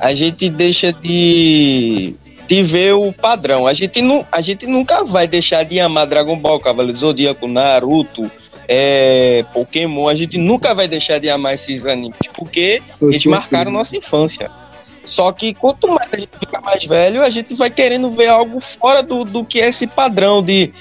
a 0.00 0.14
gente 0.14 0.48
deixa 0.48 0.94
de, 0.94 2.14
de 2.46 2.62
ver 2.62 2.94
o 2.94 3.12
padrão. 3.12 3.66
A 3.66 3.74
gente, 3.74 4.00
não, 4.02 4.26
a 4.30 4.40
gente 4.40 4.66
nunca 4.66 5.04
vai 5.04 5.26
deixar 5.26 5.62
de 5.64 5.80
amar 5.80 6.06
Dragon 6.06 6.36
Ball, 6.36 6.60
Cavaleiro 6.60 6.92
do 6.92 6.98
Zodíaco, 6.98 7.46
Naruto, 7.48 8.30
é, 8.68 9.44
Pokémon, 9.52 10.08
a 10.08 10.14
gente 10.14 10.38
nunca 10.38 10.74
vai 10.74 10.88
deixar 10.88 11.18
de 11.18 11.28
amar 11.28 11.54
esses 11.54 11.86
animes, 11.86 12.18
porque 12.34 12.82
eles 13.00 13.24
marcaram 13.26 13.70
nossa 13.70 13.96
infância. 13.96 14.50
Só 15.04 15.30
que 15.32 15.52
quanto 15.54 15.88
mais 15.88 16.08
a 16.12 16.18
gente 16.18 16.38
fica 16.38 16.60
mais 16.60 16.84
velho, 16.84 17.22
a 17.22 17.30
gente 17.30 17.54
vai 17.54 17.70
querendo 17.70 18.10
ver 18.10 18.28
algo 18.28 18.58
fora 18.58 19.02
do, 19.02 19.24
do 19.24 19.44
que 19.44 19.60
é 19.60 19.68
esse 19.68 19.86
padrão 19.86 20.42
de. 20.42 20.72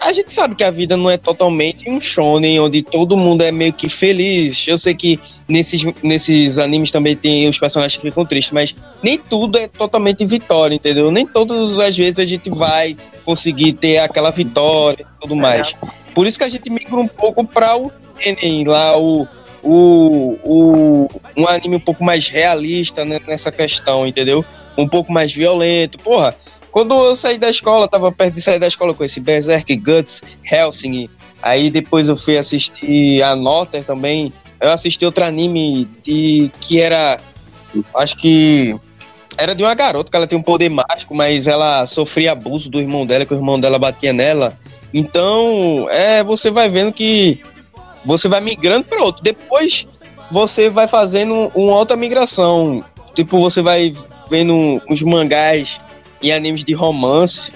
A 0.00 0.12
gente 0.12 0.30
sabe 0.30 0.54
que 0.54 0.64
a 0.64 0.70
vida 0.70 0.96
não 0.96 1.10
é 1.10 1.16
totalmente 1.16 1.88
um 1.88 2.00
shonen, 2.00 2.60
onde 2.60 2.82
todo 2.82 3.16
mundo 3.16 3.42
é 3.42 3.52
meio 3.52 3.72
que 3.72 3.88
feliz. 3.88 4.66
Eu 4.66 4.76
sei 4.76 4.94
que 4.94 5.18
nesses, 5.48 5.82
nesses 6.02 6.58
animes 6.58 6.90
também 6.90 7.16
tem 7.16 7.48
os 7.48 7.58
personagens 7.58 7.96
que 7.96 8.08
ficam 8.08 8.24
tristes, 8.24 8.52
mas 8.52 8.74
nem 9.02 9.18
tudo 9.18 9.58
é 9.58 9.68
totalmente 9.68 10.24
vitória, 10.24 10.74
entendeu? 10.74 11.10
Nem 11.10 11.26
todas 11.26 11.78
as 11.78 11.96
vezes 11.96 12.18
a 12.18 12.26
gente 12.26 12.50
vai 12.50 12.96
conseguir 13.24 13.72
ter 13.74 13.98
aquela 13.98 14.30
vitória 14.30 15.02
e 15.02 15.20
tudo 15.20 15.34
mais. 15.34 15.74
Por 16.14 16.26
isso 16.26 16.38
que 16.38 16.44
a 16.44 16.48
gente 16.48 16.68
migra 16.70 16.96
um 16.96 17.08
pouco 17.08 17.44
para 17.44 17.76
o 17.76 17.90
shonen 18.18 18.64
lá, 18.64 18.98
o, 18.98 19.26
o, 19.66 20.38
o, 20.44 21.08
um 21.36 21.48
anime 21.48 21.76
um 21.76 21.80
pouco 21.80 22.04
mais 22.04 22.28
realista 22.28 23.04
nessa 23.04 23.50
questão, 23.50 24.06
entendeu? 24.06 24.44
Um 24.78 24.88
pouco 24.88 25.12
mais 25.12 25.34
violento. 25.34 25.98
Porra, 25.98 26.34
quando 26.70 26.94
eu 26.94 27.16
saí 27.16 27.36
da 27.36 27.50
escola, 27.50 27.88
tava 27.88 28.12
perto 28.12 28.34
de 28.34 28.42
sair 28.42 28.60
da 28.60 28.68
escola 28.68 28.94
com 28.94 29.02
esse 29.02 29.18
Berserk 29.18 29.74
Guts 29.76 30.22
Helsing. 30.44 31.08
Aí 31.42 31.68
depois 31.68 32.08
eu 32.08 32.16
fui 32.16 32.38
assistir 32.38 33.22
a 33.22 33.34
Notter 33.34 33.82
também. 33.82 34.32
Eu 34.60 34.70
assisti 34.70 35.04
outro 35.04 35.24
anime 35.24 35.88
de 36.04 36.50
que 36.60 36.80
era. 36.80 37.18
Acho 37.96 38.16
que. 38.16 38.76
Era 39.38 39.54
de 39.54 39.62
uma 39.62 39.74
garota 39.74 40.10
que 40.10 40.16
ela 40.16 40.26
tem 40.26 40.38
um 40.38 40.42
poder 40.42 40.70
mágico, 40.70 41.14
mas 41.14 41.46
ela 41.46 41.86
sofria 41.86 42.32
abuso 42.32 42.70
do 42.70 42.80
irmão 42.80 43.04
dela, 43.04 43.26
que 43.26 43.34
o 43.34 43.36
irmão 43.36 43.60
dela 43.60 43.78
batia 43.78 44.12
nela. 44.12 44.58
Então, 44.94 45.88
é, 45.90 46.22
você 46.22 46.50
vai 46.50 46.70
vendo 46.70 46.90
que 46.90 47.42
você 48.06 48.28
vai 48.28 48.40
migrando 48.40 48.84
para 48.84 49.02
outro. 49.02 49.22
Depois 49.22 49.86
você 50.30 50.70
vai 50.70 50.88
fazendo 50.88 51.50
uma 51.54 51.76
outra 51.76 51.96
migração. 51.96 52.82
Tipo, 53.14 53.38
você 53.40 53.60
vai 53.60 53.92
vendo 54.30 54.80
uns 54.88 55.02
mangás 55.02 55.80
e 56.22 56.32
animes 56.32 56.64
de 56.64 56.72
romance. 56.72 57.52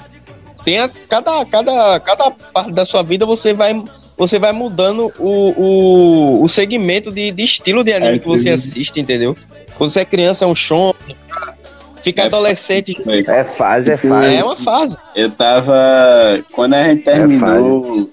Tem 0.64 0.78
a, 0.78 0.90
cada, 1.08 1.44
cada, 1.46 2.00
cada 2.00 2.30
parte 2.30 2.72
da 2.72 2.84
sua 2.84 3.02
vida 3.02 3.24
você 3.24 3.54
vai 3.54 3.82
você 4.16 4.38
vai 4.38 4.52
mudando 4.52 5.10
o, 5.18 5.54
o, 5.56 6.42
o 6.44 6.48
segmento 6.48 7.10
de, 7.10 7.30
de 7.32 7.42
estilo 7.42 7.82
de 7.82 7.90
anime 7.94 8.16
É, 8.16 8.18
que 8.18 8.28
você 8.28 8.50
assiste, 8.50 9.00
entendeu? 9.00 9.34
Quando 9.78 9.88
você 9.88 10.00
é 10.00 10.04
criança 10.04 10.44
é 10.44 10.48
um 10.48 10.54
show, 10.54 10.94
fica 12.02 12.22
É 12.22 12.26
adolescente 12.26 12.94
É 13.08 13.44
fase, 13.44 13.90
é 13.90 13.96
Tipo, 13.96 14.08
fase. 14.08 14.34
é 14.34 14.44
uma 14.44 14.56
fase. 14.56 14.98
Eu 15.14 15.30
tava. 15.30 15.74
Quando 16.52 16.74
a 16.74 16.84
gente 16.84 17.02
terminou 17.04 18.10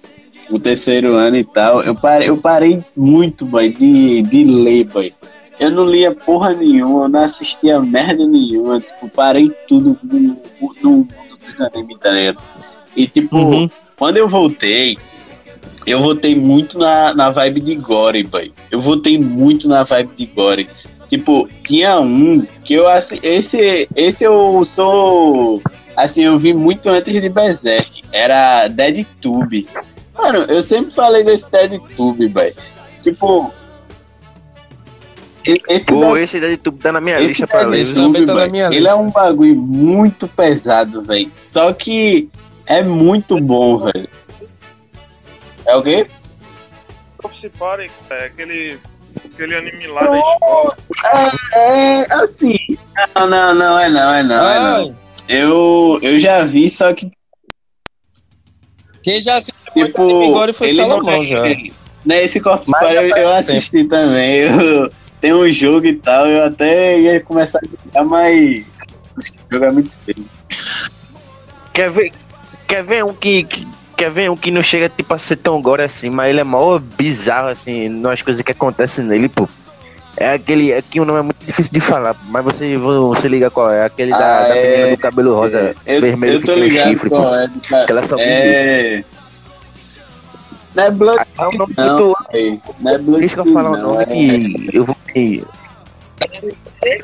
o 0.49 0.59
terceiro 0.59 1.15
ano 1.15 1.37
e 1.37 1.43
tal, 1.43 1.81
eu 1.83 1.95
parei, 1.95 2.29
eu 2.29 2.37
parei 2.37 2.83
muito, 2.95 3.45
boy, 3.45 3.69
de, 3.69 4.21
de 4.23 4.43
ler, 4.43 4.85
boy. 4.85 5.13
Eu 5.59 5.71
não 5.71 5.85
lia 5.85 6.13
porra 6.13 6.53
nenhuma, 6.53 7.05
eu 7.05 7.09
não 7.09 7.19
assistia 7.21 7.79
merda 7.79 8.25
nenhuma, 8.25 8.79
tipo, 8.79 9.09
parei 9.09 9.51
tudo 9.67 9.97
no, 10.03 10.35
no 10.81 10.91
mundo 10.91 11.09
dos 11.41 11.59
animes, 11.61 11.97
tá 11.97 12.11
ligado? 12.11 12.41
E 12.95 13.07
tipo, 13.07 13.35
Uhum. 13.35 13.69
quando 13.97 14.17
eu 14.17 14.29
voltei, 14.29 14.97
eu 15.85 15.99
voltei 15.99 16.35
muito 16.35 16.77
na, 16.77 17.13
na 17.15 17.29
vibe 17.31 17.61
de 17.61 17.75
Gore, 17.75 18.23
boy. 18.23 18.51
Eu 18.69 18.79
voltei 18.79 19.17
muito 19.17 19.67
na 19.67 19.83
vibe 19.83 20.15
de 20.15 20.25
Gore. 20.27 20.69
Tipo, 21.09 21.47
tinha 21.63 21.99
um 21.99 22.45
que 22.65 22.73
eu 22.73 22.87
assim, 22.87 23.17
esse 23.23 23.87
esse 23.95 24.25
eu 24.25 24.63
sou 24.65 25.61
assim, 25.95 26.25
eu 26.25 26.37
vi 26.37 26.53
muito 26.53 26.89
antes 26.89 27.13
de 27.13 27.29
Berserk. 27.29 28.03
Era 28.11 28.67
Dead 28.67 29.05
Tube. 29.21 29.67
Mano, 30.17 30.39
eu 30.49 30.63
sempre 30.63 30.91
falei 30.93 31.23
desse 31.23 31.49
Dead 31.51 31.79
Tube, 31.95 32.27
boy. 32.29 32.53
Tipo, 33.03 33.53
esse 35.45 35.85
Pô, 35.85 36.13
da- 36.13 36.21
esse 36.21 36.39
daí 36.39 36.57
tu 36.57 36.71
tá 36.71 36.91
na 36.91 36.99
minha 36.99 37.17
esse 37.17 37.27
lista 37.29 37.47
pra 37.47 37.61
ler. 37.61 37.85
Tube, 37.93 38.25
tá 38.25 38.33
na 38.33 38.47
minha 38.47 38.65
ele 38.67 38.75
lista. 38.79 38.89
é 38.89 38.95
um 38.95 39.09
bagulho 39.09 39.55
muito 39.55 40.27
pesado, 40.27 41.01
velho. 41.03 41.31
Só 41.39 41.71
que 41.71 42.29
é 42.65 42.81
muito 42.83 43.39
bom, 43.39 43.77
velho. 43.77 44.09
É 45.65 45.75
o 45.75 45.83
quê? 45.83 46.07
Party, 47.59 47.91
é 48.09 48.25
aquele, 48.25 48.79
aquele 49.25 49.55
anime 49.55 49.87
lá 49.87 50.01
da 50.07 50.17
escola. 50.17 50.77
É, 51.53 52.13
assim. 52.13 52.55
Não, 53.15 53.27
não, 53.27 53.53
não 53.53 53.79
é 53.79 53.89
não, 53.89 54.13
é 54.13 54.23
não, 54.23 54.49
é 54.49 54.59
não. 54.59 54.95
Eu, 55.27 55.99
eu 56.01 56.17
já 56.19 56.43
vi, 56.45 56.69
só 56.69 56.93
que, 56.93 57.11
quem 59.03 59.19
já 59.21 59.35
assistiu 59.35 59.66
tipo, 59.85 60.23
Agora 60.29 60.53
foi 60.53 60.69
ele 60.69 60.77
não 60.81 60.89
Salomão 60.89 61.21
é, 61.23 61.25
já. 61.25 61.41
Né, 62.05 62.23
esse 62.23 62.39
Corpus 62.39 62.67
Mas 62.67 62.93
eu, 62.95 63.01
eu 63.03 63.13
tempo. 63.13 63.29
assisti 63.29 63.83
também. 63.85 64.35
Eu, 64.41 64.91
tem 65.19 65.33
um 65.33 65.49
jogo 65.49 65.85
e 65.87 65.95
tal, 65.95 66.27
eu 66.27 66.43
até 66.45 66.99
ia 66.99 67.19
começar 67.21 67.59
a 67.59 67.67
jogar, 67.67 68.03
mas 68.05 68.59
o 69.17 69.53
jogo 69.53 69.65
é 69.65 69.71
muito 69.71 69.99
feio. 70.01 70.25
Quer 71.73 71.89
ver, 71.91 72.11
quer 72.67 72.83
ver 72.83 73.03
um 73.03 73.13
que, 73.13 73.43
que- 73.43 73.67
quer 73.95 74.09
ver 74.11 74.29
um 74.31 74.37
que 74.37 74.51
não 74.51 74.61
chega 74.63 74.89
tipo 74.89 75.13
a 75.13 75.17
ser 75.17 75.35
tão 75.37 75.61
gore 75.61 75.81
assim, 75.83 76.09
mas 76.09 76.29
ele 76.29 76.39
é 76.39 76.43
mó 76.43 76.77
bizarro 76.79 77.47
assim, 77.49 77.89
nas 77.89 78.21
coisas 78.21 78.41
que 78.41 78.51
acontecem 78.51 79.05
nele, 79.05 79.27
pô. 79.29 79.47
É 80.19 80.33
aquele, 80.33 80.73
aqui 80.73 80.99
o 80.99 81.05
nome 81.05 81.19
é 81.19 81.21
muito 81.21 81.45
difícil 81.45 81.71
de 81.71 81.79
falar, 81.79 82.15
mas 82.29 82.43
você, 82.43 82.75
você 82.77 83.27
liga 83.27 83.51
qual 83.51 83.69
é, 83.71 83.85
aquele 83.85 84.11
da, 84.11 84.17
Ah, 84.39 84.47
da 84.47 84.55
é- 84.55 84.67
menina 84.67 84.87
do 84.87 84.97
cabelo 84.97 85.35
rosa, 85.35 85.75
eu, 85.85 86.01
vermelho 86.01 86.33
eu 86.35 86.39
que 86.39 86.45
tô 86.47 86.53
tem 86.55 86.63
ligado 86.63 86.89
chifre, 86.89 87.09
qual 87.09 87.23
pô. 87.23 87.35
é, 87.35 87.47
cara. 87.69 87.85
Que 87.85 87.91
ela 87.91 88.03
só 88.03 88.15
É. 88.19 89.03
Não 90.77 90.83
é 90.83 90.91
Blood 90.91 91.25
É 91.39 91.47
um 91.47 91.51
nome 91.53 91.73
Não. 91.75 91.87
muito 91.97 92.15
Não 92.79 92.91
é 92.93 92.97
Blood 92.99 93.19
Deixa 93.19 93.39
eu 93.41 93.53
falar 93.53 93.69
o 93.71 93.77
não, 93.77 93.93
nome 93.93 94.03
é- 94.03 94.69
que 94.69 94.69
eu 94.77 94.85
vou. 94.85 94.95
É, 96.81 97.01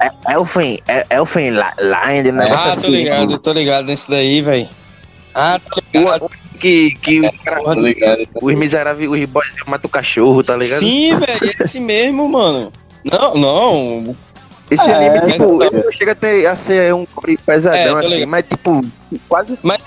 é 0.00 0.34
Elfen, 0.34 0.78
é 0.88 1.06
Elfen 1.10 1.50
La- 1.50 1.74
Lion, 1.78 2.30
um 2.32 2.36
negócio 2.36 2.54
Ah, 2.54 2.62
tô 2.72 2.80
assim. 2.80 2.90
ligado, 2.92 3.38
tô 3.38 3.52
ligado 3.52 3.86
nesse 3.86 4.08
daí, 4.08 4.40
velho. 4.40 4.68
Ah, 5.34 5.58
tô 5.58 5.80
ligado. 5.92 6.30
Que, 6.60 6.92
que 7.02 7.20
o 7.20 7.32
cara- 7.44 7.60
Tô 7.60 7.74
ligado. 7.74 8.22
os 8.40 8.54
miseráveis, 8.54 9.10
os 9.10 9.24
boys 9.26 9.54
matam 9.66 9.88
o 9.88 9.90
cachorro, 9.90 10.42
tá 10.42 10.56
ligado? 10.56 10.78
Sim, 10.78 11.14
velho, 11.16 11.50
é 11.60 11.62
esse 11.64 11.78
mesmo, 11.80 12.28
mano. 12.28 12.72
Não, 13.04 13.34
não. 13.34 14.16
Esse 14.74 14.90
É, 14.90 14.94
anime, 14.94 15.32
tipo, 15.32 15.58
tá- 15.58 15.66
ele 15.66 15.82
não 15.84 15.92
chega 15.92 16.12
a, 16.12 16.14
ter, 16.14 16.46
a 16.46 16.56
ser 16.56 16.94
um 16.94 17.06
É, 17.26 17.36
pesadão 17.44 17.92
tô 17.94 17.98
assim, 17.98 18.08
ligado. 18.14 18.28
mas 18.30 18.44
tipo, 18.48 18.84
quase, 19.28 19.58
Mas 19.62 19.78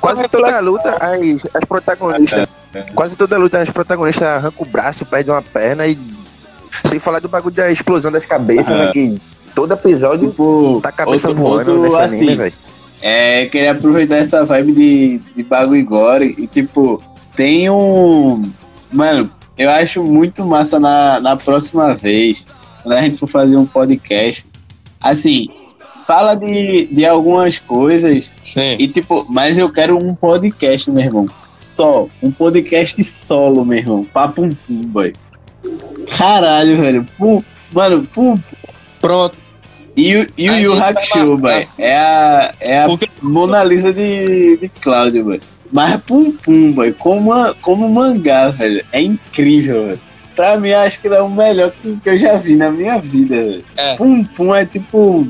quase 0.00 0.28
toda 0.28 0.56
a 0.56 0.60
luta, 0.60 0.90
as, 1.00 1.54
as 1.54 1.64
protagonistas, 1.68 2.48
quase 2.94 3.16
toda 3.16 3.36
a 3.36 3.38
luta, 3.38 3.58
as 3.60 3.70
protagonistas 3.70 4.26
arrancam 4.28 4.66
o 4.66 4.70
braço, 4.70 5.04
perdem 5.06 5.32
uma 5.34 5.42
perna 5.42 5.86
e. 5.86 5.98
Sem 6.84 6.98
falar 6.98 7.20
do 7.20 7.28
bagulho 7.28 7.54
da 7.54 7.70
explosão 7.72 8.12
das 8.12 8.26
cabeças, 8.26 8.76
né? 8.76 8.90
Que 8.92 9.18
todo 9.54 9.72
episódio 9.72 10.28
Tipo, 10.28 10.78
tá 10.82 10.90
a 10.90 10.92
cabeça 10.92 11.28
outro- 11.28 11.42
voando 11.42 11.56
outro, 11.72 11.82
nesse 11.82 11.96
anime, 11.96 12.26
assim, 12.28 12.36
velho. 12.36 12.54
É, 13.00 13.46
queria 13.46 13.72
aproveitar 13.72 14.16
essa 14.16 14.44
vibe 14.44 14.72
de, 14.72 15.18
de 15.34 15.42
bagulho 15.42 15.84
gore 15.86 16.34
e, 16.36 16.46
tipo, 16.46 17.02
tem 17.34 17.70
um. 17.70 18.42
Mano, 18.92 19.30
eu 19.56 19.70
acho 19.70 20.02
muito 20.02 20.44
massa 20.44 20.78
na, 20.78 21.18
na 21.20 21.34
próxima 21.36 21.94
vez, 21.94 22.44
quando 22.86 22.98
a 22.98 23.02
gente 23.02 23.18
for 23.18 23.26
fazer 23.28 23.56
um 23.56 23.66
podcast. 23.66 24.46
Assim, 25.00 25.48
fala 26.06 26.34
de, 26.36 26.86
de 26.86 27.04
algumas 27.04 27.58
coisas 27.58 28.30
Sim. 28.44 28.76
e, 28.78 28.86
tipo, 28.86 29.26
mas 29.28 29.58
eu 29.58 29.68
quero 29.68 29.98
um 29.98 30.14
podcast, 30.14 30.88
meu 30.88 31.02
irmão. 31.02 31.26
Só. 31.52 32.06
Um 32.22 32.30
podcast 32.30 33.02
solo, 33.02 33.64
meu 33.64 33.78
irmão. 33.78 34.06
Papo 34.12 34.42
um 34.42 34.50
pum, 34.50 34.80
boy. 34.82 35.12
Caralho, 36.16 36.76
velho. 36.76 37.06
Pum, 37.18 37.42
mano, 37.72 38.06
pum. 38.14 38.36
Pronto. 39.00 39.36
E, 39.96 40.14
o- 40.16 40.26
e 40.38 40.48
o 40.50 40.54
Yu 40.56 40.74
Hakusho, 40.74 41.36
boy. 41.38 41.66
É 41.78 41.96
a, 41.96 42.52
é 42.60 42.82
a 42.82 42.86
Porque- 42.86 43.08
Mona 43.20 43.64
Lisa 43.64 43.92
de, 43.92 44.58
de 44.58 44.68
Cláudio, 44.80 45.24
boy. 45.24 45.40
Mas 45.72 46.00
Pum 46.02 46.30
Pum, 46.30 46.70
boy, 46.70 46.92
como, 46.92 47.32
a- 47.32 47.52
como 47.60 47.88
mangá, 47.88 48.50
velho. 48.50 48.84
É 48.92 49.02
incrível, 49.02 49.86
velho. 49.88 50.00
Pra 50.36 50.58
mim, 50.58 50.70
acho 50.70 51.00
que 51.00 51.08
ele 51.08 51.14
é 51.14 51.22
o 51.22 51.30
melhor 51.30 51.70
que, 51.70 51.96
que 51.96 52.08
eu 52.10 52.18
já 52.18 52.36
vi 52.36 52.54
na 52.54 52.70
minha 52.70 52.98
vida. 52.98 53.58
É. 53.76 53.96
Pum 53.96 54.22
Pum 54.22 54.54
é 54.54 54.66
tipo. 54.66 55.26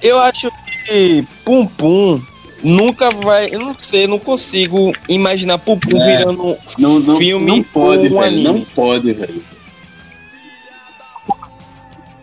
Eu 0.00 0.18
acho 0.20 0.48
que 0.86 1.26
Pum 1.44 1.66
Pum 1.66 2.22
nunca 2.62 3.10
vai. 3.10 3.52
Eu 3.52 3.58
não 3.58 3.74
sei, 3.76 4.06
não 4.06 4.20
consigo 4.20 4.92
imaginar 5.08 5.58
Pum 5.58 5.76
Pum 5.76 6.00
É. 6.00 6.18
virando 6.18 6.46
um 6.46 6.56
Não, 6.78 7.00
não, 7.00 7.16
filme 7.16 7.46
não 7.46 7.62
pode, 7.64 8.06
um 8.06 8.20
velho. 8.20 8.42
Não 8.42 8.50
anime. 8.52 8.66
pode, 8.74 9.12
velho. 9.12 9.44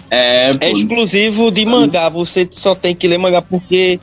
É. 0.09 0.51
É 0.61 0.71
exclusivo 0.71 1.51
de 1.51 1.65
mangá, 1.65 2.07
você 2.07 2.47
só 2.49 2.73
tem 2.73 2.95
que 2.95 3.07
ler 3.07 3.17
mangá 3.17 3.41
porque 3.41 3.99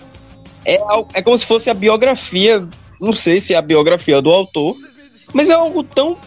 é, 0.66 0.78
é 1.14 1.22
como 1.22 1.38
se 1.38 1.46
fosse 1.46 1.70
a 1.70 1.74
biografia, 1.74 2.66
não 3.00 3.12
sei 3.12 3.40
se 3.40 3.54
é 3.54 3.56
a 3.56 3.62
biografia 3.62 4.20
do 4.20 4.30
autor, 4.30 4.76
mas 5.32 5.48
é 5.48 5.54
algo 5.54 5.82
tão, 5.82 6.18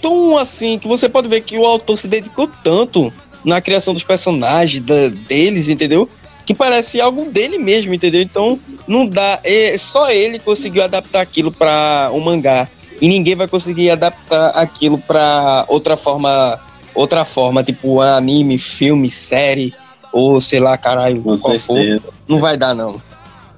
tão 0.00 0.36
assim, 0.38 0.78
que 0.78 0.86
você 0.88 1.08
pode 1.08 1.28
ver 1.28 1.40
que 1.42 1.56
o 1.58 1.64
autor 1.66 1.96
se 1.96 2.06
dedicou 2.08 2.48
tanto 2.62 3.12
na 3.44 3.60
criação 3.60 3.94
dos 3.94 4.04
personagens, 4.04 4.84
da- 4.84 5.08
deles, 5.08 5.68
entendeu? 5.68 6.08
que 6.44 6.54
parece 6.54 7.00
algo 7.00 7.24
dele 7.28 7.58
mesmo, 7.58 7.92
entendeu? 7.92 8.22
Então 8.22 8.56
não 8.86 9.04
dá, 9.04 9.40
é, 9.42 9.76
só 9.76 10.12
ele 10.12 10.38
conseguiu 10.38 10.84
adaptar 10.84 11.20
aquilo 11.20 11.50
para 11.50 12.08
um 12.14 12.20
mangá 12.20 12.68
e 13.00 13.08
ninguém 13.08 13.34
vai 13.34 13.48
conseguir 13.48 13.90
adaptar 13.90 14.50
aquilo 14.50 14.96
para 14.96 15.64
outra 15.66 15.96
forma, 15.96 16.60
outra 16.94 17.24
forma, 17.24 17.64
tipo 17.64 18.00
anime, 18.00 18.58
filme, 18.58 19.10
série 19.10 19.74
ou 20.12 20.40
sei 20.40 20.60
lá, 20.60 20.78
caralho, 20.78 21.16
Com 21.20 21.36
qual 21.36 21.58
certeza. 21.58 22.00
for. 22.00 22.14
Não 22.28 22.38
vai 22.38 22.56
dar 22.56 22.76
não. 22.76 23.02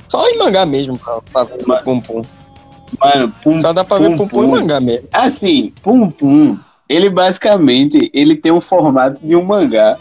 Só 0.08 0.26
em 0.26 0.38
mangá 0.38 0.64
mesmo, 0.64 0.98
pra, 0.98 1.44
pra. 1.44 1.82
Mano, 3.00 3.32
Pum 3.42 3.60
Só 3.60 3.72
dá 3.72 3.84
pra 3.84 3.98
ver 3.98 4.10
Pum 4.10 4.16
Pum 4.16 4.28
Pum 4.28 4.40
Pum. 4.42 4.50
mangá 4.50 4.80
mesmo. 4.80 5.06
Assim, 5.12 5.72
Pum 5.82 6.10
Pum, 6.10 6.58
ele 6.88 7.08
basicamente 7.08 8.10
ele 8.12 8.34
tem 8.34 8.52
um 8.52 8.60
formato 8.60 9.24
de 9.24 9.36
um 9.36 9.44
mangá. 9.44 9.96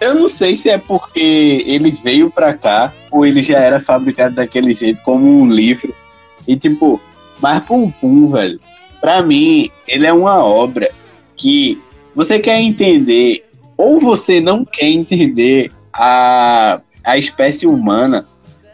Eu 0.00 0.14
não 0.14 0.28
sei 0.28 0.56
se 0.56 0.70
é 0.70 0.78
porque 0.78 1.64
ele 1.66 1.90
veio 1.90 2.30
pra 2.30 2.54
cá 2.54 2.92
ou 3.10 3.26
ele 3.26 3.42
já 3.42 3.58
era 3.58 3.80
fabricado 3.80 4.36
daquele 4.36 4.74
jeito, 4.74 5.02
como 5.02 5.26
um 5.26 5.50
livro. 5.50 5.94
E 6.46 6.56
tipo, 6.56 7.00
mas 7.40 7.64
Pum 7.64 7.90
Pum, 7.90 8.30
velho, 8.30 8.60
pra 9.00 9.22
mim, 9.22 9.70
ele 9.86 10.06
é 10.06 10.12
uma 10.12 10.44
obra 10.44 10.90
que 11.36 11.80
você 12.14 12.38
quer 12.38 12.60
entender 12.60 13.44
ou 13.76 14.00
você 14.00 14.40
não 14.40 14.64
quer 14.64 14.86
entender 14.86 15.70
a, 15.92 16.80
a 17.04 17.16
espécie 17.16 17.66
humana, 17.66 18.24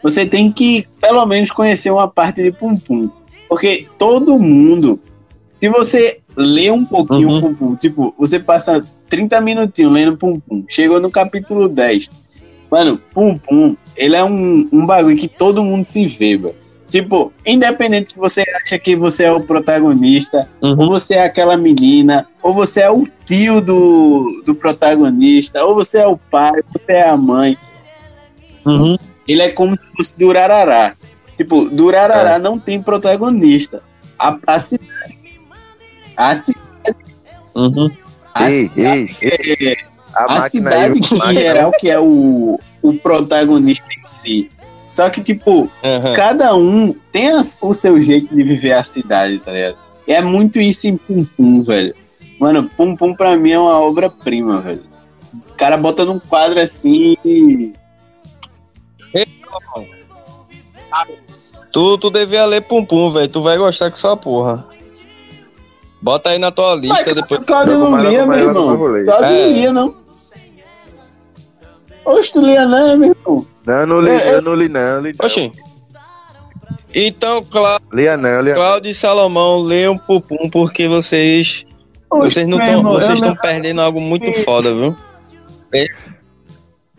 você 0.01 0.25
tem 0.25 0.51
que 0.51 0.87
pelo 0.99 1.25
menos 1.25 1.51
conhecer 1.51 1.91
uma 1.91 2.07
parte 2.07 2.41
de 2.41 2.51
Pum 2.51 2.75
Pum. 2.75 3.09
Porque 3.47 3.87
todo 3.97 4.39
mundo, 4.39 4.99
se 5.61 5.69
você 5.69 6.19
lê 6.35 6.69
um 6.71 6.83
pouquinho 6.85 7.29
Uhum. 7.29 7.41
Pum 7.41 7.53
Pum, 7.55 7.75
tipo, 7.75 8.13
você 8.17 8.39
passa 8.39 8.81
30 9.09 9.39
minutinhos 9.41 9.91
lendo 9.91 10.17
Pum 10.17 10.39
Pum, 10.39 10.63
chegou 10.67 10.99
no 10.99 11.09
capítulo 11.11 11.67
10. 11.69 12.09
Mano, 12.71 12.99
Pum 13.13 13.37
Pum, 13.37 13.75
ele 13.95 14.15
é 14.15 14.23
um, 14.23 14.67
um 14.71 14.85
bagulho 14.85 15.15
que 15.15 15.27
todo 15.27 15.63
mundo 15.63 15.85
se 15.85 16.07
vê, 16.07 16.35
velho. 16.37 16.55
Tipo, 16.89 17.33
independente 17.45 18.11
se 18.13 18.19
você 18.19 18.43
acha 18.63 18.77
que 18.77 18.95
você 18.95 19.23
é 19.23 19.31
o 19.31 19.41
protagonista, 19.41 20.47
ou 20.61 20.69
Uhum. 20.71 20.87
você 20.87 21.15
é 21.15 21.23
aquela 21.23 21.57
menina, 21.57 22.27
ou 22.43 22.53
você 22.53 22.81
é 22.81 22.91
o 22.91 23.07
tio 23.25 23.59
do, 23.59 24.43
do 24.45 24.53
protagonista, 24.53 25.63
ou 25.65 25.73
você 25.73 25.97
é 25.99 26.07
o 26.07 26.15
pai, 26.17 26.51
ou 26.57 26.63
você 26.75 26.93
é 26.93 27.09
a 27.09 27.17
mãe. 27.17 27.57
Uhum. 28.65 28.97
Ele 29.27 29.41
é 29.41 29.49
como 29.51 29.75
se 29.75 29.81
fosse 29.97 30.17
Durarará. 30.17 30.93
Tipo, 31.37 31.69
Durarará 31.69 32.39
não 32.39 32.57
tem 32.59 32.81
protagonista. 32.81 33.83
A, 34.17 34.37
a 34.47 34.59
cidade. 34.59 35.19
A, 36.15 36.35
ci- 36.35 36.55
Uhum. 37.53 37.89
a 38.33 38.49
Ei, 38.51 38.69
ei, 38.75 39.15
ei. 39.21 39.77
A, 40.13 40.23
a 40.33 40.43
aí, 40.45 40.49
cidade 40.49 40.97
em 40.99 41.17
máquina. 41.17 41.33
geral 41.33 41.71
que 41.79 41.89
é 41.89 41.99
o, 41.99 42.59
o 42.81 42.93
protagonista 42.99 43.85
em 43.91 44.07
si. 44.07 44.51
Só 44.89 45.09
que, 45.09 45.21
tipo, 45.21 45.61
Uhum. 45.83 46.13
cada 46.15 46.55
um 46.55 46.93
tem 47.11 47.29
as- 47.31 47.57
o 47.61 47.73
seu 47.73 48.01
jeito 48.01 48.33
de 48.33 48.43
viver 48.43 48.71
a 48.73 48.83
cidade, 48.83 49.39
tá 49.39 49.51
ligado? 49.51 49.77
E 50.07 50.13
é 50.13 50.21
muito 50.21 50.59
isso 50.59 50.87
em 50.87 50.95
Pum 50.95 51.25
Pum, 51.25 51.63
velho. 51.63 51.93
Mano, 52.39 52.69
Pum 52.77 52.95
Pum 52.95 53.13
pra 53.13 53.35
mim 53.35 53.51
é 53.51 53.59
uma 53.59 53.79
obra-prima, 53.79 54.61
velho. 54.61 54.83
O 55.33 55.53
cara 55.57 55.75
bota 55.75 56.05
num 56.05 56.19
quadro 56.19 56.59
assim 56.61 57.17
e. 57.25 57.73
Tu, 61.75 61.97
tu 61.97 62.09
devia 62.09 62.45
ler 62.45 62.61
Pum 62.61 62.85
Pum, 62.85 63.09
velho. 63.11 63.27
Tu 63.27 63.41
vai 63.41 63.57
gostar 63.57 63.91
que 63.91 63.99
só 63.99 64.15
porra. 64.15 64.65
Bota 66.01 66.29
aí 66.29 66.39
na 66.39 66.49
tua 66.49 66.73
lista 66.75 67.03
Mas, 67.05 67.15
depois. 67.15 67.41
Cláudio 67.43 67.73
Joga 67.73 67.89
não 67.89 67.97
lia, 68.09 68.25
meu 68.25 68.39
irmão. 68.39 68.75
rolê. 68.77 69.03
Cláudio 69.03 69.27
É. 69.27 69.45
não 69.45 69.51
lia, 69.51 69.73
não. 69.73 69.95
Oxe, 72.05 72.31
tu 72.31 72.39
lia 72.39 72.65
não, 72.65 72.97
meu 72.97 73.09
irmão. 73.09 73.45
Não, 73.65 73.73
eu 73.73 73.87
não 73.87 73.99
li, 73.99 74.09
É, 74.11 74.15
é- 74.29 74.35
eu 74.35 74.41
não 74.41 74.55
li 74.55 74.69
não, 74.69 75.01
li 75.01 75.11
não. 75.19 75.25
Oxi. 75.25 75.51
Então, 76.93 77.43
Clá- 77.43 77.81
Lia 77.91 78.15
não, 78.15 78.39
lia 78.39 78.53
Cláudio 78.55 78.89
e 78.91 78.95
Salomão, 78.95 79.59
leiam 79.59 79.97
Pum 79.97 80.21
Pum 80.21 80.49
porque 80.49 80.87
vocês. 80.87 81.65
Oxe, 82.09 82.29
vocês 82.35 82.47
não 82.47 82.57
estão 83.13 83.35
perdendo 83.35 83.81
algo 83.81 83.99
muito 83.99 84.31
foda, 84.45 84.73
viu? 84.73 84.95
Ne- 85.73 85.89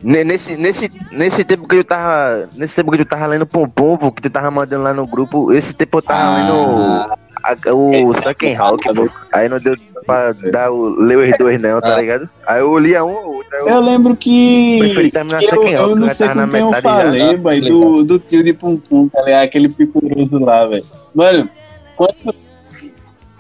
Nesse, 0.02 0.56
nesse, 0.56 0.90
nesse 1.11 1.42
tempo 1.42 1.66
que 1.66 1.76
eu 1.76 1.85
tava. 1.85 2.48
Nesse 2.54 2.76
tempo 2.76 2.90
que 2.92 3.00
eu 3.00 3.06
tava 3.06 3.26
lendo 3.26 3.46
pô, 3.46 3.66
que 4.12 4.20
tu 4.22 4.28
tava 4.30 4.50
mandando 4.50 4.82
lá 4.85 4.92
no 4.92 5.06
grupo, 5.06 5.52
esse 5.52 5.74
tempo 5.74 5.98
eu 5.98 6.02
tava 6.02 6.20
Ah. 6.20 6.37
lendo 6.37 7.16
a- 7.42 7.74
o 7.74 8.12
Sunken 8.20 8.56
Hawk, 8.56 8.82
pô. 8.94 9.09
Aí 9.32 9.48
não 9.48 9.59
deu 9.59 9.74
pra 10.04 10.32
dar 10.32 10.70
o, 10.70 10.88
ler 10.88 11.16
os 11.32 11.38
dois 11.38 11.61
não, 11.61 11.80
tá 11.80 11.96
Ah. 11.96 12.00
ligado? 12.00 12.28
Aí 12.46 12.61
eu 12.61 12.78
lia 12.78 13.04
um 13.04 13.11
ou 13.11 13.37
outro. 13.37 13.56
Eu, 13.56 13.68
Eu 13.68 13.80
lembro 13.80 14.14
que. 14.14 14.76
preferi 14.80 15.11
terminar 15.11 15.38
que 15.38 15.46
eu, 15.46 15.50
Sunken 15.54 15.76
Hawk, 15.76 15.90
eu 15.90 15.96
não 15.96 16.09
sei 16.09 16.26
tava 16.28 16.40
na 16.40 16.46
com 16.46 16.52
quem 16.52 16.61
eu 16.61 16.70
metade 16.70 17.18
já. 17.18 17.26
falei, 17.26 17.37
boy, 17.38 17.61
do, 17.62 18.04
do 18.04 18.18
tio 18.18 18.44
de 18.44 18.52
Pum, 18.52 18.76
tá 19.09 19.22
ligado? 19.22 19.44
Aquele 19.44 19.68
picuroso 19.70 20.38
lá, 20.38 20.66
velho. 20.66 20.85
Mano, 21.14 21.48
quando. 21.96 22.35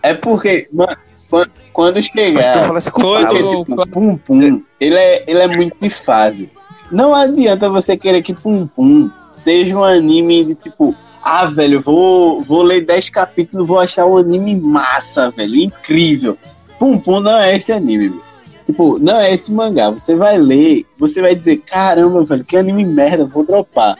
É 0.02 0.14
porque, 0.14 0.68
mano, 0.72 0.96
quando, 1.28 1.50
quando 1.72 2.02
chegar. 2.02 2.64
fala 2.66 2.78
assim 2.78 2.90
com 2.90 3.00
Foi 3.00 3.24
Paulo, 3.26 3.38
do- 3.40 3.64
Porque, 3.64 3.82
tipo, 3.82 3.88
Pum 3.90 4.16
Pum, 4.16 4.62
ele 4.80 4.94
é, 4.96 5.24
ele 5.26 5.38
é 5.40 5.48
muito 5.48 5.76
de 5.80 5.90
fase. 5.90 6.50
Não 6.90 7.14
adianta 7.14 7.68
você 7.68 7.96
querer 7.96 8.22
que 8.22 8.32
Pum 8.34 8.66
Pum 8.66 9.10
seja 9.42 9.76
um 9.76 9.84
anime 9.84 10.44
de 10.44 10.54
tipo, 10.54 10.94
ah, 11.22 11.46
velho, 11.46 11.80
vou, 11.82 12.40
vou 12.40 12.62
ler 12.62 12.84
10 12.84 13.10
capítulos, 13.10 13.66
vou 13.66 13.78
achar 13.78 14.06
um 14.06 14.16
anime 14.16 14.54
massa, 14.56 15.30
velho, 15.30 15.56
incrível. 15.56 16.36
Pum 16.78 16.98
Pum 16.98 17.20
não 17.20 17.36
é 17.38 17.56
esse 17.56 17.72
anime, 17.72 18.08
velho. 18.08 18.22
Tipo, 18.64 18.98
não 18.98 19.20
é 19.20 19.32
esse 19.32 19.52
mangá. 19.52 19.90
Você 19.90 20.16
vai 20.16 20.36
ler, 20.38 20.84
você 20.98 21.20
vai 21.20 21.34
dizer, 21.36 21.58
caramba, 21.58 22.24
velho, 22.24 22.44
que 22.44 22.56
anime 22.56 22.84
merda, 22.84 23.24
vou 23.24 23.44
dropar. 23.44 23.96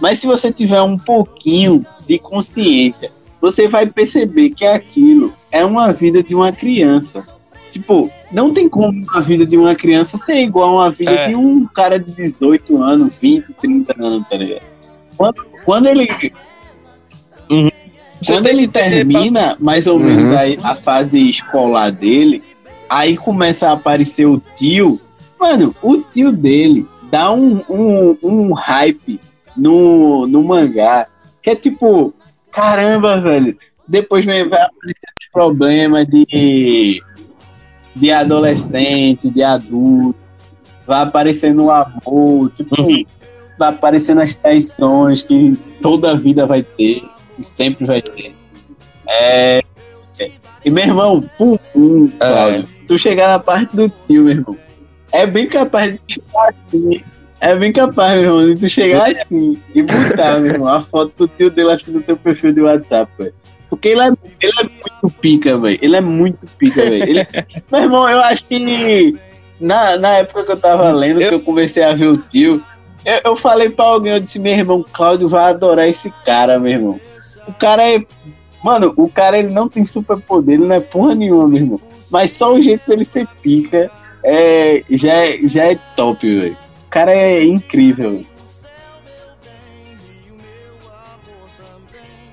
Mas 0.00 0.18
se 0.20 0.26
você 0.26 0.52
tiver 0.52 0.80
um 0.82 0.96
pouquinho 0.96 1.84
de 2.06 2.18
consciência, 2.18 3.10
você 3.44 3.68
vai 3.68 3.86
perceber 3.86 4.50
que 4.50 4.64
aquilo 4.64 5.32
é 5.52 5.62
uma 5.64 5.92
vida 5.92 6.22
de 6.22 6.34
uma 6.34 6.50
criança. 6.50 7.26
Tipo, 7.70 8.10
não 8.32 8.54
tem 8.54 8.68
como 8.68 9.04
a 9.12 9.20
vida 9.20 9.44
de 9.44 9.56
uma 9.58 9.74
criança 9.74 10.16
ser 10.16 10.36
igual 10.38 10.70
a 10.78 10.84
uma 10.84 10.90
vida 10.90 11.10
É. 11.10 11.28
de 11.28 11.34
um 11.34 11.66
cara 11.66 11.98
de 11.98 12.10
18 12.10 12.82
anos, 12.82 13.12
20, 13.20 13.52
30 13.60 13.94
anos, 14.02 14.26
tá 14.28 14.36
ligado? 14.38 14.62
Quando, 15.16 15.44
quando 15.64 15.86
ele. 15.88 16.06
Você 16.08 16.32
Quando 18.32 18.46
ele 18.46 18.66
termina 18.66 19.56
mais 19.60 19.86
ou 19.86 19.98
Uhum. 19.98 20.04
menos 20.04 20.30
a, 20.30 20.70
a 20.70 20.74
fase 20.74 21.28
escolar 21.28 21.90
dele, 21.90 22.42
aí 22.88 23.16
começa 23.16 23.68
a 23.68 23.72
aparecer 23.72 24.24
o 24.24 24.40
tio. 24.56 24.98
Mano, 25.38 25.74
o 25.82 25.98
tio 25.98 26.32
dele 26.32 26.86
dá 27.10 27.30
um, 27.30 27.60
um, 27.68 28.16
um 28.22 28.52
hype 28.54 29.20
no, 29.56 30.26
no 30.26 30.42
mangá 30.42 31.06
que 31.42 31.50
é 31.50 31.54
tipo, 31.54 32.14
caramba, 32.54 33.20
velho. 33.20 33.56
Depois 33.86 34.24
vai 34.24 34.40
aparecer 34.40 35.08
os 35.20 35.32
problemas 35.32 36.06
de, 36.06 37.02
de 37.94 38.12
adolescente, 38.12 39.28
de 39.28 39.42
adulto. 39.42 40.18
Vai 40.86 41.02
aparecendo 41.02 41.64
o 41.64 41.70
amor, 41.70 42.50
tipo, 42.52 42.76
vai 43.58 43.68
aparecendo 43.68 44.20
as 44.20 44.34
traições 44.34 45.22
que 45.22 45.56
toda 45.80 46.10
a 46.10 46.14
vida 46.14 46.46
vai 46.46 46.62
ter 46.62 47.02
e 47.38 47.44
sempre 47.44 47.86
vai 47.86 48.02
ter. 48.02 48.34
É. 49.06 49.62
é. 50.18 50.30
E 50.64 50.70
meu 50.70 50.84
irmão, 50.84 51.20
pum, 51.36 51.58
pum, 51.72 52.08
Cláudio, 52.18 52.68
tu 52.86 52.98
chegar 52.98 53.28
na 53.28 53.38
parte 53.38 53.74
do 53.76 53.88
tio, 53.88 54.24
meu 54.24 54.32
irmão, 54.32 54.56
é 55.12 55.26
bem 55.26 55.46
capaz 55.46 55.94
de 55.94 56.00
chegar 56.14 56.54
assim. 56.66 57.02
É 57.40 57.54
bem 57.56 57.72
capaz, 57.72 58.12
meu 58.14 58.22
irmão, 58.40 58.54
de 58.54 58.60
tu 58.60 58.68
chegar 58.70 59.10
assim 59.10 59.58
e 59.74 59.82
botar, 59.82 60.38
meu 60.38 60.52
irmão, 60.54 60.68
a 60.68 60.80
foto 60.80 61.12
do 61.18 61.28
tio 61.28 61.50
dele 61.50 61.72
assim 61.72 61.92
no 61.92 62.02
teu 62.02 62.16
perfil 62.16 62.52
de 62.52 62.60
WhatsApp, 62.62 63.10
velho. 63.18 63.34
Porque 63.68 63.88
ele 63.88 64.00
é, 64.00 64.12
ele 64.40 64.52
é 64.60 64.62
muito 64.62 65.18
pica, 65.20 65.58
velho. 65.58 65.78
Ele 65.82 65.96
é 65.96 66.00
muito 66.00 66.46
pica, 66.58 66.82
velho. 66.82 67.02
Ele- 67.10 67.26
Meu 67.72 67.82
irmão, 67.82 68.08
eu 68.08 68.20
acho 68.20 68.44
que 68.44 69.18
na, 69.60 69.96
na 69.98 70.08
época 70.18 70.44
que 70.44 70.52
eu 70.52 70.56
tava 70.56 70.92
lendo, 70.92 71.18
que 71.18 71.34
eu 71.34 71.40
comecei 71.40 71.82
a 71.82 71.94
ver 71.94 72.06
o 72.06 72.16
tio, 72.16 72.62
eu, 73.04 73.20
eu 73.24 73.36
falei 73.36 73.68
pra 73.68 73.84
alguém, 73.84 74.12
eu 74.12 74.20
disse, 74.20 74.38
meu 74.38 74.52
irmão, 74.52 74.84
Cláudio 74.92 75.28
vai 75.28 75.50
adorar 75.50 75.88
esse 75.88 76.10
cara, 76.24 76.58
meu 76.58 76.72
irmão. 76.72 77.00
O 77.48 77.52
cara 77.52 77.86
é. 77.90 78.00
Mano, 78.62 78.94
o 78.96 79.08
cara 79.08 79.38
ele 79.38 79.52
não 79.52 79.68
tem 79.68 79.84
superpoder, 79.84 80.54
ele 80.54 80.66
não 80.66 80.76
é 80.76 80.80
porra 80.80 81.14
nenhuma, 81.14 81.46
meu 81.48 81.58
irmão. 81.62 81.80
Mas 82.10 82.30
só 82.30 82.54
o 82.54 82.62
jeito 82.62 82.88
dele 82.88 83.04
ser 83.04 83.26
pica 83.42 83.90
é, 84.24 84.82
já, 84.90 85.12
é, 85.12 85.38
já 85.44 85.64
é 85.72 85.78
top, 85.96 86.26
velho. 86.40 86.56
O 86.94 86.96
cara 86.96 87.12
é 87.12 87.42
incrível. 87.42 88.24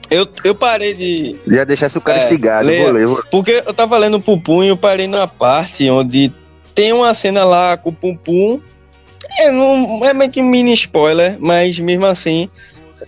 Eu, 0.07 0.27
eu 0.43 0.53
parei 0.53 0.93
de. 0.93 1.35
Já 1.47 1.63
deixasse 1.63 1.97
o 1.97 2.01
cara 2.01 2.19
É, 2.19 2.23
instigado, 2.23 2.67
leia. 2.67 2.83
vou 2.83 2.91
ler. 2.93 3.07
vou- 3.07 3.23
Porque 3.31 3.63
eu 3.65 3.73
tava 3.73 3.97
lendo 3.97 4.17
o 4.17 4.21
Pum 4.21 4.39
Pum 4.39 4.63
e 4.63 4.67
eu 4.67 4.77
parei 4.77 5.07
na 5.07 5.25
parte 5.25 5.89
onde 5.89 6.31
tem 6.75 6.93
uma 6.93 7.11
cena 7.15 7.43
lá 7.43 7.75
com 7.75 7.89
o 7.89 7.93
Pum 7.93 8.15
Pum. 8.15 8.61
É, 9.39 9.49
não, 9.49 10.05
é 10.05 10.13
meio 10.13 10.29
que 10.29 10.39
um 10.39 10.45
mini 10.45 10.73
spoiler, 10.73 11.37
mas 11.39 11.79
mesmo 11.79 12.05
assim, 12.05 12.47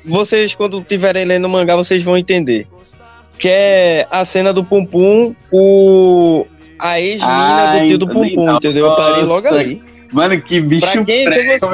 vocês, 0.03 0.55
quando 0.55 0.79
estiverem 0.79 1.23
lendo 1.23 1.45
o 1.45 1.49
mangá, 1.49 1.75
vocês 1.75 2.01
vão 2.01 2.17
entender. 2.17 2.65
Que 3.37 3.47
é 3.47 4.07
a 4.09 4.25
cena 4.25 4.51
do 4.51 4.63
Pum 4.63 4.83
Pum 4.83 5.35
com 5.51 6.47
a 6.79 6.99
ex-mina 6.99 7.79
do 7.79 7.87
tio 7.89 7.97
do 7.99 8.07
Pum 8.07 8.27
Pum, 8.27 8.39
legal. 8.41 8.55
entendeu? 8.55 8.85
Eu 8.87 8.95
parei 8.95 9.21
logo 9.23 9.47
ali. 9.47 9.83
Mano, 10.13 10.39
que 10.39 10.61
bicho 10.61 11.03
quem 11.03 11.25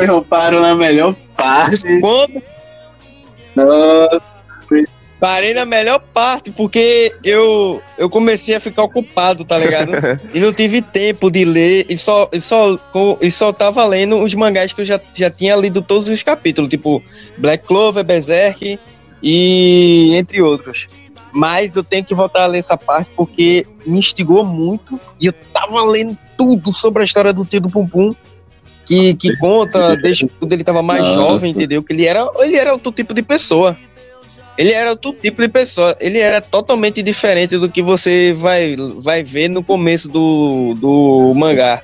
eu 0.08 0.22
paro 0.24 0.62
na 0.62 0.74
melhor 0.74 1.14
parte. 1.36 2.00
Quando 2.00 2.42
Nossa, 3.56 4.22
parei 5.20 5.54
na 5.54 5.66
melhor 5.66 6.02
parte, 6.14 6.50
porque 6.50 7.14
eu, 7.24 7.82
eu 7.98 8.10
comecei 8.10 8.56
a 8.56 8.60
ficar 8.60 8.84
ocupado, 8.84 9.44
tá 9.44 9.58
ligado? 9.58 9.92
e 10.34 10.40
não 10.40 10.54
tive 10.54 10.82
tempo 10.82 11.30
de 11.30 11.44
ler, 11.44 11.86
e 11.90 11.98
só, 11.98 12.30
e 12.32 12.40
só, 12.40 12.80
e 13.22 13.30
só 13.30 13.52
tava 13.52 13.84
lendo 13.86 14.18
os 14.18 14.34
mangás 14.34 14.72
que 14.72 14.82
eu 14.82 14.86
já, 14.86 15.00
já 15.14 15.30
tinha 15.30 15.56
lido 15.56 15.82
todos 15.82 16.08
os 16.08 16.24
capítulos, 16.24 16.70
tipo 16.70 17.04
Black 17.38 17.68
Clover, 17.68 18.04
Berserk 18.04 18.80
e 19.22 20.16
entre 20.16 20.42
outros. 20.42 20.88
Mas 21.32 21.76
eu 21.76 21.84
tenho 21.84 22.04
que 22.04 22.16
voltar 22.16 22.44
a 22.44 22.48
ler 22.48 22.60
essa 22.60 22.78
parte 22.78 23.12
porque 23.16 23.66
me 23.86 24.00
instigou 24.00 24.44
muito 24.44 25.00
e 25.22 25.28
eu 25.28 25.34
tava 25.54 25.84
lendo 25.84 26.18
tudo 26.38 26.72
sobre 26.72 27.02
a 27.02 27.06
história 27.06 27.34
do 27.34 27.46
tio 27.46 27.62
do 27.62 27.70
Pum 27.70 27.86
Pum. 27.86 28.16
Que, 28.90 29.14
que 29.14 29.38
conta 29.38 29.96
desde 30.02 30.28
quando 30.28 30.52
ele 30.52 30.64
tava 30.64 30.82
mais 30.82 31.02
Nossa. 31.02 31.14
jovem, 31.14 31.52
entendeu? 31.52 31.84
Que 31.84 31.94
ele 31.94 32.08
era, 32.08 32.28
ele 32.40 32.58
era 32.58 32.74
outro 32.74 32.92
tipo 32.92 33.14
de 33.14 33.22
pessoa. 33.22 33.78
Ele 34.58 34.74
era 34.74 34.90
outro 34.90 35.14
tipo 35.14 35.42
de 35.42 35.48
pessoa. 35.48 35.96
Ele 36.02 36.18
era 36.18 36.42
totalmente 36.42 37.02
diferente 37.04 37.56
do 37.56 37.70
que 37.70 37.82
você 37.84 38.34
vai, 38.36 38.76
vai 38.98 39.24
ver 39.24 39.48
no 39.48 39.64
começo 39.64 40.10
do, 40.10 40.74
do 40.74 41.34
mangá. 41.36 41.80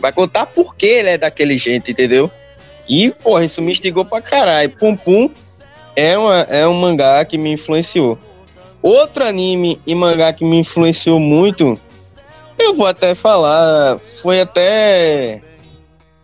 Vai 0.00 0.12
contar 0.12 0.46
por 0.46 0.74
que 0.74 0.86
ele 0.86 1.10
é 1.10 1.18
daquele 1.18 1.58
jeito, 1.58 1.90
entendeu? 1.90 2.30
E, 2.88 3.10
porra, 3.10 3.44
isso 3.44 3.60
me 3.60 3.70
instigou 3.70 4.04
pra 4.04 4.22
caralho. 4.22 4.74
Pum 4.78 4.96
Pum 4.96 5.30
é, 5.94 6.16
uma, 6.16 6.40
é 6.48 6.66
um 6.66 6.74
mangá 6.74 7.24
que 7.24 7.36
me 7.36 7.52
influenciou. 7.52 8.18
Outro 8.80 9.24
anime 9.24 9.78
e 9.86 9.94
mangá 9.94 10.32
que 10.32 10.44
me 10.44 10.58
influenciou 10.58 11.20
muito, 11.20 11.78
eu 12.58 12.74
vou 12.74 12.86
até 12.86 13.14
falar, 13.14 13.98
foi 13.98 14.40
até. 14.40 15.42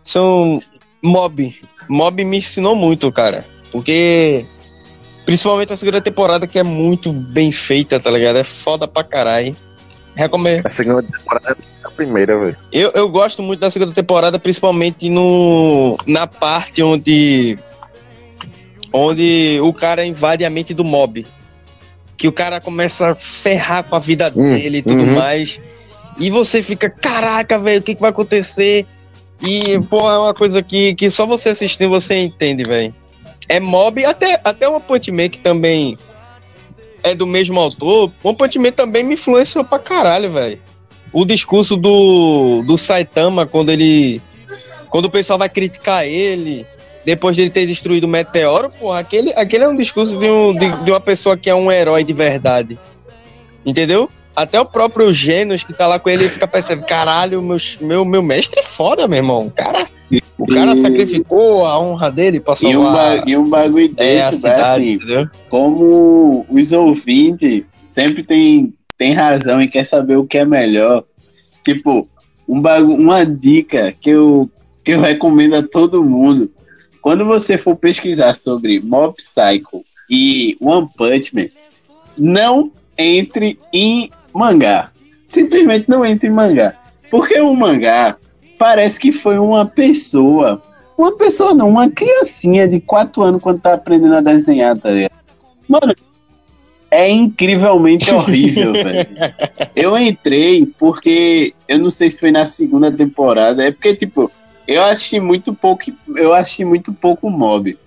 São 0.05 0.61
Mob. 1.03 1.53
Mob 1.89 2.23
me 2.23 2.37
ensinou 2.37 2.75
muito, 2.75 3.11
cara. 3.11 3.43
Porque. 3.71 4.45
Principalmente 5.25 5.73
a 5.73 5.75
segunda 5.75 5.99
temporada, 5.99 6.45
que 6.45 6.59
é 6.59 6.63
muito 6.63 7.11
bem 7.11 7.51
feita, 7.51 7.99
tá 7.99 8.11
ligado? 8.11 8.37
É 8.37 8.43
foda 8.43 8.87
pra 8.87 9.03
caralho. 9.03 9.55
Recomendo. 10.15 10.65
A 10.65 10.69
segunda 10.69 11.01
temporada 11.01 11.57
é 11.83 11.87
a 11.87 11.89
primeira, 11.89 12.39
velho. 12.39 12.55
Eu, 12.71 12.91
eu 12.93 13.09
gosto 13.09 13.41
muito 13.41 13.59
da 13.59 13.71
segunda 13.71 13.91
temporada, 13.91 14.37
principalmente 14.37 15.09
no, 15.09 15.97
na 16.05 16.27
parte 16.27 16.81
onde. 16.83 17.57
Onde 18.93 19.59
o 19.61 19.73
cara 19.73 20.05
invade 20.05 20.45
a 20.45 20.49
mente 20.49 20.73
do 20.73 20.83
mob. 20.83 21.25
Que 22.15 22.27
o 22.27 22.31
cara 22.31 22.61
começa 22.61 23.09
a 23.09 23.15
ferrar 23.15 23.83
com 23.83 23.95
a 23.95 23.99
vida 23.99 24.31
Hum, 24.33 24.53
dele 24.53 24.77
e 24.77 24.81
tudo 24.83 25.01
uhum. 25.01 25.15
mais. 25.15 25.59
E 26.17 26.29
você 26.29 26.61
fica, 26.61 26.89
caraca, 26.89 27.59
velho, 27.59 27.81
o 27.81 27.83
que, 27.83 27.95
que 27.95 27.99
vai 27.99 28.11
acontecer? 28.11 28.85
E, 29.45 29.79
pô, 29.89 30.09
é 30.09 30.17
uma 30.17 30.33
coisa 30.33 30.61
que, 30.63 30.95
que 30.95 31.09
só 31.09 31.25
você 31.25 31.49
assistindo 31.49 31.89
você 31.89 32.15
entende, 32.15 32.63
velho. 32.63 32.93
É 33.47 33.59
mob, 33.59 34.03
até, 34.03 34.39
até 34.43 34.67
o 34.67 34.79
Punch 34.79 35.11
Man, 35.11 35.29
que 35.29 35.39
também 35.39 35.97
é 37.03 37.13
do 37.13 37.27
mesmo 37.27 37.59
autor. 37.59 38.11
O 38.23 38.33
Punch 38.33 38.57
Man 38.57 38.71
também 38.71 39.03
me 39.03 39.13
influenciou 39.13 39.63
pra 39.63 39.77
caralho, 39.77 40.31
velho 40.31 40.59
o 41.15 41.23
discurso 41.23 41.77
do, 41.77 42.61
do 42.63 42.77
Saitama 42.77 43.45
quando 43.45 43.69
ele. 43.69 44.21
Quando 44.89 45.05
o 45.05 45.09
pessoal 45.09 45.39
vai 45.39 45.47
criticar 45.47 46.05
ele, 46.05 46.65
depois 47.05 47.37
de 47.37 47.43
ele 47.43 47.49
ter 47.49 47.65
destruído 47.65 48.03
o 48.03 48.07
meteoro, 48.07 48.69
porra, 48.69 48.99
aquele, 48.99 49.31
aquele 49.33 49.63
é 49.63 49.67
um 49.67 49.75
discurso 49.77 50.19
de, 50.19 50.29
um, 50.29 50.53
de, 50.53 50.69
de 50.83 50.91
uma 50.91 50.99
pessoa 50.99 51.37
que 51.37 51.49
é 51.49 51.55
um 51.55 51.71
herói 51.71 52.03
de 52.03 52.11
verdade. 52.11 52.77
Entendeu? 53.65 54.09
Até 54.35 54.59
o 54.59 54.65
próprio 54.65 55.13
Genos 55.13 55.63
que 55.63 55.73
tá 55.73 55.87
lá 55.87 55.97
com 55.97 56.09
ele 56.09 56.27
fica 56.29 56.45
pensando, 56.47 56.83
caralho, 56.85 57.41
meu, 57.41 57.57
meu, 57.81 58.03
meu 58.05 58.21
mestre 58.21 58.59
é 58.59 58.63
foda, 58.63 59.07
meu 59.07 59.17
irmão. 59.17 59.47
O 59.47 59.51
cara, 59.51 59.87
o 60.37 60.45
cara 60.45 60.73
E- 60.73 60.77
sacrificou 60.77 61.65
a 61.65 61.79
honra 61.79 62.11
dele 62.11 62.39
pra 62.41 62.53
E 62.61 62.75
um, 62.75 62.83
salvar 62.83 63.17
ba- 63.19 63.23
e 63.25 63.37
um 63.37 63.49
bagulho 63.49 63.93
é, 63.97 64.21
a 64.21 64.29
desse, 64.29 64.41
cidade, 64.41 64.61
assim, 64.83 64.91
entendeu? 64.93 65.29
como 65.49 66.45
os 66.49 66.71
ouvintes 66.73 67.63
sempre 67.89 68.23
tem, 68.23 68.73
tem 68.97 69.13
razão 69.13 69.61
e 69.61 69.67
quer 69.69 69.85
saber 69.85 70.17
o 70.17 70.25
que 70.27 70.37
é 70.39 70.45
melhor. 70.45 71.03
Tipo, 71.63 72.07
um 72.47 72.61
bagu 72.61 72.93
uma 72.93 73.25
dica 73.25 73.93
que 73.99 74.09
eu, 74.09 74.49
que 74.83 74.91
eu 74.91 75.01
recomendo 75.01 75.55
a 75.55 75.63
todo 75.63 76.03
mundo. 76.03 76.51
Quando 77.01 77.23
você 77.25 77.57
for 77.57 77.75
pesquisar 77.75 78.35
sobre 78.35 78.81
Mob 78.81 79.15
Psycho 79.15 79.81
e 80.09 80.57
One 80.59 80.87
Punch 80.97 81.33
Man, 81.33 81.45
não 82.17 82.71
entre 82.97 83.59
em 83.73 84.09
mangá. 84.35 84.91
Simplesmente 85.25 85.89
não 85.89 86.05
entre 86.05 86.29
em 86.29 86.33
mangá. 86.33 86.75
Porque 87.09 87.39
o 87.39 87.55
mangá 87.55 88.17
parece 88.57 88.99
que 88.99 89.11
foi 89.11 89.39
uma 89.39 89.65
pessoa. 89.65 90.61
Uma 90.97 91.15
pessoa 91.17 91.53
não, 91.53 91.69
uma 91.69 91.89
criancinha 91.89 92.67
de 92.67 92.79
4 92.79 93.23
anos 93.23 93.41
quando 93.41 93.61
tá 93.61 93.73
aprendendo 93.73 94.15
a 94.15 94.21
desenhar, 94.21 94.77
tá 94.77 94.91
ligado? 94.91 95.11
Mano, 95.67 95.93
é 96.91 97.09
incrivelmente 97.09 98.13
horrível, 98.13 98.71
velho. 98.73 99.07
Eu 99.75 99.97
entrei 99.97 100.65
porque 100.77 101.53
eu 101.67 101.79
não 101.79 101.89
sei 101.89 102.09
se 102.09 102.19
foi 102.19 102.31
na 102.31 102.45
segunda 102.45 102.91
temporada, 102.91 103.65
é 103.65 103.71
porque 103.71 103.95
tipo, 103.95 104.31
eu 104.67 104.83
assisti 104.83 105.19
muito 105.19 105.53
pouco, 105.53 105.83
eu 106.15 106.33
assisti 106.33 106.63
muito 106.63 106.93
pouco 106.93 107.29
mob. 107.29 107.77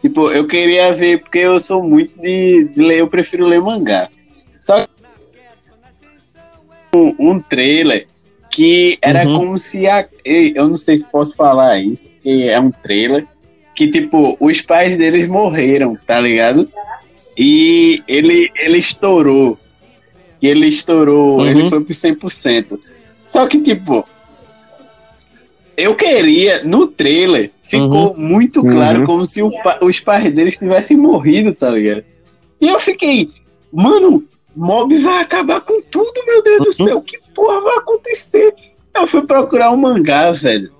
Tipo, 0.00 0.30
eu 0.30 0.46
queria 0.46 0.92
ver 0.94 1.20
porque 1.20 1.38
eu 1.38 1.58
sou 1.58 1.82
muito 1.82 2.20
de, 2.20 2.64
de 2.64 2.80
ler, 2.80 2.98
eu 2.98 3.08
prefiro 3.08 3.46
ler 3.46 3.60
mangá. 3.60 4.08
Só 4.60 4.80
que 4.80 4.88
um, 7.18 7.40
trailer 7.40 8.06
que 8.50 8.98
era 9.02 9.26
Uhum. 9.26 9.36
como 9.38 9.58
se 9.58 9.86
a, 9.86 10.06
eu 10.24 10.68
não 10.68 10.76
sei 10.76 10.96
se 10.98 11.04
posso 11.04 11.34
falar 11.34 11.78
isso, 11.78 12.08
porque 12.08 12.46
é 12.48 12.58
um 12.58 12.70
trailer 12.70 13.26
que 13.74 13.88
tipo, 13.88 14.36
os 14.40 14.62
pais 14.62 14.96
deles 14.96 15.28
morreram, 15.28 15.98
tá 16.06 16.18
ligado? 16.18 16.66
E 17.36 18.02
ele, 18.08 18.50
ele 18.56 18.78
estourou. 18.78 19.58
E 20.40 20.46
ele 20.48 20.66
estourou, 20.68 21.38
Uhum. 21.40 21.46
ele 21.46 21.68
foi 21.68 21.80
pro 21.84 21.92
100%. 21.94 22.78
Só 23.26 23.46
que, 23.46 23.60
tipo, 23.60 24.06
eu 25.76 25.94
queria, 25.94 26.62
no 26.64 26.86
trailer, 26.86 27.50
ficou 27.62 28.16
muito 28.16 28.62
claro 28.62 29.00
Uhum. 29.00 29.06
como 29.06 29.26
se 29.26 29.42
pa- 29.62 29.78
os 29.82 30.00
pais 30.00 30.32
deles 30.34 30.56
tivessem 30.56 30.96
morrido, 30.96 31.52
tá 31.52 31.68
ligado? 31.68 32.04
E 32.60 32.68
eu 32.68 32.78
fiquei, 32.80 33.28
mano, 33.70 34.24
Mob 34.56 34.98
vai 35.02 35.20
acabar 35.20 35.60
com 35.60 35.82
tudo, 35.82 36.12
meu 36.26 36.42
Deus 36.42 36.64
do 36.64 36.72
céu, 36.72 37.02
que 37.02 37.18
porra 37.34 37.60
vai 37.60 37.76
acontecer? 37.76 38.54
Eu 38.94 39.06
fui 39.06 39.22
procurar 39.22 39.70
um 39.70 39.76
mangá, 39.76 40.32
velho. 40.32 40.72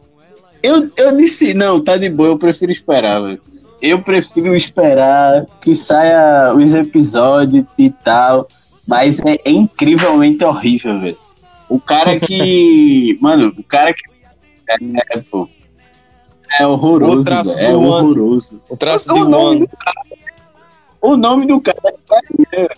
Eu, 0.62 0.88
eu 0.96 1.14
disse, 1.14 1.52
não, 1.52 1.84
tá 1.84 1.98
de 1.98 2.08
boa, 2.08 2.30
eu 2.30 2.38
prefiro 2.38 2.72
esperar, 2.72 3.20
velho. 3.20 3.40
Eu 3.82 4.00
prefiro 4.02 4.54
esperar 4.54 5.44
que 5.60 5.76
saia 5.76 6.54
os 6.54 6.72
episódios 6.72 7.66
e 7.78 7.90
tal. 7.90 8.48
Mas 8.86 9.20
é, 9.20 9.36
é 9.44 9.50
incrivelmente 9.50 10.42
horrível, 10.42 10.98
velho. 10.98 11.18
O 11.68 11.78
cara 11.78 12.18
que. 12.18 13.18
mano, 13.20 13.52
o 13.58 13.62
cara 13.62 13.92
que. 13.92 14.02
É, 14.68 15.18
pô. 15.30 15.48
É 16.58 16.66
horroroso, 16.66 17.20
O 17.20 17.24
traço 17.24 17.54
velho. 17.54 17.66
É 17.66 17.76
horroroso. 17.76 18.62
O 18.70 18.76
traço 18.76 19.12
O 19.12 19.14
de 19.14 19.30
nome 19.30 19.60
do 19.60 19.76
cara. 19.76 20.00
O 21.02 21.16
nome 21.16 21.46
do 21.46 21.60
cara 21.60 21.78
é 22.52 22.68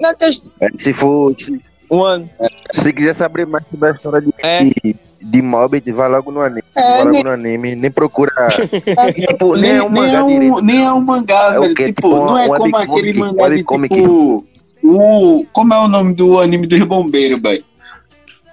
Não, 0.00 0.14
que 0.14 0.24
as- 0.24 0.42
Se 0.78 0.92
for. 0.92 1.34
Se, 1.38 1.60
One. 1.88 2.28
se 2.72 2.92
quiser 2.92 3.14
saber 3.14 3.46
mais 3.46 3.64
sobre 3.70 3.88
a 3.88 3.92
história 3.92 4.20
de, 4.20 4.34
É. 4.42 4.64
de, 4.64 4.96
de 5.22 5.42
Mobbit, 5.42 5.90
vai 5.92 6.08
logo 6.08 6.30
no 6.32 6.40
anime. 6.40 6.62
É, 6.74 6.80
vai 6.82 6.98
logo 7.04 7.10
nem- 7.12 7.24
no 7.24 7.30
anime. 7.30 7.76
Nem 7.76 7.90
procura. 7.90 8.32
É, 8.86 9.12
tipo, 9.12 9.54
nem, 9.54 9.62
nem, 9.72 9.76
é 9.78 9.82
um 9.82 9.88
mangá 9.88 10.12
é 10.18 10.22
um, 10.22 10.26
direito. 10.28 10.60
nem 10.62 10.84
é 10.84 10.92
um 10.92 11.00
mangá, 11.00 11.54
É 11.54 11.60
velho. 11.60 11.74
Tipo, 11.74 11.84
Tipo 11.86 12.08
não 12.16 12.38
é 12.38 12.46
como 12.48 12.76
aquele 12.76 13.12
um 13.22 13.26
mangá 13.26 13.48
de 13.48 13.54
webcomic. 13.56 13.94
tipo. 13.94 14.46
O, 14.84 15.44
como 15.52 15.74
é 15.74 15.78
o 15.78 15.88
nome 15.88 16.14
do 16.14 16.38
anime 16.40 16.66
dos 16.66 16.80
bombeiros, 16.80 17.40
velho? 17.40 17.64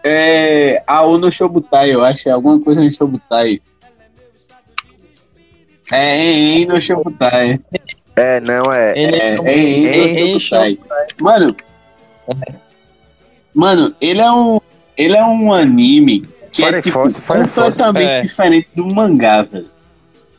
É. 0.03 0.83
A 0.87 1.03
Ono 1.03 1.31
Shobutai, 1.31 1.93
eu 1.93 2.03
acho. 2.03 2.27
É 2.29 2.31
alguma 2.31 2.59
coisa 2.59 2.81
no 2.81 2.93
Shobutai. 2.93 3.61
É, 5.91 6.25
En 6.59 6.65
no 6.65 6.81
Shobutai. 6.81 7.59
É, 8.15 8.39
não, 8.39 8.71
é. 8.71 8.97
Ele 8.97 9.15
É, 9.15 9.35
é, 9.43 10.35
é 10.35 10.39
Shobutai. 10.39 10.77
Mano. 11.21 11.55
Mano, 13.53 13.95
ele 13.99 14.21
é 14.21 14.31
um. 14.31 14.59
Ele 14.95 15.17
é 15.17 15.23
um 15.23 15.51
anime 15.51 16.21
que 16.51 16.63
Fire 16.63 16.77
é 16.77 16.81
tipo, 16.81 16.93
Force, 16.93 17.19
completamente 17.19 18.09
É. 18.09 18.21
diferente 18.21 18.69
do 18.75 18.87
mangá, 18.93 19.41
velho. 19.41 19.65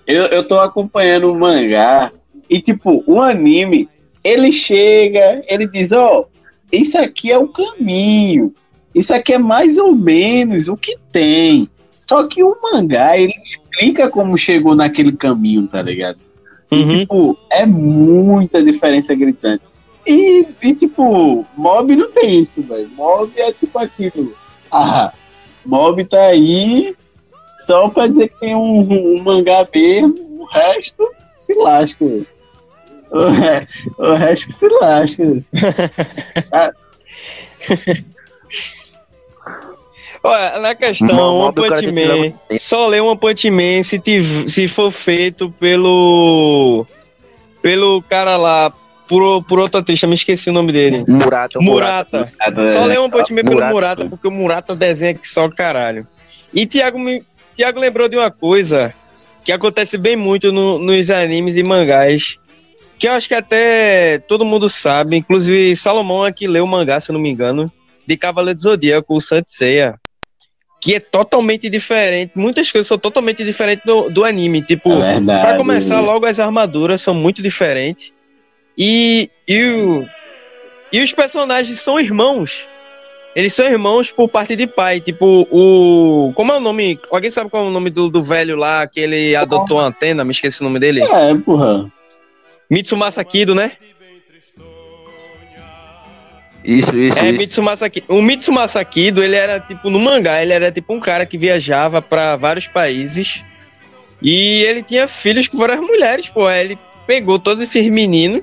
Eu, 0.07 0.27
eu 0.27 0.47
tô 0.47 0.61
acompanhando 0.61 1.31
o 1.33 1.39
mangá 1.39 2.13
e, 2.49 2.61
tipo, 2.61 3.03
o 3.07 3.21
anime, 3.21 3.89
ele 4.23 4.53
chega, 4.53 5.43
ele 5.49 5.67
diz, 5.67 5.91
ó, 5.91 6.27
isso 6.71 6.97
aqui 6.99 7.33
é 7.33 7.39
o 7.39 7.49
caminho, 7.49 8.55
isso 8.95 9.13
aqui 9.13 9.33
é 9.33 9.39
mais 9.39 9.77
ou 9.77 9.93
menos 9.95 10.69
o 10.69 10.77
que 10.77 10.97
tem. 11.11 11.69
Só 12.09 12.25
que 12.29 12.45
o 12.45 12.57
mangá, 12.63 13.17
ele 13.19 13.35
explica 13.45 14.09
como 14.09 14.37
chegou 14.39 14.77
naquele 14.77 15.13
caminho, 15.13 15.67
tá 15.67 15.83
ligado? 15.83 16.19
E, 16.75 16.83
Uhum. 16.83 16.89
tipo, 16.89 17.39
é 17.51 17.67
muita 17.67 18.63
diferença 18.63 19.15
gritante. 19.15 19.63
E, 20.07 20.47
e, 20.63 20.75
tipo, 20.75 21.45
mob 21.57 21.97
não 21.97 22.11
tem 22.13 22.41
isso, 22.41 22.63
velho. 22.63 22.89
Mob 22.91 23.33
é 23.37 23.53
tipo 23.53 23.79
aquilo. 23.79 24.35
Ah, 24.71 25.13
mob 25.65 26.05
tá 26.05 26.27
aí 26.27 26.95
Só 27.59 27.89
pra 27.89 28.07
dizer 28.09 28.29
que 28.29 28.41
tem 28.41 28.55
um, 28.55 28.81
um 28.81 29.23
mangá 29.23 29.67
mesmo, 29.75 30.15
o 30.41 30.45
resto 30.45 31.09
se 31.39 31.55
lasca. 31.55 32.05
O, 32.05 33.29
re, 33.31 33.67
o 33.97 34.13
resto 34.13 34.53
se 34.53 34.69
lasca. 34.69 35.23
Olha, 40.27 40.59
na 40.59 40.75
questão, 40.75 41.09
One 41.39 41.55
Punch 41.55 41.87
Man, 41.93 42.33
só 42.59 42.87
lê 42.89 42.99
One 43.01 43.19
Punch 43.19 43.51
Man 43.51 43.83
se, 43.83 43.99
tiv- 43.99 44.49
se 44.49 44.67
for 44.67 44.91
feito 44.91 45.51
pelo. 45.61 46.87
pelo 47.61 48.03
cara 48.03 48.37
lá, 48.39 48.73
por, 49.07 49.43
por 49.45 49.59
outro 49.59 49.85
eu 50.03 50.09
me 50.09 50.15
esqueci 50.15 50.49
o 50.49 50.53
nome 50.53 50.73
dele. 50.73 51.05
Murata, 51.61 51.61
Murata. 51.61 52.67
Só 52.67 52.85
lê 52.87 52.97
One 52.97 53.11
Punch 53.11 53.33
Man 53.35 53.43
pelo 53.43 53.55
Murata. 53.57 53.73
Murata, 53.75 54.05
porque 54.07 54.27
o 54.27 54.31
Murata 54.31 54.75
desenha 54.75 55.13
que 55.15 55.29
só 55.29 55.49
caralho. 55.51 56.05
E 56.55 56.67
Thiago, 56.67 56.99
me, 56.99 57.23
Thiago 57.55 57.79
lembrou 57.79 58.09
de 58.09 58.17
uma 58.17 58.31
coisa 58.31 58.95
que 59.45 59.53
acontece 59.53 59.99
bem 59.99 60.17
muito 60.17 60.51
no- 60.51 60.79
nos 60.79 61.11
animes 61.11 61.57
e 61.57 61.63
mangás. 61.63 62.37
Que 62.99 63.09
eu 63.09 63.13
acho 63.13 63.29
que 63.29 63.35
até 63.35 64.21
todo 64.21 64.45
mundo 64.45 64.71
sabe, 64.71 65.17
inclusive 65.17 65.77
Salomão 65.77 66.25
aqui 66.25 66.47
leu 66.47 66.65
o 66.65 66.69
mangá, 66.69 66.99
se 66.99 67.11
eu 67.11 67.13
não 67.13 67.21
me 67.21 67.29
engano, 67.29 67.71
de 68.07 68.17
Cavaleiro 68.17 68.57
do 68.57 68.63
Zodíaco, 68.63 69.15
o 69.17 69.21
Saint 69.21 69.45
Seiya. 69.49 69.97
Que 70.85 70.97
é 70.97 71.01
totalmente 71.01 71.71
diferente, 71.71 72.33
muitas 72.35 72.71
coisas 72.71 72.87
são 72.87 72.99
totalmente 72.99 73.43
diferentes 73.43 73.83
do, 73.87 74.11
do 74.11 74.23
anime. 74.23 74.61
Tipo, 74.61 74.93
É. 74.93 75.41
Pra 75.41 75.57
começar, 75.57 75.99
logo 76.01 76.27
as 76.27 76.39
armaduras 76.39 77.01
são 77.01 77.15
muito 77.15 77.43
diferentes. 77.43 78.13
E, 78.77 79.31
e, 79.49 79.63
o- 79.65 80.07
e 80.93 81.01
os 81.01 81.11
personagens 81.13 81.81
são 81.81 81.99
irmãos. 81.99 82.67
Eles 83.35 83.55
são 83.55 83.65
irmãos 83.67 84.13
por 84.13 84.31
parte 84.31 84.55
de 84.55 84.67
pai. 84.67 85.01
Tipo, 85.01 85.49
o. 85.51 86.33
Como 86.35 86.53
é 86.53 86.57
o 86.57 86.61
nome? 86.61 86.99
Alguém 87.11 87.31
sabe 87.31 87.49
qual 87.49 87.65
é 87.65 87.67
o 87.67 87.71
nome 87.71 87.89
do, 87.91 88.09
do 88.11 88.23
velho 88.23 88.55
lá 88.57 88.87
que 88.87 89.01
ele 89.01 89.35
adotou 89.35 89.81
a 89.81 89.87
antena? 89.87 90.23
Me 90.23 90.33
esqueci 90.33 90.61
o 90.61 90.65
nome 90.65 90.79
dele. 90.79 91.03
É, 91.03 91.35
porra. 91.45 91.91
Mitsumasa 92.71 93.25
Kido, 93.25 93.55
né? 93.55 93.73
Isso, 96.65 96.97
isso, 96.97 97.19
É, 97.19 97.31
isso. 97.31 97.39
Mitsumasa 97.39 97.91
Kido. 97.91 98.07
O 98.09 98.23
Mitsumasa 98.23 98.85
Kido, 98.85 99.23
ele 99.23 99.37
era 99.37 99.61
tipo, 99.61 99.91
no 99.91 100.01
mangá, 100.01 100.43
ele 100.43 100.53
era 100.53 100.73
tipo 100.73 100.95
um 100.95 101.01
cara 101.01 101.27
que 101.27 101.37
viajava 101.37 102.01
pra 102.01 102.37
vários 102.37 102.67
países. 102.67 103.45
E 104.23 104.63
ele 104.63 104.83
tinha 104.83 105.07
filhos 105.07 105.47
que 105.47 105.57
foram 105.57 105.75
as 105.75 105.81
mulheres, 105.81 106.29
pô. 106.29 106.51
Ele 106.51 106.79
pegou 107.07 107.39
todos 107.39 107.63
esses 107.63 107.87
meninos 107.91 108.43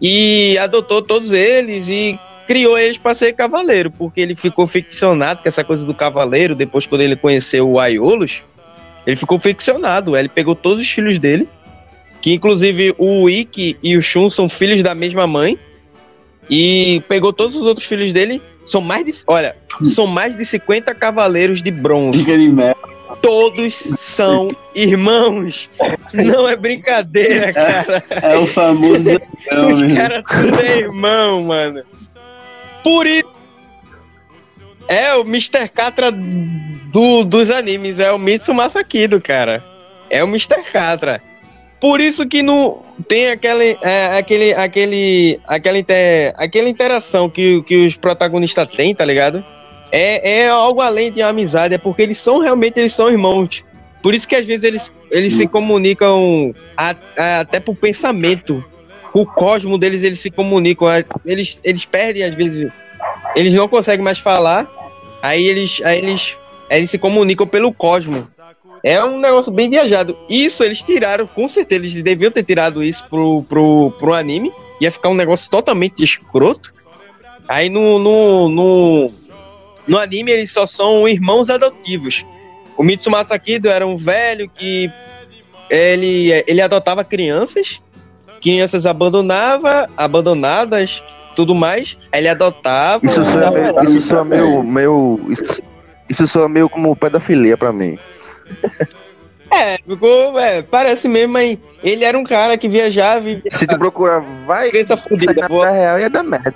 e 0.00 0.56
adotou 0.58 1.02
todos 1.02 1.32
eles 1.32 1.88
e 1.88 2.18
criou 2.46 2.78
eles 2.78 2.96
pra 2.96 3.14
ser 3.14 3.34
cavaleiro, 3.34 3.90
porque 3.90 4.20
ele 4.20 4.34
ficou 4.34 4.66
ficcionado 4.66 5.42
com 5.42 5.48
essa 5.48 5.62
coisa 5.62 5.84
do 5.84 5.94
cavaleiro, 5.94 6.54
depois 6.54 6.86
quando 6.86 7.02
ele 7.02 7.14
conheceu 7.14 7.68
o 7.68 7.78
Aiolos, 7.78 8.42
ele 9.06 9.16
ficou 9.16 9.38
ficcionado. 9.38 10.16
Ele 10.16 10.28
pegou 10.28 10.54
todos 10.54 10.80
os 10.80 10.90
filhos 10.90 11.18
dele, 11.18 11.46
que 12.22 12.32
inclusive 12.32 12.94
o 12.98 13.28
Ikki 13.28 13.76
e 13.82 13.96
o 13.96 14.02
Shun 14.02 14.30
são 14.30 14.48
filhos 14.48 14.82
da 14.82 14.94
mesma 14.94 15.26
mãe. 15.26 15.58
E 16.50 17.00
pegou 17.08 17.32
todos 17.32 17.54
os 17.54 17.62
outros 17.62 17.86
filhos 17.86 18.12
dele. 18.12 18.42
São 18.64 18.80
mais 18.80 19.04
de. 19.04 19.12
Olha, 19.26 19.56
são 19.84 20.06
mais 20.06 20.36
de 20.36 20.44
50 20.44 20.92
cavaleiros 20.94 21.62
de 21.62 21.70
bronze. 21.70 22.18
Fica 22.18 22.36
de 22.36 22.48
merda. 22.48 22.90
Todos 23.22 23.74
são 23.74 24.48
irmãos. 24.74 25.68
Não 26.12 26.48
é 26.48 26.56
brincadeira, 26.56 27.52
cara. 27.52 28.02
É 28.10 28.36
o 28.36 28.46
famoso. 28.46 29.10
Os 29.70 29.80
né? 29.80 29.94
caras 29.94 30.24
tudo 30.26 30.60
é 30.60 30.78
irmão, 30.78 31.44
mano. 31.44 31.82
Por 32.82 33.06
isso. 33.06 33.28
É 34.88 35.14
o 35.14 35.20
Mr. 35.20 35.68
Catra 35.68 36.10
do, 36.10 37.24
dos 37.24 37.50
animes. 37.50 38.00
É 38.00 38.10
o 38.10 38.18
Mitsumasa 38.18 38.82
Kido, 38.82 39.20
cara. 39.20 39.64
É 40.08 40.24
o 40.24 40.26
Mr. 40.26 40.62
Catra. 40.72 41.22
Por 41.80 42.00
isso 42.00 42.26
que 42.26 42.42
não 42.42 42.82
tem 43.08 43.28
aquele, 43.30 43.78
é, 43.80 44.18
aquele, 44.18 44.52
aquele, 44.54 45.40
aquela, 45.46 45.78
inter, 45.78 46.32
aquela 46.36 46.68
interação 46.68 47.28
que, 47.30 47.62
que 47.62 47.86
os 47.86 47.96
protagonistas 47.96 48.68
têm, 48.70 48.94
tá 48.94 49.04
ligado? 49.04 49.42
É, 49.90 50.40
é 50.42 50.48
algo 50.48 50.80
além 50.82 51.10
de 51.10 51.22
amizade, 51.22 51.74
é 51.74 51.78
porque 51.78 52.02
eles 52.02 52.18
são 52.18 52.38
realmente 52.38 52.78
eles 52.78 52.92
são 52.92 53.10
irmãos. 53.10 53.64
Por 54.02 54.14
isso 54.14 54.28
que 54.28 54.36
às 54.36 54.46
vezes 54.46 54.64
eles, 54.64 54.92
eles 55.10 55.34
se 55.34 55.46
comunicam 55.46 56.54
a- 56.76 56.94
a- 57.16 57.40
até 57.40 57.58
por 57.60 57.74
pensamento. 57.74 58.62
O 59.12 59.26
cosmo 59.26 59.76
deles, 59.76 60.02
eles 60.02 60.20
se 60.20 60.30
comunicam. 60.30 60.86
Eles, 61.26 61.58
eles 61.64 61.84
perdem, 61.84 62.22
às 62.22 62.34
vezes. 62.34 62.70
Eles 63.34 63.52
não 63.52 63.66
conseguem 63.68 64.04
mais 64.04 64.18
falar. 64.18 64.68
Aí 65.20 65.46
eles, 65.46 65.82
aí 65.84 65.98
eles, 65.98 66.36
aí 66.70 66.78
eles 66.78 66.90
se 66.90 66.96
comunicam 66.98 67.46
pelo 67.46 67.72
cosmo. 67.74 68.26
É 68.82 69.02
um 69.04 69.18
negócio 69.18 69.52
bem 69.52 69.68
viajado. 69.68 70.16
Isso 70.28 70.64
eles 70.64 70.82
tiraram, 70.82 71.26
com 71.26 71.46
certeza. 71.46 71.82
Eles 71.84 72.02
deviam 72.02 72.30
ter 72.30 72.44
tirado 72.44 72.82
isso 72.82 73.06
pro, 73.08 73.42
pro, 73.42 73.92
pro 73.98 74.14
anime. 74.14 74.52
Ia 74.80 74.90
ficar 74.90 75.10
um 75.10 75.14
negócio 75.14 75.50
totalmente 75.50 76.02
escroto. 76.02 76.72
Aí 77.46 77.68
no, 77.68 77.98
no, 77.98 78.48
no, 78.48 79.10
no 79.86 79.98
anime 79.98 80.30
eles 80.30 80.52
só 80.52 80.64
são 80.64 81.06
irmãos 81.06 81.50
adotivos. 81.50 82.24
O 82.76 82.82
Mitsumasa 82.82 83.38
Kido 83.38 83.68
era 83.68 83.86
um 83.86 83.96
velho 83.96 84.48
que 84.48 84.90
ele, 85.68 86.30
ele 86.46 86.62
adotava 86.62 87.04
crianças, 87.04 87.80
crianças 88.40 88.86
abandonava, 88.86 89.88
abandonadas, 89.96 91.02
tudo 91.36 91.54
mais. 91.54 91.96
Aí 92.10 92.20
ele 92.20 92.28
adotava. 92.28 93.04
Isso 93.04 93.20
meio, 93.50 93.82
isso 93.82 94.00
soa 94.00 94.24
meio, 94.24 94.62
meio 94.62 95.20
isso, 95.28 95.62
isso 96.08 96.26
soa 96.26 96.48
meio 96.48 96.68
como 96.68 96.96
pedofilia 96.96 97.56
pra 97.56 97.72
mim. 97.72 97.98
É, 99.52 99.78
ficou, 99.78 100.38
é, 100.38 100.62
parece 100.62 101.08
mesmo, 101.08 101.32
mas 101.32 101.58
ele 101.82 102.04
era 102.04 102.16
um 102.16 102.22
cara 102.22 102.56
que 102.56 102.68
viajava 102.68 103.28
e 103.28 103.42
Se 103.50 103.66
tu 103.66 103.76
procurar, 103.78 104.20
vai 104.46 104.70
criança 104.70 104.96
fudida. 104.96 105.34
na 105.34 105.48
vida 105.48 105.70
real 105.70 105.98
ia 105.98 106.08
dar 106.10 106.22
merda. 106.22 106.54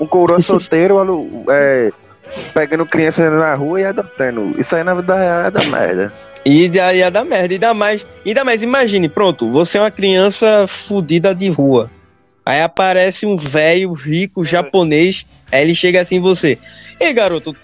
Um 0.00 0.06
coroa 0.06 0.40
solteiro 0.42 0.98
alu- 0.98 1.44
é, 1.48 1.90
pegando 2.52 2.84
criança 2.84 3.30
na 3.30 3.54
rua 3.54 3.80
e 3.80 3.84
adotando. 3.84 4.60
Isso 4.60 4.74
aí 4.74 4.82
na 4.82 4.94
vida 4.94 5.14
real 5.14 5.44
ia 5.44 5.50
dar 5.50 5.64
merda. 5.66 6.12
E 6.44 6.66
ia, 6.66 6.94
ia 6.94 7.10
dar 7.10 7.24
merda, 7.24 7.54
ainda 7.54 7.74
mais, 7.74 8.06
ainda 8.26 8.44
mais, 8.44 8.62
imagine, 8.62 9.08
pronto, 9.08 9.48
você 9.50 9.78
é 9.78 9.80
uma 9.80 9.90
criança 9.90 10.66
fudida 10.66 11.32
de 11.34 11.48
rua. 11.48 11.90
Aí 12.44 12.60
aparece 12.62 13.26
um 13.26 13.36
velho 13.36 13.92
rico 13.92 14.42
japonês, 14.44 15.26
aí 15.52 15.62
ele 15.62 15.74
chega 15.74 16.00
assim 16.00 16.16
em 16.16 16.20
você. 16.20 16.58
Ei, 16.98 17.12
garoto, 17.12 17.54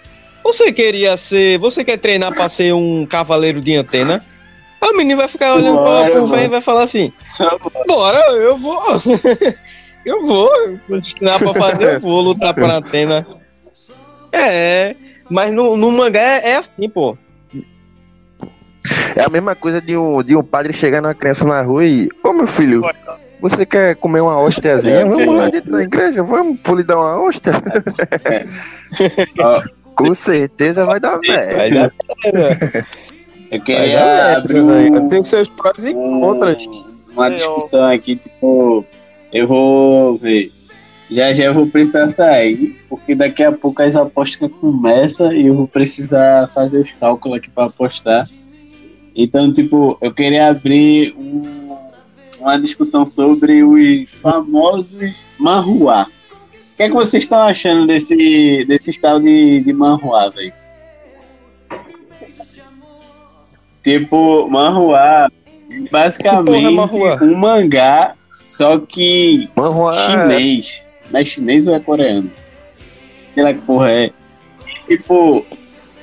você 0.44 0.70
queria 0.72 1.16
ser. 1.16 1.58
Você 1.58 1.82
quer 1.82 1.96
treinar 1.96 2.32
pra 2.32 2.48
ser 2.48 2.72
um 2.74 3.04
cavaleiro 3.06 3.60
de 3.60 3.74
antena? 3.74 4.24
Aí 4.80 4.90
o 4.90 4.96
menino 4.96 5.16
vai 5.16 5.28
ficar 5.28 5.54
olhando 5.54 5.78
pra- 5.78 5.84
Bora, 5.84 6.10
pro 6.10 6.26
velho 6.26 6.44
e 6.44 6.48
vai 6.48 6.60
falar 6.60 6.82
assim: 6.82 7.12
Bora, 7.86 8.18
eu 8.32 8.56
vou. 8.56 8.80
eu 10.04 10.26
vou. 10.26 10.50
Treinar 11.16 11.38
pra 11.38 11.54
fazer, 11.54 11.94
eu 11.94 12.00
vou 12.00 12.20
lutar 12.20 12.52
pra 12.54 12.76
antena. 12.76 13.26
É, 14.30 14.94
mas 15.30 15.52
no, 15.52 15.76
no 15.76 15.90
mangá 15.90 16.20
é, 16.20 16.50
é 16.50 16.56
assim, 16.56 16.88
pô. 16.88 17.16
É 19.16 19.24
a 19.24 19.28
mesma 19.30 19.54
coisa 19.54 19.80
de 19.80 19.96
um, 19.96 20.22
de 20.22 20.36
um 20.36 20.42
padre 20.42 20.72
chegar 20.72 21.00
numa 21.00 21.14
criança 21.14 21.46
na 21.46 21.62
rua 21.62 21.86
e. 21.86 22.08
Ô 22.22 22.32
meu 22.32 22.46
filho, 22.46 22.82
você 23.40 23.64
quer 23.64 23.94
comer 23.96 24.20
uma 24.20 24.38
hóstiazinha? 24.38 25.06
Vamos 25.06 25.26
lá 25.36 25.48
dentro 25.48 25.70
da 25.72 25.82
igreja, 25.82 26.22
vamos 26.22 26.58
lhe 26.76 26.82
dar 26.82 26.96
uma 26.96 27.20
hóstia? 27.22 27.52
Ó, 29.38 29.62
Com 29.96 30.14
certeza 30.14 30.84
vai 30.84 30.98
dar 31.00 31.18
merda. 31.20 31.56
Vai 31.56 31.70
dar 31.70 31.92
merda. 32.24 32.86
eu 33.50 33.50
Vai 33.50 33.60
queria 33.60 33.98
dar 33.98 34.36
abrir 34.38 34.62
merda. 34.62 35.00
um, 35.00 35.08
Tem 35.08 35.22
seus 35.22 35.48
prós 35.48 35.84
e 35.84 35.94
contras. 35.94 36.66
uma 37.12 37.30
discussão 37.30 37.84
aqui, 37.84 38.16
tipo, 38.16 38.84
eu 39.32 39.46
vou 39.46 40.16
ver. 40.18 40.50
Já 41.10 41.32
já 41.34 41.44
eu 41.44 41.54
vou 41.54 41.66
precisar 41.66 42.10
sair, 42.12 42.80
porque 42.88 43.14
daqui 43.14 43.42
a 43.44 43.52
pouco 43.52 43.82
as 43.82 43.94
apostas 43.94 44.50
começam 44.60 45.32
e 45.32 45.46
eu 45.46 45.54
vou 45.54 45.68
precisar 45.68 46.48
fazer 46.48 46.78
os 46.78 46.90
cálculos 46.92 47.36
aqui 47.38 47.50
para 47.50 47.66
apostar. 47.66 48.28
Então, 49.14 49.52
tipo, 49.52 49.96
eu 50.00 50.12
queria 50.12 50.48
abrir 50.48 51.14
um- 51.16 51.76
uma 52.40 52.56
discussão 52.58 53.06
sobre 53.06 53.62
os 53.62 54.10
famosos 54.20 55.24
manhua. 55.38 56.06
O 56.74 56.76
que 56.76 56.82
é 56.82 56.88
que 56.88 56.94
vocês 56.94 57.22
estão 57.22 57.40
achando 57.40 57.86
desse, 57.86 58.64
desse 58.66 58.90
estado 58.90 59.22
de, 59.22 59.60
de 59.60 59.72
manhua, 59.72 60.28
velho? 60.30 60.52
Tipo, 63.82 64.48
manhua, 64.48 65.30
basicamente 65.92 66.64
é 66.64 66.70
manhua? 66.70 67.22
um 67.22 67.36
mangá, 67.36 68.14
só 68.40 68.78
que 68.78 69.48
Manhua, 69.54 69.92
chinês. 69.92 70.82
Não 71.10 71.20
é 71.20 71.24
chinês 71.24 71.66
ou 71.66 71.74
é 71.74 71.80
coreano? 71.80 72.30
Sei 73.34 73.42
lá 73.42 73.52
que 73.52 73.60
porra 73.60 73.90
é. 73.90 74.10
Tipo, 74.88 75.44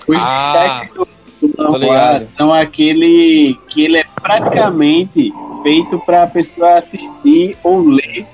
os 0.08 0.18
Ah, 0.20 0.84
destaques 0.86 0.94
do, 0.96 1.08
do 1.48 1.72
manhua 1.72 2.22
são 2.38 2.54
aquele 2.54 3.60
que 3.70 3.86
ele 3.86 3.98
é 3.98 4.06
praticamente 4.22 5.34
feito 5.64 6.00
para 6.06 6.24
a 6.24 6.28
pessoa 6.28 6.78
assistir 6.78 7.58
ou 7.64 7.82
ler 7.82 8.26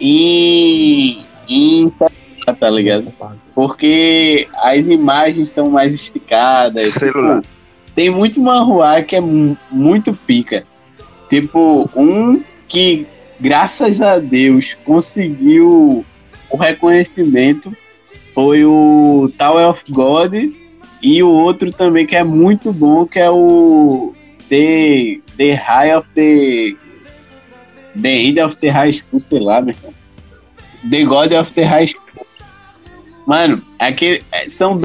em, 0.00 1.22
celular, 1.50 2.56
tá 2.58 2.70
ligado? 2.70 3.12
Porque 3.54 4.46
as 4.56 4.86
imagens 4.86 5.50
são 5.50 5.70
mais 5.70 5.92
esticadas. 5.92 6.94
Celular. 6.94 7.40
tipo, 7.42 7.54
tem 7.94 8.10
muito 8.10 8.40
manhua 8.40 9.02
que 9.02 9.16
é 9.16 9.20
mu- 9.20 9.56
muito 9.70 10.12
pica. 10.12 10.64
Tipo, 11.28 11.88
um 11.94 12.42
que, 12.68 13.06
graças 13.38 14.00
a 14.00 14.18
Deus, 14.18 14.76
conseguiu 14.84 16.04
o 16.48 16.56
reconhecimento 16.56 17.72
foi 18.34 18.64
o 18.64 19.30
Tower 19.36 19.68
of 19.68 19.82
God 19.90 20.34
e 21.02 21.22
o 21.22 21.28
outro 21.28 21.72
também 21.72 22.06
que 22.06 22.16
é 22.16 22.24
muito 22.24 22.72
bom, 22.72 23.06
que 23.06 23.18
é 23.18 23.30
o 23.30 24.14
The, 24.48 25.20
the 25.36 25.54
High 25.54 25.96
of 25.96 26.08
the 26.14 26.74
The 28.00 28.08
End 28.08 28.40
of 28.40 28.56
the 28.56 28.68
High 28.68 28.92
School, 28.92 29.20
sei 29.20 29.40
lá, 29.40 29.60
meu 29.60 29.74
irmão. 29.74 29.92
The 30.88 31.04
God 31.04 31.32
of 31.32 31.52
the 31.52 31.64
High 31.64 31.86
School. 31.88 32.26
Mano, 33.26 33.62
aquele, 33.78 34.24
é, 34.32 34.48
são 34.48 34.80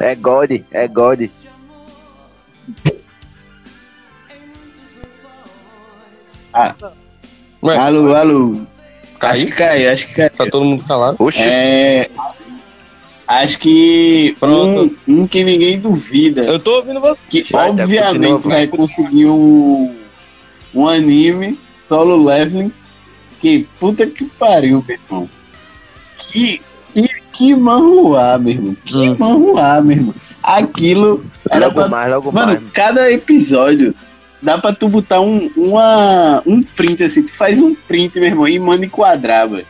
É 0.00 0.14
God, 0.14 0.50
é 0.70 0.88
God. 0.88 1.28
Ué, 7.62 7.76
Alô, 7.76 8.14
alô. 8.14 8.52
Acho 8.52 9.18
caiu? 9.18 9.46
que 9.46 9.52
caiu, 9.52 9.92
acho 9.92 10.06
que 10.08 10.14
caiu. 10.14 10.30
Tá 10.30 10.46
todo 10.46 10.64
mundo 10.64 10.82
calado? 10.84 11.16
Oxe, 11.20 11.42
É. 11.42 12.10
Acho 13.28 13.58
que 13.60 14.34
Pronto. 14.40 14.98
um, 15.06 15.20
um 15.22 15.26
que 15.26 15.44
ninguém 15.44 15.78
duvida, 15.78 16.42
Eu 16.42 16.58
tô 16.58 16.76
ouvindo 16.76 17.00
você. 17.00 17.16
que 17.28 17.44
Vai, 17.52 17.72
Thiago, 17.72 17.82
obviamente 17.82 18.48
vai 18.48 18.66
conseguir 18.66 19.26
um, 19.26 19.94
um 20.74 20.88
anime 20.88 21.56
solo 21.76 22.16
leveling. 22.24 22.72
Que 23.40 23.66
puta 23.78 24.06
que 24.06 24.24
pariu, 24.38 24.84
meu 24.86 24.96
irmão. 24.96 25.28
Que, 26.18 26.60
que, 26.92 27.08
que 27.32 27.54
manhua, 27.54 28.38
meu 28.38 28.52
irmão. 28.52 28.76
Que 28.84 28.96
Hum. 29.08 29.54
meu 29.84 29.96
irmão. 29.96 30.14
Aquilo 30.42 31.24
era 31.50 31.66
logo 31.66 31.74
pra 31.74 31.88
mais, 31.88 32.10
logo 32.12 32.32
Mano, 32.32 32.60
mais. 32.60 32.72
cada 32.72 33.10
episódio 33.10 33.94
dá 34.42 34.58
pra 34.58 34.72
tu 34.72 34.88
botar 34.88 35.20
um, 35.20 35.50
uma, 35.56 36.42
um 36.46 36.62
print 36.62 37.02
assim. 37.04 37.22
Tu 37.22 37.34
faz 37.36 37.60
um 37.60 37.74
print, 37.74 38.18
meu 38.20 38.28
irmão, 38.28 38.48
e 38.48 38.58
manda 38.58 38.84
enquadrar, 38.84 39.48
velho. 39.48 39.66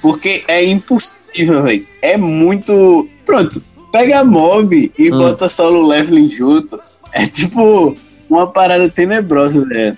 Porque 0.00 0.44
é 0.48 0.64
impossível, 0.64 1.62
velho. 1.62 1.86
É 2.00 2.16
muito. 2.16 3.08
Pronto, 3.24 3.62
pega 3.92 4.20
a 4.20 4.24
mob 4.24 4.92
e 4.98 5.12
Hum. 5.12 5.18
bota 5.18 5.48
solo 5.48 5.86
leveling 5.86 6.30
junto. 6.30 6.78
É 7.12 7.26
tipo 7.26 7.96
uma 8.30 8.46
parada 8.46 8.88
tenebrosa, 8.88 9.64
né? 9.66 9.96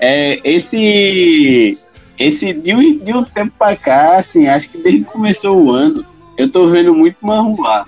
É, 0.00 0.40
esse. 0.44 1.78
Esse 2.18 2.52
de 2.52 2.74
um, 2.74 2.98
de 2.98 3.12
um 3.12 3.24
tempo 3.24 3.52
pra 3.58 3.76
cá, 3.76 4.18
assim, 4.18 4.46
acho 4.46 4.68
que 4.68 4.78
desde 4.78 5.04
que 5.04 5.10
começou 5.10 5.60
o 5.60 5.72
ano, 5.72 6.04
eu 6.38 6.50
tô 6.50 6.68
vendo 6.68 6.94
muito 6.94 7.16
manhua. 7.20 7.84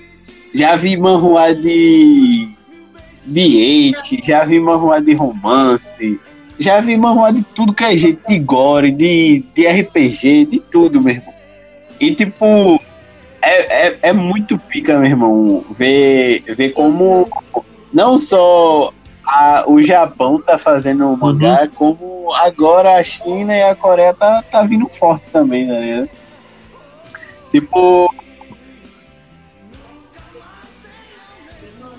Já 0.55 0.77
vi 0.77 0.97
manhua 0.97 1.55
de 1.55 2.49
de 3.25 3.93
hate, 3.93 4.21
já 4.25 4.45
vi 4.45 4.61
manhua 4.61 5.01
de 5.01 5.13
romance, 5.15 6.19
já 6.59 6.81
vi 6.81 6.97
manhua 6.97 7.33
de 7.33 7.43
tudo 7.43 7.75
que 7.75 7.85
é 7.85 7.97
jeito, 7.97 8.21
de 8.27 8.39
gore, 8.39 8.93
de, 8.93 9.45
de 9.53 9.67
RPG, 9.67 10.47
de 10.47 10.61
tudo, 10.61 11.03
meu 11.03 11.15
irmão. 11.15 11.35
E 12.01 12.15
tipo, 12.15 12.81
é, 13.43 13.87
é, 13.87 13.99
é 14.03 14.13
muito 14.13 14.59
pica, 14.59 14.99
meu 14.99 15.09
irmão, 15.09 15.65
ver, 15.71 16.43
ver 16.55 16.71
como 16.71 17.29
não 17.93 18.19
só 18.19 18.93
a- 19.27 19.65
o 19.67 19.83
Japão 19.83 20.41
tá 20.41 20.57
fazendo 20.57 21.07
o 21.11 21.17
mangá, 21.17 21.69
como 21.75 22.33
agora 22.35 22.97
a 22.99 23.03
China 23.03 23.55
e 23.55 23.63
a 23.63 23.75
Coreia 23.75 24.15
tá, 24.15 24.43
tá 24.51 24.63
vindo 24.63 24.89
forte 24.89 25.27
também, 25.33 25.67
né? 25.67 26.09
Tipo, 27.51 28.13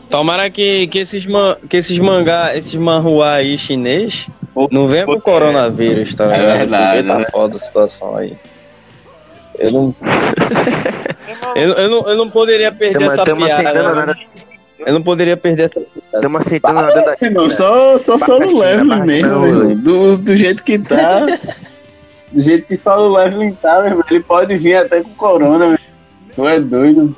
Tomara 0.09 0.49
que, 0.49 0.87
que, 0.87 0.99
esses, 0.99 1.25
man, 1.25 1.57
que 1.69 1.75
esses 1.77 1.99
mangá, 1.99 2.55
esses 2.55 2.75
manhua 2.75 3.33
aí 3.33 3.57
chinês 3.57 4.29
não 4.71 4.87
venha 4.87 5.05
com 5.05 5.11
o 5.13 5.21
coronavírus, 5.21 6.15
tá 6.15 6.33
É 6.33 6.37
ligado? 6.37 6.57
verdade, 6.59 6.97
Porque 7.03 7.07
tá 7.13 7.17
né? 7.19 7.25
foda 7.29 7.55
a 7.57 7.59
situação 7.59 8.15
aí. 8.15 8.37
Eu 9.59 9.71
não. 9.71 9.95
eu, 11.55 11.73
eu, 11.73 11.89
não, 11.89 12.09
eu 12.09 12.15
não 12.17 12.29
poderia 12.29 12.71
perder 12.71 13.03
essa 13.07 13.23
Estamos 13.23 13.51
aceitando 13.51 13.93
piada. 13.93 14.05
né? 14.05 14.15
Eu 14.79 14.93
não 14.93 15.01
poderia 15.01 15.35
perder 15.35 15.63
essa. 15.65 15.81
Estamos 16.13 16.41
aceitando 16.45 16.73
nada 16.81 17.01
da 17.01 17.17
Irmão, 17.21 17.49
só, 17.49 17.97
só 17.97 18.17
solo 18.17 18.39
baixinha, 18.59 18.83
mesmo, 18.83 19.45
irmão. 19.45 19.75
Do, 19.75 20.17
do 20.17 20.35
jeito 20.35 20.63
que 20.63 20.77
tá. 20.79 21.25
do 22.31 22.41
jeito 22.41 22.67
que 22.67 22.77
solo 22.77 23.15
leveling 23.15 23.53
tá, 23.53 23.79
meu 23.81 23.87
irmão. 23.91 24.03
Ele 24.09 24.19
pode 24.21 24.57
vir 24.57 24.75
até 24.75 25.01
com 25.01 25.09
corona, 25.15 25.67
meu. 25.69 25.79
Tu 26.35 26.47
é 26.47 26.59
doido. 26.59 27.15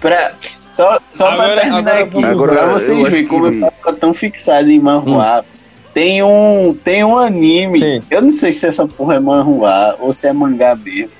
Pra, 0.00 0.32
só 0.68 0.98
só 1.10 1.30
Agora- 1.30 1.52
pra 1.54 1.60
terminar 1.62 1.78
agora 1.80 2.00
aqui, 2.04 2.24
Agora, 2.24 2.52
pra 2.52 2.66
vocês 2.66 3.02
verem 3.08 3.26
como 3.26 3.50
que- 3.50 3.56
eu 3.64 3.70
tava 3.82 3.96
tão 3.96 4.14
fixado 4.14 4.70
em 4.70 4.78
manhua. 4.80 5.44
Tem 5.94 6.22
um, 6.22 6.74
tem 6.74 7.02
um 7.02 7.16
anime, 7.18 7.78
Sim. 7.80 8.02
eu 8.10 8.22
não 8.22 8.30
sei 8.30 8.52
se 8.52 8.66
essa 8.66 8.86
porra 8.86 9.14
é 9.16 9.18
manhua 9.18 9.96
ou 9.98 10.12
se 10.12 10.28
é 10.28 10.32
mangá 10.32 10.76
mesmo. 10.76 11.10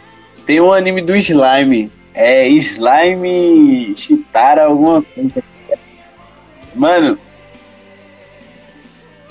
Tem 0.49 0.63
um 0.63 0.73
anime 0.73 1.03
do 1.03 1.15
Slime, 1.15 1.93
é 2.15 2.49
Slime 2.49 3.95
Chitara 3.95 4.65
alguma 4.65 5.03
coisa. 5.03 5.45
Mano, 6.75 7.19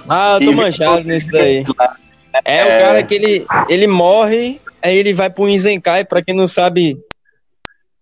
Ah, 0.07 0.37
eu 0.39 0.45
tô 0.45 0.51
manchado 0.61 1.03
nesse 1.03 1.31
daí. 1.31 1.63
É, 2.45 2.57
É. 2.59 2.63
o 2.65 2.81
cara 2.85 3.01
que 3.03 3.15
ele, 3.15 3.47
ele 3.67 3.87
morre, 3.87 4.61
aí 4.79 4.95
ele 4.95 5.11
vai 5.11 5.27
pro 5.27 5.49
Inzenkai, 5.49 6.05
pra 6.05 6.21
quem 6.21 6.35
não 6.35 6.47
sabe. 6.47 6.99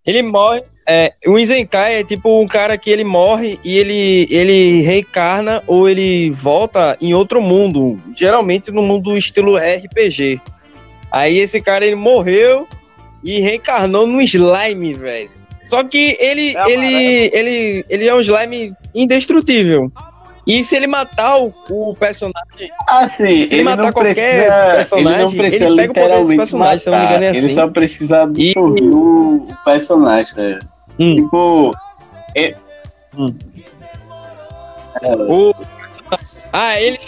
Ele 0.06 0.22
morre. 0.22 0.64
É, 0.86 1.14
o 1.26 1.40
Inzenkai 1.40 2.02
é 2.02 2.04
tipo 2.04 2.42
um 2.42 2.46
cara 2.46 2.78
que 2.78 2.90
ele 2.90 3.06
morre 3.06 3.58
e 3.64 3.78
ele, 3.78 4.28
ele 4.30 4.82
reencarna 4.82 5.64
ou 5.66 5.88
ele 5.88 6.30
volta 6.32 6.98
em 7.00 7.14
outro 7.14 7.42
mundo. 7.42 7.98
Geralmente 8.14 8.72
no 8.72 8.82
mundo 8.82 9.16
estilo 9.18 9.56
RPG. 9.56 10.42
Aí 11.10 11.38
esse 11.38 11.62
cara 11.62 11.86
ele 11.86 11.96
morreu 11.96 12.68
e 13.26 13.40
reencarnou 13.42 14.06
no 14.06 14.22
slime, 14.22 14.94
velho. 14.94 15.32
Só 15.68 15.84
que 15.84 16.16
ele, 16.20 16.56
É 16.56 16.72
ele, 16.72 17.32
ele, 17.34 17.86
ele 17.90 18.08
é 18.08 18.14
um 18.14 18.20
slime 18.22 18.74
indestrutível. 18.94 19.92
E 20.48 20.64
se 20.64 20.76
ele 20.76 20.86
matar 20.86 21.40
o, 21.40 21.52
o 21.72 21.96
personagem, 21.96 22.70
assim, 22.88 23.48
Se 23.48 23.56
ele 23.56 23.64
matar 23.64 23.86
não 23.86 23.92
qualquer 23.92 24.14
precisa, 24.14 24.72
personagem, 24.76 25.12
ele 25.12 25.24
não 25.24 25.32
precisa 25.32 25.66
ele 25.66 25.76
pega 25.76 25.92
o 25.92 25.96
poder 25.96 26.20
desse 26.22 26.38
personagem, 26.38 26.78
se 26.78 26.88
eu 26.88 26.92
não 26.92 27.00
me 27.00 27.06
matar, 27.06 27.16
engano 27.18 27.26
é 27.26 27.30
Ele 27.38 27.46
assim. 27.48 27.56
só 27.56 27.68
precisa 27.68 28.22
absorver 28.22 28.82
o, 28.84 29.38
o 29.38 29.48
personagem, 29.66 30.36
né? 30.36 30.60
Hum. 31.00 31.16
Tipo, 31.16 31.72
o... 35.28 35.56
Ah, 36.54 36.80
ele 36.80 37.00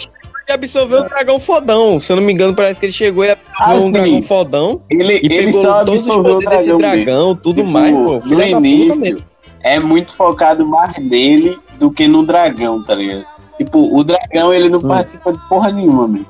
absorveu 0.52 1.00
o 1.00 1.08
dragão 1.08 1.38
fodão. 1.38 1.98
Se 2.00 2.12
eu 2.12 2.16
não 2.16 2.22
me 2.22 2.32
engano, 2.32 2.54
parece 2.54 2.78
que 2.80 2.86
ele 2.86 2.92
chegou 2.92 3.24
e 3.24 3.30
absorveu 3.30 3.74
um 3.74 3.78
Assim, 3.78 3.92
dragão 3.92 4.22
fodão 4.22 4.80
ele, 4.90 5.20
e 5.22 5.28
pegou 5.28 5.62
só 5.62 5.84
todos 5.84 6.06
os 6.06 6.16
poderes 6.16 6.48
desse 6.48 6.76
dragão 6.76 7.28
dele. 7.28 7.40
tudo 7.42 7.54
Tipo, 7.56 7.66
mais, 7.68 7.94
pô. 7.94 8.18
no 8.34 8.42
início, 8.42 9.24
é 9.62 9.78
muito 9.78 10.14
focado 10.14 10.66
mais 10.66 10.96
nele 10.98 11.58
do 11.78 11.90
que 11.90 12.06
no 12.08 12.24
dragão, 12.24 12.82
tá 12.82 12.94
ligado? 12.94 13.24
Tipo, 13.56 13.96
o 13.96 14.04
dragão, 14.04 14.52
ele 14.54 14.68
não 14.68 14.78
Hum. 14.78 14.88
participa 14.88 15.32
de 15.32 15.38
porra 15.48 15.70
nenhuma, 15.72 16.06
meu. 16.06 16.24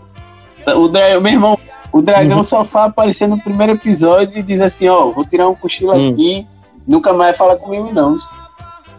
O 0.77 0.89
dragão, 0.89 1.21
meu 1.21 1.33
irmão, 1.33 1.59
o 1.93 2.01
dragão 2.03 2.39
Uhum. 2.39 2.45
só 2.45 2.63
vai 2.63 2.87
aparecer 2.87 3.27
no 3.29 3.39
primeiro 3.39 3.73
episódio 3.73 4.39
e 4.39 4.43
diz 4.43 4.61
assim, 4.61 4.89
ó, 4.89 5.11
vou 5.11 5.25
tirar 5.25 5.49
um 5.49 5.55
cochilo 5.55 5.93
Hum. 5.93 6.11
aqui, 6.13 6.47
nunca 6.87 7.13
mais 7.13 7.37
fala 7.37 7.57
comigo 7.57 7.91
não. 7.93 8.17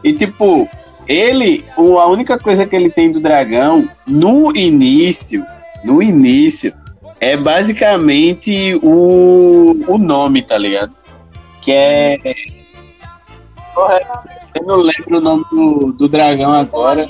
E 0.03 0.13
tipo, 0.13 0.67
ele, 1.09 1.65
a 1.75 2.07
única 2.07 2.37
coisa 2.37 2.67
que 2.67 2.75
ele 2.75 2.91
tem 2.91 3.11
do 3.11 3.19
dragão, 3.19 3.89
no 4.05 4.55
início, 4.55 5.43
no 5.83 6.03
início, 6.03 6.71
é 7.19 7.35
basicamente 7.35 8.79
o, 8.83 9.75
o 9.87 9.97
nome, 9.97 10.43
tá 10.43 10.55
ligado? 10.55 10.93
Que 11.63 11.71
é. 11.71 12.17
Eu 14.53 14.63
não 14.65 14.77
lembro 14.77 15.17
o 15.17 15.21
nome 15.21 15.45
do, 15.51 15.93
do 15.93 16.07
dragão 16.07 16.51
agora. 16.51 17.09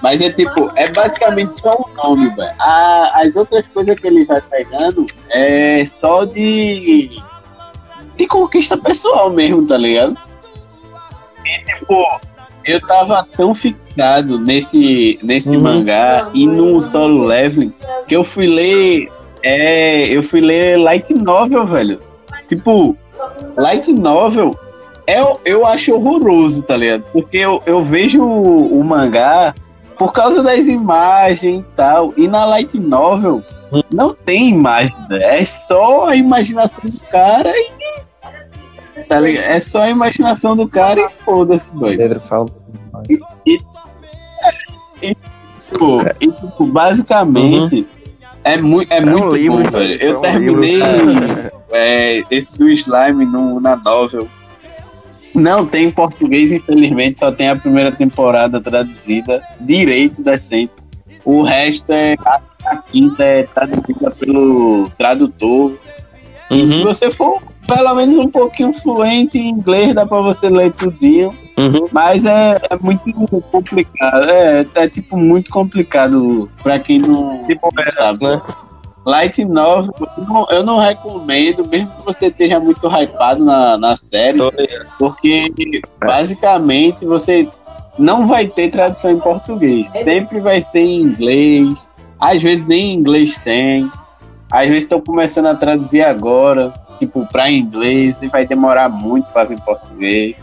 Mas 0.00 0.20
é 0.20 0.30
tipo, 0.30 0.70
é 0.76 0.88
basicamente 0.88 1.60
só 1.60 1.74
o 1.74 1.90
nome, 1.94 2.30
velho. 2.34 2.54
As 2.58 3.34
outras 3.34 3.66
coisas 3.68 3.98
que 3.98 4.06
ele 4.06 4.24
vai 4.24 4.40
pegando 4.40 5.04
é 5.28 5.84
só 5.84 6.24
de. 6.24 7.20
de 8.16 8.26
conquista 8.28 8.78
pessoal 8.78 9.28
mesmo, 9.30 9.66
tá 9.66 9.76
ligado? 9.76 10.16
E 11.44 11.64
tipo, 11.64 12.20
eu 12.64 12.80
tava 12.80 13.26
tão 13.36 13.54
fixado 13.54 14.38
nesse, 14.38 15.18
nesse 15.22 15.56
Uhum. 15.56 15.62
mangá 15.62 16.30
e 16.34 16.46
no 16.46 16.80
solo 16.80 17.24
leveling 17.24 17.72
que 18.08 18.14
eu 18.14 18.24
fui 18.24 18.46
ler. 18.46 19.08
É, 19.42 20.06
eu 20.06 20.22
fui 20.22 20.40
ler 20.40 20.78
Light 20.78 21.14
Novel, 21.14 21.66
velho. 21.66 21.98
Tipo, 22.46 22.96
Light 23.56 23.90
Novel 23.92 24.50
é, 25.06 25.20
eu 25.44 25.66
acho 25.66 25.92
horroroso, 25.92 26.62
tá 26.62 26.76
ligado? 26.76 27.04
Porque 27.12 27.38
eu, 27.38 27.62
eu 27.66 27.84
vejo 27.84 28.22
o, 28.22 28.78
o 28.80 28.84
mangá 28.84 29.54
por 29.96 30.12
causa 30.12 30.42
das 30.42 30.66
imagens 30.66 31.60
e 31.60 31.64
tal. 31.74 32.12
E 32.16 32.28
na 32.28 32.44
Light 32.44 32.78
Novel 32.78 33.42
não 33.92 34.14
tem 34.14 34.50
imagem, 34.50 34.94
né? 35.08 35.40
é 35.40 35.44
só 35.44 36.06
a 36.06 36.16
imaginação 36.16 36.78
do 36.82 37.00
cara 37.10 37.52
e 37.54 37.70
Tá? 39.08 39.28
É 39.28 39.60
só 39.60 39.80
a 39.80 39.90
imaginação 39.90 40.56
do 40.56 40.68
cara 40.68 41.00
e 41.00 41.08
foda-se, 41.24 41.74
boy. 41.74 41.96
Pedro 41.96 42.20
fala. 42.20 42.46
Tipo, 45.70 46.02
e, 46.20 46.30
tipo, 46.32 46.66
basicamente, 46.66 47.86
é, 48.42 48.56
mui 48.58 48.86
é, 48.90 49.00
um 49.00 49.06
muito 49.06 49.36
livro, 49.36 49.62
bom, 49.62 49.70
velho. 49.70 50.02
é 50.02 50.06
Eu 50.06 50.18
um 50.18 50.22
terminei 50.22 50.76
livro, 50.76 51.52
é, 51.70 52.22
esse 52.30 52.58
do 52.58 52.68
slime 52.68 53.24
no, 53.24 53.60
na 53.60 53.76
novel. 53.76 54.26
Não 55.34 55.64
tem 55.64 55.86
em 55.86 55.90
português, 55.90 56.50
infelizmente, 56.52 57.20
só 57.20 57.30
tem 57.30 57.48
a 57.48 57.56
primeira 57.56 57.92
temporada 57.92 58.60
traduzida 58.60 59.40
direito 59.60 60.22
decente. 60.24 60.72
O 61.24 61.42
resto 61.42 61.92
é 61.92 62.16
a, 62.24 62.40
a 62.64 62.76
quinta 62.78 63.22
é 63.22 63.42
traduzida 63.44 64.10
pelo 64.10 64.90
tradutor. 64.98 65.78
E 66.50 66.68
se 66.68 66.78
Uhum, 66.78 66.82
você 66.82 67.12
for 67.12 67.40
pelo 67.66 67.94
menos 67.94 68.16
um 68.24 68.28
pouquinho 68.28 68.72
fluente 68.72 69.38
em 69.38 69.48
inglês, 69.50 69.94
dá 69.94 70.04
pra 70.06 70.20
você 70.20 70.48
ler 70.48 70.72
tudinho. 70.72 71.34
uhum. 71.56 71.86
Mas 71.92 72.24
é, 72.24 72.60
é 72.70 72.76
muito 72.80 73.04
complicado. 73.52 74.28
É, 74.30 74.66
é 74.74 74.88
tipo 74.88 75.16
muito 75.16 75.50
complicado 75.50 76.50
pra 76.62 76.78
quem 76.78 76.98
não, 76.98 77.44
Tipo, 77.46 77.68
não 77.74 77.92
sabe. 77.92 78.24
né? 78.26 78.40
Light 79.06 79.42
Novel, 79.46 79.94
eu 80.18 80.24
não, 80.24 80.46
eu 80.50 80.62
não 80.62 80.78
recomendo, 80.78 81.66
mesmo 81.68 81.88
que 81.88 82.04
você 82.04 82.26
esteja 82.26 82.60
muito 82.60 82.86
hypado 82.86 83.42
na, 83.42 83.78
na 83.78 83.96
série, 83.96 84.36
Tô 84.36 84.52
porque 84.98 85.50
basicamente 85.98 87.06
você 87.06 87.48
não 87.98 88.26
vai 88.26 88.46
ter 88.46 88.70
tradução 88.70 89.10
em 89.12 89.18
português. 89.18 89.88
Sempre 89.90 90.40
vai 90.40 90.60
ser 90.60 90.80
em 90.80 91.00
inglês. 91.02 91.74
Às 92.20 92.42
vezes 92.42 92.66
nem 92.66 92.90
em 92.90 92.94
inglês 92.94 93.38
tem. 93.38 93.90
Às 94.52 94.68
vezes 94.68 94.84
estão 94.84 95.00
começando 95.00 95.46
a 95.46 95.54
traduzir 95.54 96.02
agora, 96.02 96.70
tipo, 97.00 97.26
pra 97.26 97.50
inglês, 97.50 98.16
e 98.22 98.28
vai 98.28 98.46
demorar 98.46 98.88
muito 98.88 99.26
pra 99.32 99.44
vir 99.44 99.60
português. 99.62 100.36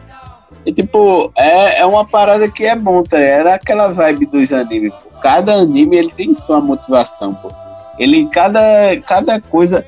E 0.65 0.73
tipo, 0.73 1.31
é, 1.37 1.79
é 1.79 1.85
uma 1.85 2.05
parada 2.05 2.49
que 2.51 2.65
é 2.65 2.75
bom, 2.75 3.01
tá? 3.03 3.17
ligado? 3.17 3.39
É 3.39 3.43
daquela 3.45 3.87
vibe 3.93 4.25
dos 4.25 4.51
animes. 4.51 4.91
Pô. 4.93 5.09
Cada 5.21 5.53
anime 5.53 5.95
ele 5.95 6.11
tem 6.11 6.35
sua 6.35 6.59
motivação, 6.59 7.33
pô. 7.35 7.49
Ele, 7.97 8.27
cada, 8.27 8.59
cada 9.05 9.39
coisa 9.39 9.85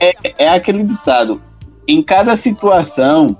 é, 0.00 0.12
é 0.38 0.48
aquele 0.48 0.84
ditado. 0.84 1.40
Em 1.86 2.02
cada 2.02 2.34
situação, 2.36 3.36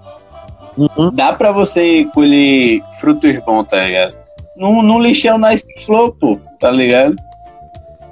Uhum. 0.76 1.11
dá 1.12 1.33
pra 1.35 1.53
você 1.53 2.05
colher 2.14 2.83
frutos 2.99 3.37
bons, 3.45 3.64
tá 3.64 3.85
ligado? 3.85 4.16
No, 4.57 4.83
no 4.83 4.99
lixão 4.99 5.39
Nice 5.39 5.64
Flow, 5.85 6.12
pô, 6.12 6.39
tá 6.59 6.70
ligado? 6.70 7.14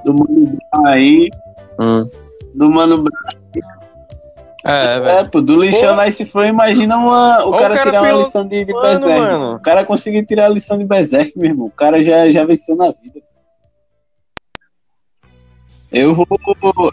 Do 0.04 0.14
Mano 0.14 0.58
Brown 0.72 0.86
aí, 0.86 1.28
Hum. 1.78 2.08
do 2.54 2.70
Mano 2.70 2.96
Brown. 2.96 3.39
É, 4.64 4.96
É, 4.96 5.00
velho. 5.00 5.30
pô, 5.30 5.40
do 5.40 5.56
lixão 5.62 5.96
Pô. 5.96 6.02
Nice 6.02 6.24
Flow, 6.26 6.44
imagina 6.44 6.96
uma, 6.98 7.44
o 7.46 7.50
Ó, 7.50 7.56
cara, 7.58 7.74
o 7.74 7.76
cara 7.76 7.90
tirar 7.90 8.02
uma 8.02 8.12
lição 8.22 8.46
de, 8.46 8.64
de 8.64 8.72
Mano, 8.72 8.86
Berserk. 8.88 9.20
mano. 9.20 9.54
O 9.56 9.62
cara 9.62 9.84
conseguir 9.84 10.24
tirar 10.26 10.46
a 10.46 10.48
lição 10.50 10.76
de 10.78 10.84
Berserk, 10.84 11.32
meu 11.38 11.50
irmão. 11.50 11.66
O 11.66 11.70
cara 11.70 12.02
já, 12.02 12.30
já 12.30 12.44
venceu 12.44 12.76
na 12.76 12.86
vida. 12.92 13.20
Eu 15.92 16.14
vou, 16.14 16.26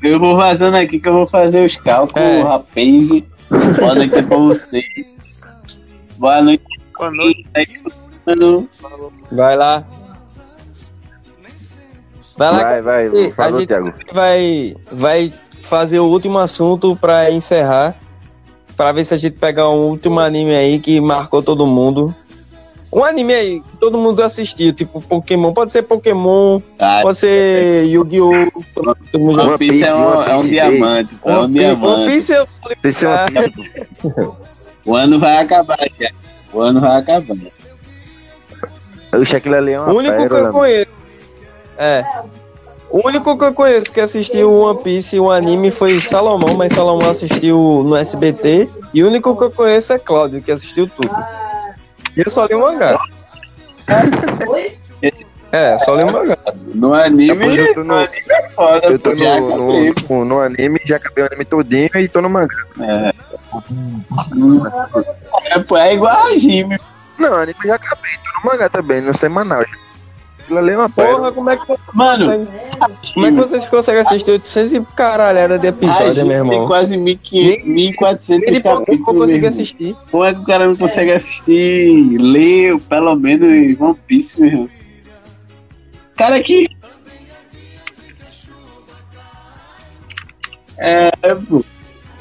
eu 0.02 0.20
vou 0.20 0.36
vazando 0.36 0.78
aqui 0.78 1.00
que 1.00 1.08
eu 1.08 1.14
vou 1.14 1.28
fazer 1.28 1.64
os 1.66 1.76
cálculos, 1.78 2.20
É. 2.20 2.42
rapaz. 2.42 3.10
Boa 3.80 3.94
noite 3.96 4.24
pra 4.24 4.38
você. 4.38 4.82
Boa 6.18 6.42
noite. 6.42 6.64
Boa 6.98 7.12
noite. 7.12 7.46
mano. 8.26 8.68
Vai 9.32 9.56
lá. 9.56 9.86
Vai 12.38 12.52
lá 12.52 12.64
Vai, 12.64 12.82
vai, 12.82 13.04
a 13.08 13.52
gente 13.52 13.68
Thiago. 13.68 13.94
vai, 14.14 14.76
vai 14.92 15.34
fazer 15.64 16.00
o 16.00 16.06
último 16.06 16.38
assunto 16.38 16.96
pra 16.96 17.32
encerrar. 17.32 17.96
Pra 18.76 18.92
ver 18.92 19.06
se 19.06 19.14
a 19.14 19.18
gente 19.18 19.40
pegar 19.40 19.70
um 19.70 19.88
último 19.88 20.20
anime 20.20 20.56
aí 20.56 20.80
que 20.80 21.02
marcou 21.02 21.42
todo 21.42 21.66
mundo. 21.66 22.14
Um 22.94 23.04
anime 23.04 23.34
aí 23.34 23.60
que 23.60 23.78
todo 23.78 23.98
mundo 23.98 24.22
assistiu, 24.24 24.72
tipo 24.72 25.02
Pokémon. 25.02 25.52
Pode 25.52 25.72
ser 25.72 25.82
Pokémon, 25.84 26.62
Ah, 26.80 27.00
pode 27.02 27.18
ser 27.18 27.86
Yu-Gi-Oh! 27.88 28.32
One 28.32 29.58
Piece 29.58 29.84
é 29.84 29.94
um, 29.94 30.06
One 30.06 30.30
é 30.30 30.34
um 30.34 30.38
Piece, 30.38 30.50
diamante, 30.50 31.18
é 31.26 31.30
um 31.30 31.34
Piece- 31.34 31.40
One 31.44 31.54
diamante. 31.54 32.12
Piece 32.14 33.04
eu 33.04 33.12
é. 33.12 34.32
O 34.86 34.96
ano 34.96 35.20
vai 35.20 35.38
acabar, 35.40 35.78
já. 36.00 36.10
O 36.54 36.62
ano 36.62 36.80
vai 36.80 36.98
acabar. 37.02 37.36
Que 39.26 39.36
aquilo 39.36 39.56
ali 39.56 39.72
é 39.74 39.80
uma 39.82 39.92
O 39.92 39.98
único 39.98 40.16
que 40.16 40.22
eu 40.24 40.30
pérola. 40.30 40.52
conheço. 40.54 40.88
É. 41.78 42.04
O 42.90 43.06
único 43.08 43.38
que 43.38 43.44
eu 43.44 43.54
conheço 43.54 43.92
que 43.92 44.00
assistiu 44.00 44.52
One 44.52 44.82
Piece, 44.82 45.20
o 45.20 45.30
anime, 45.30 45.70
foi 45.72 46.00
Salomão, 46.00 46.56
mas 46.56 46.72
Salomão 46.74 47.10
assistiu 47.10 47.84
no 47.86 47.96
SBT. 47.96 48.70
E 48.94 49.04
o 49.04 49.08
único 49.08 49.36
que 49.38 49.44
eu 49.44 49.52
conheço 49.52 49.94
é 49.94 50.00
Cláudio, 50.00 50.42
que 50.42 50.52
assistiu 50.52 50.88
tudo. 50.90 51.14
E 52.16 52.22
eu 52.22 52.30
só 52.30 52.46
li 52.46 52.56
o 52.56 52.62
mangá. 52.62 52.98
É, 55.52 55.78
só 55.80 55.96
li 55.96 56.04
o 56.04 56.12
mangá. 56.12 56.38
No 56.76 56.94
anime, 56.94 57.58
eu 57.58 57.74
tô 57.74 57.84
no- 57.84 57.88
no 57.88 57.96
anime 57.96 58.22
é 58.30 58.50
foda, 58.50 58.88
Eu 58.88 59.00
tô 59.00 59.16
já 59.16 59.40
no, 59.40 59.48
acabei, 59.48 59.94
no, 60.10 60.16
no, 60.20 60.26
no 60.26 60.42
anime, 60.42 60.82
já 60.86 60.96
acabei 60.98 61.24
o 61.24 61.28
anime 61.28 61.46
todinho 61.46 61.90
e 61.96 62.08
tô 62.10 62.22
no 62.22 62.30
mangá. 62.30 62.56
É. 62.82 63.14
É, 65.56 65.80
é 65.90 65.94
igual 65.94 66.28
a 66.28 66.38
Jimmy. 66.38 66.78
Não, 67.18 67.32
o 67.32 67.36
anime 67.36 67.60
já 67.66 67.76
acabei, 67.76 68.12
tô 68.24 68.40
no 68.40 68.52
mangá 68.52 68.70
também, 68.70 69.02
no 69.02 69.18
semanal. 69.18 69.64
Aquilo 70.48 70.60
ali 70.60 70.72
é 70.72 70.78
uma 70.78 70.90
pérola. 70.90 71.18
Porra, 71.18 71.32
como 71.34 71.50
é 71.50 71.58
que, 71.58 71.76
Mano, 71.94 72.48
como 73.14 73.26
é 73.26 73.32
que 73.32 73.38
vocês 73.38 73.68
conseguem 73.68 74.00
assistir 74.02 74.32
800 74.32 74.74
e 74.76 74.82
caralhada 74.96 75.60
de 75.60 75.68
episódio, 75.68 76.26
meu 76.26 76.42
tem 76.46 76.54
irmão? 76.54 76.68
quase 76.68 76.96
1.500, 76.96 77.66
1.400 77.66 78.42
Ele 78.48 78.60
pouco 78.62 78.80
eu 78.82 78.86
capítulos. 78.86 79.28
meu 79.28 79.36
irmão. 79.36 79.50
assistir. 79.50 79.96
Como 80.10 80.24
é 80.24 80.34
que 80.34 80.40
o 80.40 80.46
cara 80.46 80.68
não 80.68 80.76
consegue 80.78 81.12
assistir, 81.12 82.18
ler 82.18 82.80
pelo 82.80 83.14
menos 83.18 83.78
One 83.78 83.98
Piece, 84.08 84.40
meu 84.40 84.50
irmão? 84.50 84.70
Cara 86.16 86.42
que. 86.42 86.70
É, 90.78 91.12
pô. 91.50 91.62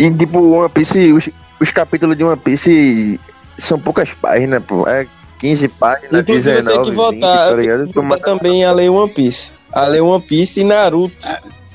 E 0.00 0.10
tipo, 0.10 0.40
One 0.40 0.68
Piece, 0.70 1.12
os, 1.12 1.30
os 1.60 1.70
capítulos 1.70 2.16
de 2.16 2.24
One 2.24 2.36
Piece 2.36 3.20
são 3.56 3.78
poucas 3.78 4.12
páginas, 4.14 4.64
pô. 4.64 4.84
É 4.88 5.06
15 5.38 5.68
páginas, 5.68 6.20
Inclusive, 6.22 6.56
eu 6.56 6.64
19, 6.64 6.68
tenho 6.68 6.82
que 6.82 6.90
20, 6.90 6.96
voltar, 6.96 7.48
tá 7.50 7.56
ligado? 7.56 7.80
eu 7.80 7.86
tenho 7.88 8.02
que 8.02 8.08
voltar 8.08 8.24
também 8.24 8.64
a 8.64 8.72
ler 8.72 8.88
One 8.90 9.12
Piece. 9.12 9.52
A 9.72 9.86
ler 9.86 10.00
One 10.00 10.22
Piece 10.22 10.60
e 10.60 10.64
Naruto. 10.64 11.14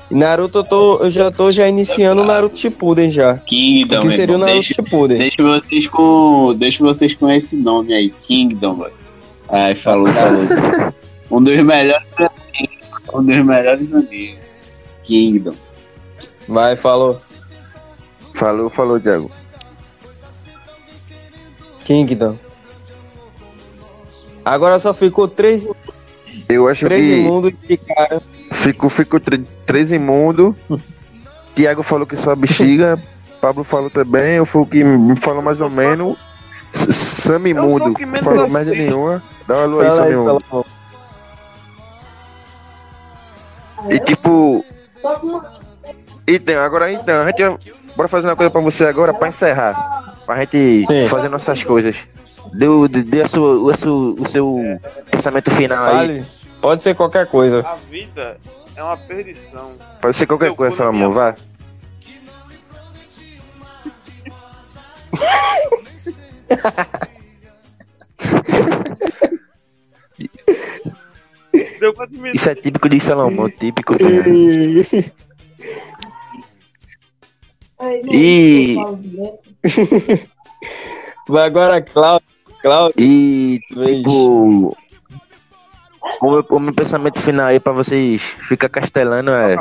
Naruto 0.09 0.57
eu, 0.59 0.63
tô, 0.63 0.97
eu 0.99 1.11
já 1.11 1.31
tô 1.31 1.51
já 1.51 1.67
iniciando 1.69 2.21
o 2.21 2.25
Naruto 2.25 2.59
Shippuden 2.59 3.09
já. 3.09 3.37
Kingdom, 3.37 4.01
que 4.01 4.09
seria 4.09 4.35
o. 4.35 4.37
Naruto 4.39 4.55
Deixa, 4.55 4.73
Shippuden. 4.73 5.17
deixa 5.17 5.41
vocês 5.43 5.87
com. 5.87 6.53
Deixa 6.57 6.83
vocês 6.83 7.13
com 7.13 7.29
esse 7.31 7.55
nome 7.55 7.93
aí, 7.93 8.09
Kingdom, 8.09 8.75
velho. 8.75 8.93
Ai, 9.49 9.75
falou, 9.75 10.07
falou. 10.11 10.93
um 11.31 11.43
dos 11.43 11.57
melhores. 11.61 12.05
Um 13.13 13.23
dos 13.23 13.45
melhores 13.45 13.93
animes. 13.93 14.39
Kingdom. 15.03 15.53
Vai, 16.47 16.75
falou. 16.75 17.17
Falou, 18.33 18.69
falou, 18.69 18.99
Thiago. 18.99 19.31
Kingdom. 21.85 22.37
Agora 24.43 24.79
só 24.79 24.93
ficou 24.93 25.27
três, 25.27 25.67
Eu 26.49 26.67
acho 26.67 26.85
três 26.85 27.05
que 27.05 27.13
imundos 27.13 27.53
de 27.67 27.77
cara. 27.77 28.21
ficou, 28.51 28.89
ficou 28.89 29.19
três 29.65 29.91
imundo. 29.91 30.55
Thiago 31.55 31.83
falou 31.83 32.07
que 32.07 32.15
só 32.15 32.35
bexiga. 32.35 33.01
Pablo 33.41 33.63
falou 33.63 33.89
também. 33.89 34.35
Eu 34.35 34.45
fui 34.45 34.61
o 34.61 34.65
que 34.65 34.83
me 34.83 35.15
falou 35.19 35.41
mais 35.41 35.59
ou 35.59 35.69
menos. 35.69 36.19
Sam 36.73 37.49
Imundo. 37.49 37.93
Falou 38.23 38.49
merda 38.49 38.71
nenhuma. 38.71 39.21
Dá 39.47 39.57
uma 39.57 39.65
lua 39.65 39.83
aí, 39.83 39.91
Sam 39.91 40.39
fala, 40.49 40.65
E 43.89 43.99
tipo. 43.99 44.63
Então, 46.27 46.61
agora 46.61 46.91
então, 46.93 47.23
a 47.23 47.25
gente 47.27 47.43
bora 47.95 48.07
fazer 48.07 48.27
uma 48.27 48.35
coisa 48.35 48.49
pra 48.49 48.61
você 48.61 48.85
agora 48.85 49.13
pra 49.13 49.27
encerrar. 49.27 50.15
Pra 50.25 50.37
gente 50.37 50.85
Sim. 50.85 51.07
fazer 51.09 51.27
nossas 51.27 51.63
coisas. 51.63 51.97
Dê, 52.53 52.65
dê, 52.89 53.03
dê 53.03 53.21
a 53.23 53.27
sua, 53.27 53.57
o, 53.57 53.77
seu, 53.77 54.15
o 54.19 54.27
seu 54.27 54.79
pensamento 55.09 55.49
final 55.51 55.83
aí. 55.83 55.91
Fale. 55.95 56.25
Pode 56.59 56.81
ser 56.81 56.95
qualquer 56.95 57.25
coisa. 57.27 57.65
A 57.67 57.75
vida 57.75 58.37
é 58.75 58.83
uma 58.83 58.97
perdição. 58.97 59.71
Pode 60.01 60.15
ser 60.15 60.27
qualquer 60.27 60.47
Meu 60.47 60.55
coisa. 60.55 60.83
Deu 71.79 71.93
quantos 71.93 72.17
minutos? 72.17 72.39
Isso 72.41 72.49
é 72.49 72.55
típico 72.55 72.87
de 72.87 72.99
Salomão, 72.99 73.49
típico. 73.59 73.95
ligado? 73.95 74.29
E- 78.11 78.75
Vai 81.27 81.45
agora, 81.45 81.81
Cláudio. 81.81 82.30
Cláudio, 82.61 82.93
E, 82.97 83.59
tipo. 83.67 84.75
O 86.21 86.31
meu, 86.31 86.45
o 86.49 86.59
meu 86.59 86.73
pensamento 86.73 87.19
final 87.19 87.47
aí 87.47 87.59
pra 87.59 87.71
vocês 87.73 88.21
ficar 88.21 88.69
castelando 88.69 89.31
é. 89.31 89.57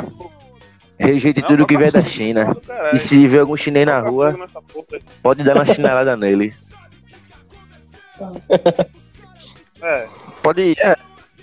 Rejeite 0.99 1.41
tudo 1.41 1.65
que 1.65 1.75
vier 1.77 1.91
da 1.91 2.03
China. 2.03 2.55
E 2.93 2.99
se 2.99 3.27
ver 3.27 3.39
algum 3.39 3.57
chinês 3.57 3.87
na 3.87 3.99
rua, 3.99 4.35
pode 5.23 5.43
dar 5.43 5.55
uma 5.55 5.65
chinelada 5.65 6.15
nele. 6.15 6.53
É, 9.83 10.05
Pode. 10.43 10.75
é, 10.79 10.95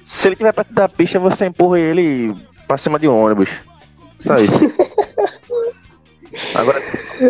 se 0.04 0.28
ele 0.28 0.36
tiver 0.36 0.52
perto 0.52 0.72
da 0.72 0.88
pista, 0.88 1.18
você 1.18 1.46
empurra 1.46 1.80
ele 1.80 2.32
pra 2.68 2.78
cima 2.78 2.96
de 2.96 3.08
um 3.08 3.20
ônibus. 3.20 3.50
Só 4.20 4.34
isso. 4.34 4.60
Agora, 6.54 6.82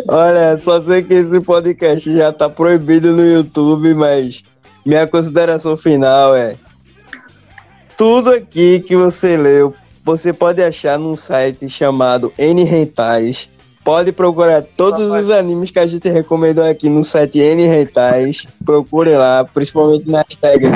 Olha, 0.08 0.56
só 0.58 0.80
sei 0.80 1.02
que 1.02 1.14
esse 1.14 1.40
podcast 1.40 2.14
já 2.14 2.32
tá 2.32 2.48
proibido 2.48 3.12
no 3.12 3.24
YouTube, 3.24 3.94
mas 3.94 4.42
minha 4.84 5.06
consideração 5.06 5.76
final 5.76 6.36
é: 6.36 6.56
tudo 7.96 8.30
aqui 8.30 8.80
que 8.80 8.94
você 8.94 9.36
leu, 9.36 9.74
você 10.04 10.32
pode 10.32 10.62
achar 10.62 10.98
num 10.98 11.16
site 11.16 11.68
chamado 11.68 12.32
N 12.38 12.64
Rentais. 12.64 13.48
Pode 13.82 14.12
procurar 14.12 14.60
todos 14.60 15.10
os 15.10 15.30
animes 15.30 15.70
que 15.70 15.78
a 15.78 15.86
gente 15.86 16.10
recomendou 16.10 16.62
aqui 16.62 16.90
no 16.90 17.02
site 17.02 17.38
N 17.38 17.66
Rentais. 17.66 18.46
Procure 18.62 19.16
lá, 19.16 19.44
principalmente 19.44 20.06
na 20.10 20.18
hashtag 20.18 20.66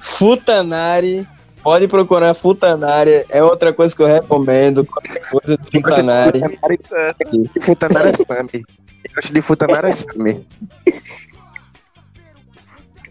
Futanari. 0.00 1.26
Pode 1.64 1.88
procurar 1.88 2.34
Futanari, 2.34 3.24
é 3.30 3.42
outra 3.42 3.72
coisa 3.72 3.96
que 3.96 4.02
eu 4.02 4.06
recomendo. 4.06 4.84
Qualquer 4.84 5.22
coisa 5.30 5.56
do 5.56 5.64
Futanari. 5.72 6.40
de 7.52 7.60
Futanara 7.60 8.12
Sami. 8.16 8.64
Eu 9.02 9.10
gosto 9.16 9.32
de 9.32 9.40
Futanara 9.40 9.92
Sami. 9.94 10.46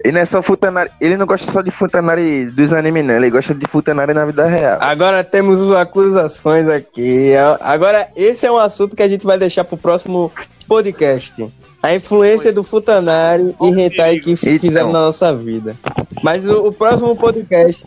E 0.05 0.11
não 0.11 0.19
é 0.19 0.25
só 0.25 0.41
Futanari. 0.41 0.91
Ele 1.01 1.17
não 1.17 1.25
gosta 1.25 1.51
só 1.51 1.61
de 1.61 1.71
Futanari 1.71 2.45
dos 2.51 2.71
animes, 2.73 3.05
não. 3.05 3.15
Ele 3.15 3.29
gosta 3.31 3.55
de 3.55 3.65
Futanari 3.65 4.13
na 4.13 4.25
vida 4.25 4.45
real. 4.45 4.77
Agora 4.81 5.23
temos 5.23 5.71
as 5.71 5.77
acusações 5.77 6.67
aqui. 6.67 7.33
Agora, 7.61 8.07
esse 8.15 8.45
é 8.45 8.51
um 8.51 8.57
assunto 8.57 8.95
que 8.95 9.01
a 9.03 9.07
gente 9.09 9.25
vai 9.25 9.37
deixar 9.39 9.63
pro 9.63 9.77
próximo 9.77 10.31
podcast. 10.67 11.51
A 11.81 11.95
influência 11.95 12.53
do 12.53 12.63
Futanari 12.63 13.55
e 13.61 13.67
Hentai 13.81 14.19
que 14.19 14.31
Então. 14.33 14.59
fizeram 14.59 14.91
na 14.91 15.01
nossa 15.01 15.35
vida. 15.35 15.75
Mas 16.21 16.47
o, 16.47 16.67
o 16.67 16.71
próximo 16.71 17.15
podcast. 17.15 17.83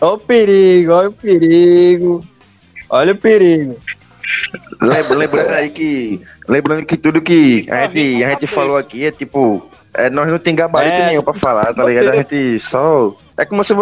Olha 0.00 0.12
o 0.14 0.18
perigo, 0.18 0.92
olha 0.92 1.08
o 1.08 1.12
perigo. 1.12 2.24
Olha 2.88 3.12
o 3.12 3.16
perigo. 3.16 3.76
Lem- 4.80 5.16
Lembrando 5.16 5.50
aí 5.50 5.70
que. 5.70 6.20
Lembrando 6.48 6.84
que 6.86 6.96
tudo 6.96 7.20
que 7.20 7.66
a 7.70 7.86
gente, 7.86 8.24
a 8.24 8.30
gente 8.30 8.46
falou 8.46 8.76
aqui 8.76 9.04
é 9.04 9.10
tipo. 9.10 9.68
é, 9.94 10.08
nós 10.10 10.28
não 10.28 10.38
tem 10.38 10.54
gabarito 10.54 10.94
É, 10.94 11.06
nenhum 11.08 11.22
pra 11.22 11.34
falar, 11.34 11.74
tá 11.74 11.84
ligado? 11.84 12.10
A 12.10 12.14
gente 12.16 12.58
só. 12.60 13.16
É 13.36 13.44
como 13.44 13.62
se 13.64 13.72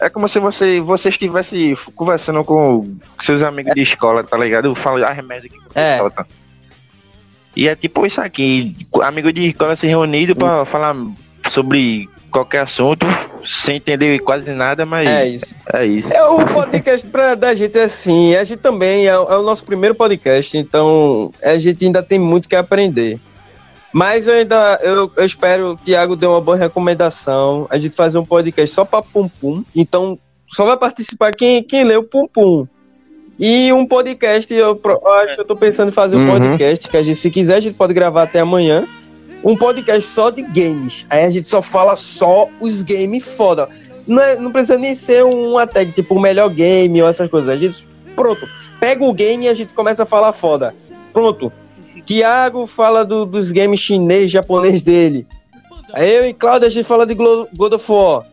É 0.00 0.08
como 0.10 0.28
se 0.28 0.38
você, 0.38 0.80
você 0.80 1.08
estivesse 1.08 1.74
conversando 1.94 2.44
com 2.44 2.94
seus 3.20 3.42
amigos 3.42 3.72
de 3.74 3.80
escola, 3.82 4.22
tá 4.24 4.36
ligado? 4.36 4.74
Fala 4.74 5.06
as 5.06 5.24
merdas 5.24 5.50
que 5.50 5.58
você 5.58 5.78
É. 5.78 5.98
solta. 5.98 6.26
E 7.56 7.68
é 7.68 7.76
tipo 7.76 8.04
isso 8.04 8.20
aqui, 8.20 8.76
amigo 9.02 9.32
de 9.32 9.48
escola 9.50 9.76
se 9.76 9.86
reunido 9.86 10.34
pra 10.34 10.64
falar 10.64 10.96
sobre 11.48 12.08
qualquer 12.34 12.62
assunto, 12.62 13.06
sem 13.46 13.76
entender 13.76 14.18
quase 14.18 14.50
nada, 14.52 14.84
mas 14.84 15.08
É 15.08 15.22
é, 15.22 15.26
isso. 15.28 15.54
isso. 15.88 16.12
É, 16.12 16.22
o 16.24 16.44
podcast 16.46 17.06
pra, 17.08 17.34
da 17.36 17.54
gente 17.54 17.78
é 17.78 17.84
assim. 17.84 18.34
A 18.34 18.42
gente 18.42 18.58
também 18.58 19.06
é, 19.06 19.10
é 19.10 19.16
o 19.18 19.42
nosso 19.42 19.64
primeiro 19.64 19.94
podcast, 19.94 20.58
então 20.58 21.32
a 21.42 21.56
gente 21.58 21.84
ainda 21.86 22.02
tem 22.02 22.18
muito 22.18 22.48
que 22.48 22.56
aprender. 22.56 23.20
Mas 23.92 24.26
eu 24.26 24.34
ainda 24.34 24.80
eu, 24.82 25.10
eu 25.16 25.24
espero 25.24 25.76
que 25.76 25.82
o 25.82 25.84
Thiago 25.84 26.16
dê 26.16 26.26
uma 26.26 26.40
boa 26.40 26.56
recomendação. 26.56 27.68
A 27.70 27.78
gente 27.78 27.94
fazer 27.94 28.18
um 28.18 28.24
podcast 28.24 28.74
só 28.74 28.84
pra 28.84 29.00
Pum 29.00 29.28
Pum. 29.28 29.62
Então, 29.74 30.18
só 30.48 30.64
vai 30.64 30.76
participar 30.76 31.30
quem, 31.32 31.62
quem 31.62 31.84
lê 31.84 31.96
o 31.96 32.02
Pum 32.02 32.26
Pum. 32.26 32.66
E 33.38 33.72
um 33.72 33.86
podcast, 33.86 34.52
eu, 34.52 34.80
eu 34.84 35.12
acho 35.12 35.34
que 35.36 35.40
eu 35.40 35.44
tô 35.44 35.54
pensando 35.56 35.88
em 35.90 35.92
fazer 35.92 36.16
um 36.16 36.26
Uhum. 36.26 36.38
podcast, 36.38 36.88
que 36.88 36.96
a 36.96 37.02
gente, 37.04 37.16
se 37.18 37.30
quiser, 37.30 37.56
a 37.56 37.60
gente 37.60 37.76
pode 37.76 37.94
gravar 37.94 38.24
até 38.24 38.40
amanhã. 38.40 38.84
Um 39.44 39.56
podcast 39.56 40.08
só 40.08 40.30
de 40.30 40.42
games. 40.42 41.04
Aí 41.10 41.24
a 41.24 41.30
gente 41.30 41.46
só 41.48 41.60
fala 41.60 41.94
só 41.96 42.48
os 42.60 42.82
games 42.82 43.24
foda. 43.36 43.68
Não, 44.06 44.22
é- 44.22 44.36
não 44.36 44.50
precisa 44.50 44.78
nem 44.78 44.94
ser 44.94 45.24
uma 45.24 45.66
tag, 45.66 45.92
tipo, 45.92 46.14
o 46.14 46.20
melhor 46.20 46.48
game 46.48 47.00
ou 47.02 47.08
essas 47.08 47.28
coisas. 47.30 47.48
A 47.50 47.56
gente, 47.56 47.86
pronto, 48.16 48.46
pega 48.80 49.04
o 49.04 49.12
game 49.12 49.44
e 49.44 49.48
a 49.48 49.54
gente 49.54 49.74
começa 49.74 50.02
a 50.04 50.06
falar 50.06 50.32
foda. 50.32 50.74
Pronto. 51.12 51.52
Tiago 52.06 52.66
fala 52.66 53.04
do- 53.04 53.24
dos 53.26 53.50
games 53.52 53.80
chinês, 53.80 54.30
japonês 54.30 54.82
dele. 54.82 55.26
Eu 55.96 56.26
e 56.26 56.34
Cláudio 56.34 56.66
a 56.66 56.70
gente 56.70 56.86
fala 56.86 57.06
de 57.06 57.14
God 57.14 57.72
of 57.72 57.92
War. 57.92 58.24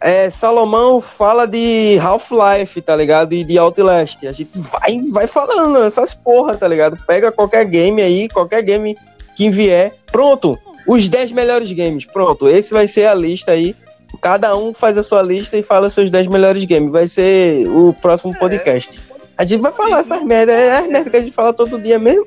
É, 0.00 0.28
Salomão 0.28 1.00
fala 1.00 1.46
de 1.46 1.96
Half-Life, 2.00 2.82
tá 2.82 2.94
ligado? 2.96 3.32
E 3.34 3.44
de 3.44 3.56
Outlast. 3.56 4.26
A 4.26 4.32
gente 4.32 4.58
vai, 4.58 4.98
vai 5.12 5.26
falando 5.28 5.78
essas 5.84 6.12
porra, 6.12 6.56
tá 6.56 6.66
ligado? 6.66 6.96
Pega 7.06 7.30
qualquer 7.30 7.64
game 7.64 8.02
aí, 8.02 8.28
qualquer 8.28 8.62
game 8.62 8.96
que 9.36 9.50
vier. 9.50 9.92
Pronto. 10.10 10.58
Os 10.86 11.08
10 11.08 11.32
melhores 11.32 11.70
games. 11.72 12.04
Pronto. 12.04 12.48
Esse 12.48 12.72
vai 12.74 12.86
ser 12.88 13.06
a 13.06 13.14
lista 13.14 13.52
aí. 13.52 13.74
Cada 14.20 14.54
um 14.56 14.74
faz 14.74 14.98
a 14.98 15.02
sua 15.02 15.22
lista 15.22 15.56
e 15.56 15.62
fala 15.62 15.88
seus 15.88 16.10
10 16.10 16.26
melhores 16.28 16.64
games. 16.64 16.92
Vai 16.92 17.08
ser 17.08 17.66
o 17.68 17.94
próximo 17.94 18.36
podcast. 18.38 19.00
A 19.38 19.44
gente 19.44 19.60
vai 19.62 19.72
falar 19.72 20.00
essas 20.00 20.22
merdas. 20.22 20.54
É 20.54 20.76
as 20.78 20.86
merdas 20.88 21.10
que 21.10 21.16
a 21.16 21.20
gente 21.20 21.32
fala 21.32 21.52
todo 21.52 21.80
dia 21.80 21.98
mesmo. 21.98 22.26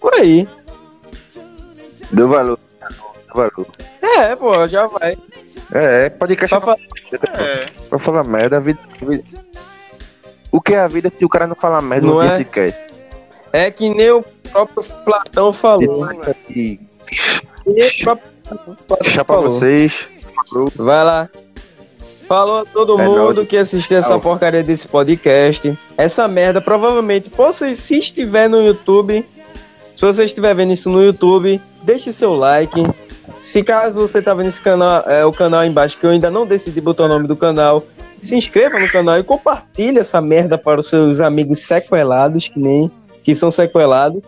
Por 0.00 0.14
aí. 0.14 0.46
Deu 2.12 2.28
valor. 2.28 2.58
Deu 2.80 3.34
valor. 3.34 3.66
É, 4.02 4.36
pô, 4.36 4.68
já 4.68 4.86
vai. 4.86 5.16
É, 5.72 6.08
podcast 6.10 6.48
Pra 6.50 6.60
fa- 6.60 6.76
é. 7.42 7.66
Pra 7.88 7.98
falar 7.98 8.26
merda, 8.28 8.58
a 8.58 8.60
vida, 8.60 8.78
a 9.02 9.04
vida- 9.04 9.24
O 10.52 10.60
que 10.60 10.74
é 10.74 10.78
a 10.80 10.86
vida 10.86 11.10
se 11.16 11.24
o 11.24 11.28
cara 11.28 11.46
não 11.46 11.56
falar 11.56 11.82
merda 11.82 12.06
Não 12.06 12.14
no 12.16 12.20
dia 12.22 12.30
é? 12.32 12.36
sequer? 12.36 12.88
É 13.52 13.70
que 13.70 13.88
nem 13.92 14.10
o 14.10 14.24
próprio 14.54 14.84
Platão 15.04 15.52
falou. 15.52 16.08
E 16.46 16.78
chapa 17.88 18.20
falou. 19.34 19.50
vocês. 19.50 19.92
Vai 20.76 21.04
lá. 21.04 21.28
Falou 22.28 22.58
a 22.58 22.64
todo 22.64 22.98
É 23.00 23.04
mundo 23.04 23.34
nóis. 23.34 23.48
que 23.48 23.56
assistiu 23.56 23.98
essa 23.98 24.18
porcaria 24.18 24.62
desse 24.62 24.88
podcast. 24.88 25.76
Essa 25.98 26.26
merda, 26.28 26.60
provavelmente, 26.60 27.28
possa, 27.28 27.74
se 27.74 27.98
estiver 27.98 28.48
no 28.48 28.62
YouTube, 28.64 29.26
se 29.94 30.00
você 30.00 30.24
estiver 30.24 30.54
vendo 30.54 30.72
isso 30.72 30.88
no 30.88 31.02
YouTube, 31.02 31.60
deixe 31.82 32.12
seu 32.12 32.34
like. 32.34 32.82
Se 33.40 33.62
caso 33.62 34.00
você 34.00 34.22
tá 34.22 34.32
vendo 34.34 34.48
esse 34.48 34.60
canal, 34.62 35.02
é, 35.02 35.24
o 35.26 35.32
canal 35.32 35.60
aí 35.60 35.68
embaixo, 35.68 35.98
que 35.98 36.06
eu 36.06 36.10
ainda 36.10 36.30
não 36.30 36.46
decidi 36.46 36.80
botar 36.80 37.04
o 37.04 37.08
nome 37.08 37.26
do 37.26 37.36
canal, 37.36 37.84
se 38.20 38.34
inscreva 38.34 38.78
no 38.78 38.88
canal 38.90 39.18
e 39.18 39.22
compartilhe 39.22 39.98
essa 39.98 40.20
merda 40.20 40.56
para 40.56 40.80
os 40.80 40.88
seus 40.88 41.20
amigos 41.20 41.60
sequelados, 41.60 42.48
que 42.48 42.58
nem 42.58 42.90
que 43.22 43.34
são 43.34 43.50
sequelados. 43.50 44.22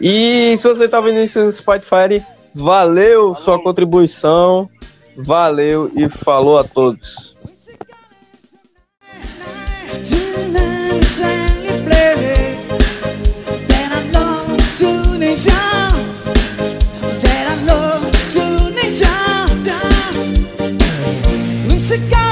E 0.00 0.56
se 0.56 0.68
você 0.68 0.88
tá 0.88 1.00
vendo 1.00 1.20
isso 1.20 1.40
no 1.42 1.50
Spotify, 1.50 2.22
valeu 2.54 3.34
sua 3.34 3.62
contribuição. 3.62 4.68
Valeu 5.16 5.90
e 5.96 6.08
falou 6.10 6.58
a 6.58 6.64
todos. 6.64 7.34
Then 13.68 13.92
I 13.92 14.12
to. 14.76 15.06
Then 21.78 22.25